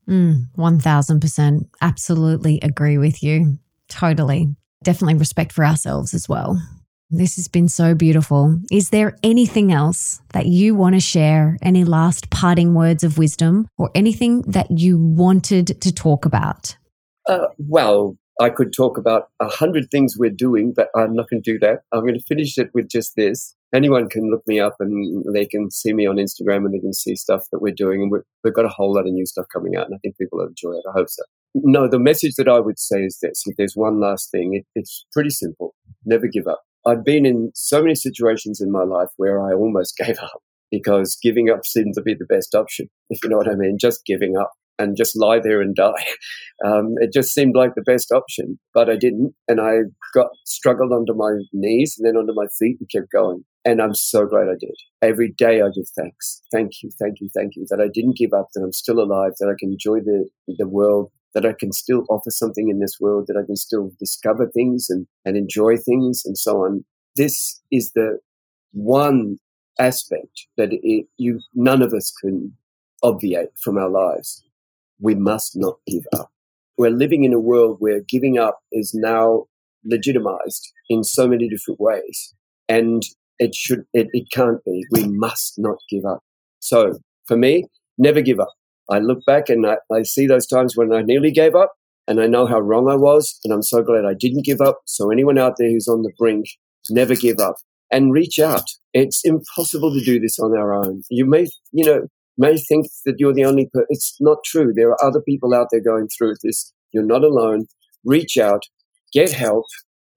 [0.07, 1.69] Mm, 1000%.
[1.81, 3.57] Absolutely agree with you.
[3.87, 4.55] Totally.
[4.83, 6.61] Definitely respect for ourselves as well.
[7.09, 8.59] This has been so beautiful.
[8.71, 11.57] Is there anything else that you want to share?
[11.61, 16.75] Any last parting words of wisdom or anything that you wanted to talk about?
[17.27, 21.41] Uh, well, I could talk about a hundred things we're doing, but I'm not going
[21.41, 21.81] to do that.
[21.93, 23.55] I'm going to finish it with just this.
[23.73, 26.93] Anyone can look me up and they can see me on Instagram and they can
[26.93, 28.01] see stuff that we're doing.
[28.01, 30.17] And we have got a whole lot of new stuff coming out, and I think
[30.17, 30.83] people will enjoy it.
[30.87, 31.23] I hope so.
[31.53, 34.65] No, the message that I would say is this if there's one last thing, it,
[34.75, 35.73] it's pretty simple
[36.05, 36.61] never give up.
[36.87, 40.41] I've been in so many situations in my life where I almost gave up
[40.71, 43.77] because giving up seemed to be the best option, if you know what I mean,
[43.79, 45.93] just giving up and just lie there and die.
[46.63, 49.33] Um, it just seemed like the best option, but I didn't.
[49.49, 49.79] And I
[50.13, 53.43] got struggled onto my knees and then onto my feet and kept going.
[53.65, 54.75] And I'm so glad I did.
[55.01, 56.41] Every day I give thanks.
[56.53, 59.33] Thank you, thank you, thank you that I didn't give up, that I'm still alive,
[59.41, 62.97] that I can enjoy the, the world, that I can still offer something in this
[63.01, 66.85] world, that I can still discover things and, and enjoy things and so on.
[67.17, 68.19] This is the
[68.71, 69.39] one
[69.77, 72.53] aspect that it, you, none of us can
[73.03, 74.43] obviate from our lives.
[74.99, 76.31] We must not give up.
[76.77, 79.45] We're living in a world where giving up is now
[79.85, 82.33] legitimized in so many different ways.
[82.67, 83.03] And
[83.39, 84.83] it should, it, it can't be.
[84.91, 86.19] We must not give up.
[86.59, 87.67] So for me,
[87.97, 88.53] never give up.
[88.89, 91.73] I look back and I, I see those times when I nearly gave up
[92.07, 93.39] and I know how wrong I was.
[93.43, 94.81] And I'm so glad I didn't give up.
[94.85, 96.45] So anyone out there who's on the brink,
[96.89, 97.55] never give up
[97.91, 98.65] and reach out.
[98.93, 101.01] It's impossible to do this on our own.
[101.09, 103.87] You may, you know, may think that you're the only person.
[103.89, 104.71] It's not true.
[104.75, 106.73] There are other people out there going through this.
[106.91, 107.65] You're not alone.
[108.03, 108.63] Reach out,
[109.13, 109.65] get help.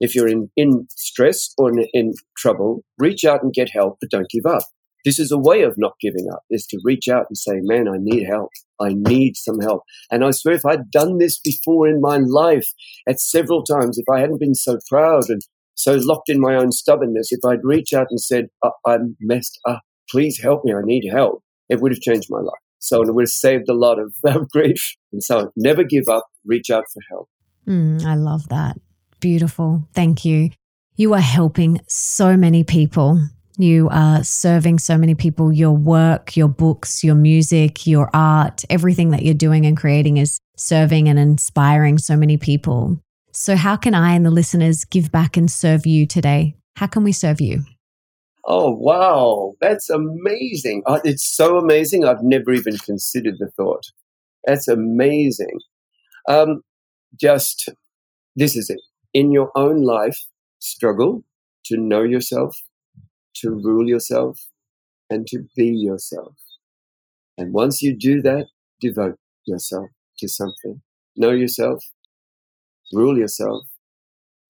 [0.00, 4.10] If you're in, in stress or in, in trouble, reach out and get help, but
[4.10, 4.62] don't give up.
[5.04, 7.88] This is a way of not giving up, is to reach out and say, man,
[7.88, 8.50] I need help.
[8.80, 9.82] I need some help.
[10.10, 12.66] And I swear, if I'd done this before in my life
[13.08, 15.40] at several times, if I hadn't been so proud and
[15.74, 18.48] so locked in my own stubbornness, if I'd reach out and said,
[18.86, 22.60] I'm messed up, please help me, I need help, it would have changed my life.
[22.78, 24.96] So it would have saved a lot of grief.
[25.12, 27.28] And so never give up, reach out for help.
[27.66, 28.76] Mm, I love that.
[29.20, 29.88] Beautiful.
[29.94, 30.50] Thank you.
[30.96, 33.20] You are helping so many people
[33.60, 35.52] you are serving so many people.
[35.52, 40.38] Your work, your books, your music, your art, everything that you're doing and creating is
[40.56, 43.00] serving and inspiring so many people.
[43.32, 46.54] So, how can I and the listeners give back and serve you today?
[46.76, 47.64] How can we serve you?
[48.48, 49.54] Oh, wow.
[49.60, 50.82] That's amazing.
[50.86, 52.06] Uh, it's so amazing.
[52.06, 53.84] I've never even considered the thought.
[54.46, 55.60] That's amazing.
[56.28, 56.62] Um,
[57.20, 57.70] just
[58.36, 58.80] this is it.
[59.14, 60.18] In your own life,
[60.60, 61.24] struggle
[61.66, 62.56] to know yourself,
[63.36, 64.40] to rule yourself
[65.10, 66.34] and to be yourself.
[67.38, 68.46] And once you do that,
[68.80, 70.82] devote yourself to something.
[71.16, 71.84] Know yourself,
[72.92, 73.64] rule yourself.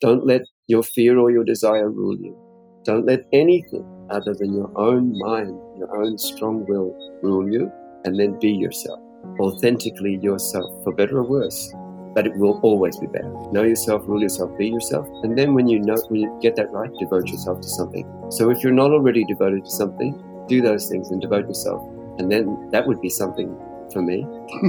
[0.00, 2.47] Don't let your fear or your desire rule you.
[2.84, 7.70] Don't let anything other than your own mind, your own strong will rule you,
[8.04, 9.00] and then be yourself,
[9.40, 11.72] authentically yourself, for better or worse.
[12.14, 13.30] But it will always be better.
[13.52, 16.70] Know yourself, rule yourself, be yourself, and then when you know, when you get that
[16.70, 18.10] right, devote yourself to something.
[18.30, 21.86] So if you're not already devoted to something, do those things and devote yourself,
[22.18, 23.54] and then that would be something
[23.92, 24.22] for me.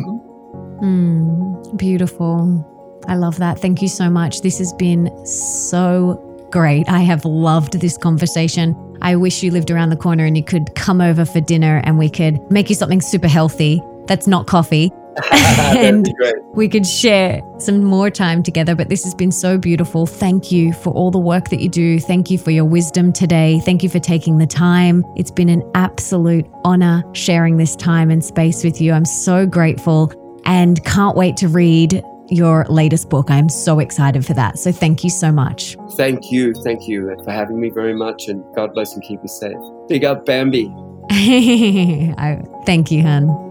[0.83, 2.65] mm, beautiful.
[3.07, 3.59] I love that.
[3.59, 4.41] Thank you so much.
[4.41, 6.89] This has been so great.
[6.89, 8.75] I have loved this conversation.
[9.01, 11.97] I wish you lived around the corner and you could come over for dinner and
[11.97, 14.91] we could make you something super healthy that's not coffee.
[15.31, 16.13] and
[16.53, 18.75] we could share some more time together.
[18.75, 20.05] But this has been so beautiful.
[20.05, 21.99] Thank you for all the work that you do.
[21.99, 23.59] Thank you for your wisdom today.
[23.65, 25.03] Thank you for taking the time.
[25.15, 28.93] It's been an absolute honor sharing this time and space with you.
[28.93, 30.13] I'm so grateful
[30.45, 33.29] and can't wait to read your latest book.
[33.29, 34.59] I'm so excited for that.
[34.59, 35.75] So thank you so much.
[35.95, 36.53] Thank you.
[36.63, 38.27] Thank you for having me very much.
[38.27, 39.57] And God bless and keep you safe.
[39.87, 40.73] Big up, Bambi.
[41.11, 43.49] I, thank you, hun.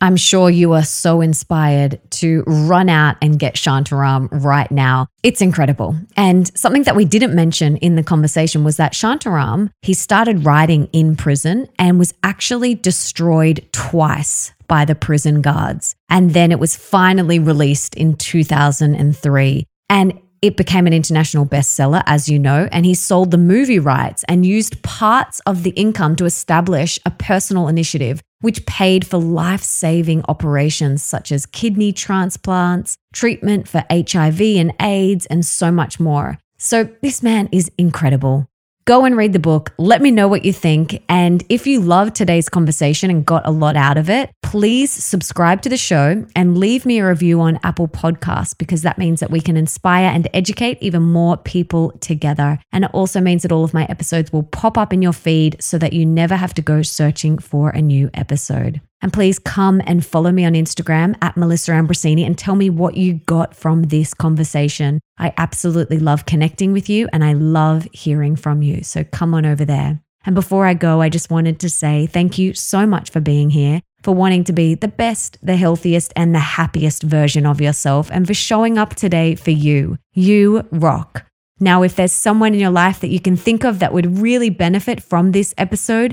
[0.00, 5.08] I'm sure you are so inspired to run out and get Shantaram right now.
[5.22, 5.96] It's incredible.
[6.16, 10.88] And something that we didn't mention in the conversation was that Shantaram, he started writing
[10.92, 15.94] in prison and was actually destroyed twice by the prison guards.
[16.08, 19.64] And then it was finally released in 2003.
[19.88, 24.24] And it became an international bestseller, as you know, and he sold the movie rights
[24.28, 29.62] and used parts of the income to establish a personal initiative which paid for life
[29.62, 36.38] saving operations such as kidney transplants, treatment for HIV and AIDS, and so much more.
[36.58, 38.46] So, this man is incredible.
[38.86, 39.72] Go and read the book.
[39.78, 41.02] Let me know what you think.
[41.08, 45.60] And if you loved today's conversation and got a lot out of it, please subscribe
[45.62, 49.32] to the show and leave me a review on Apple Podcasts because that means that
[49.32, 52.60] we can inspire and educate even more people together.
[52.70, 55.56] And it also means that all of my episodes will pop up in your feed
[55.58, 58.80] so that you never have to go searching for a new episode.
[59.02, 62.96] And please come and follow me on Instagram at Melissa Ambrosini and tell me what
[62.96, 65.00] you got from this conversation.
[65.18, 68.82] I absolutely love connecting with you and I love hearing from you.
[68.82, 70.00] So come on over there.
[70.24, 73.50] And before I go, I just wanted to say thank you so much for being
[73.50, 78.10] here, for wanting to be the best, the healthiest, and the happiest version of yourself,
[78.10, 79.98] and for showing up today for you.
[80.14, 81.24] You rock.
[81.60, 84.50] Now, if there's someone in your life that you can think of that would really
[84.50, 86.12] benefit from this episode,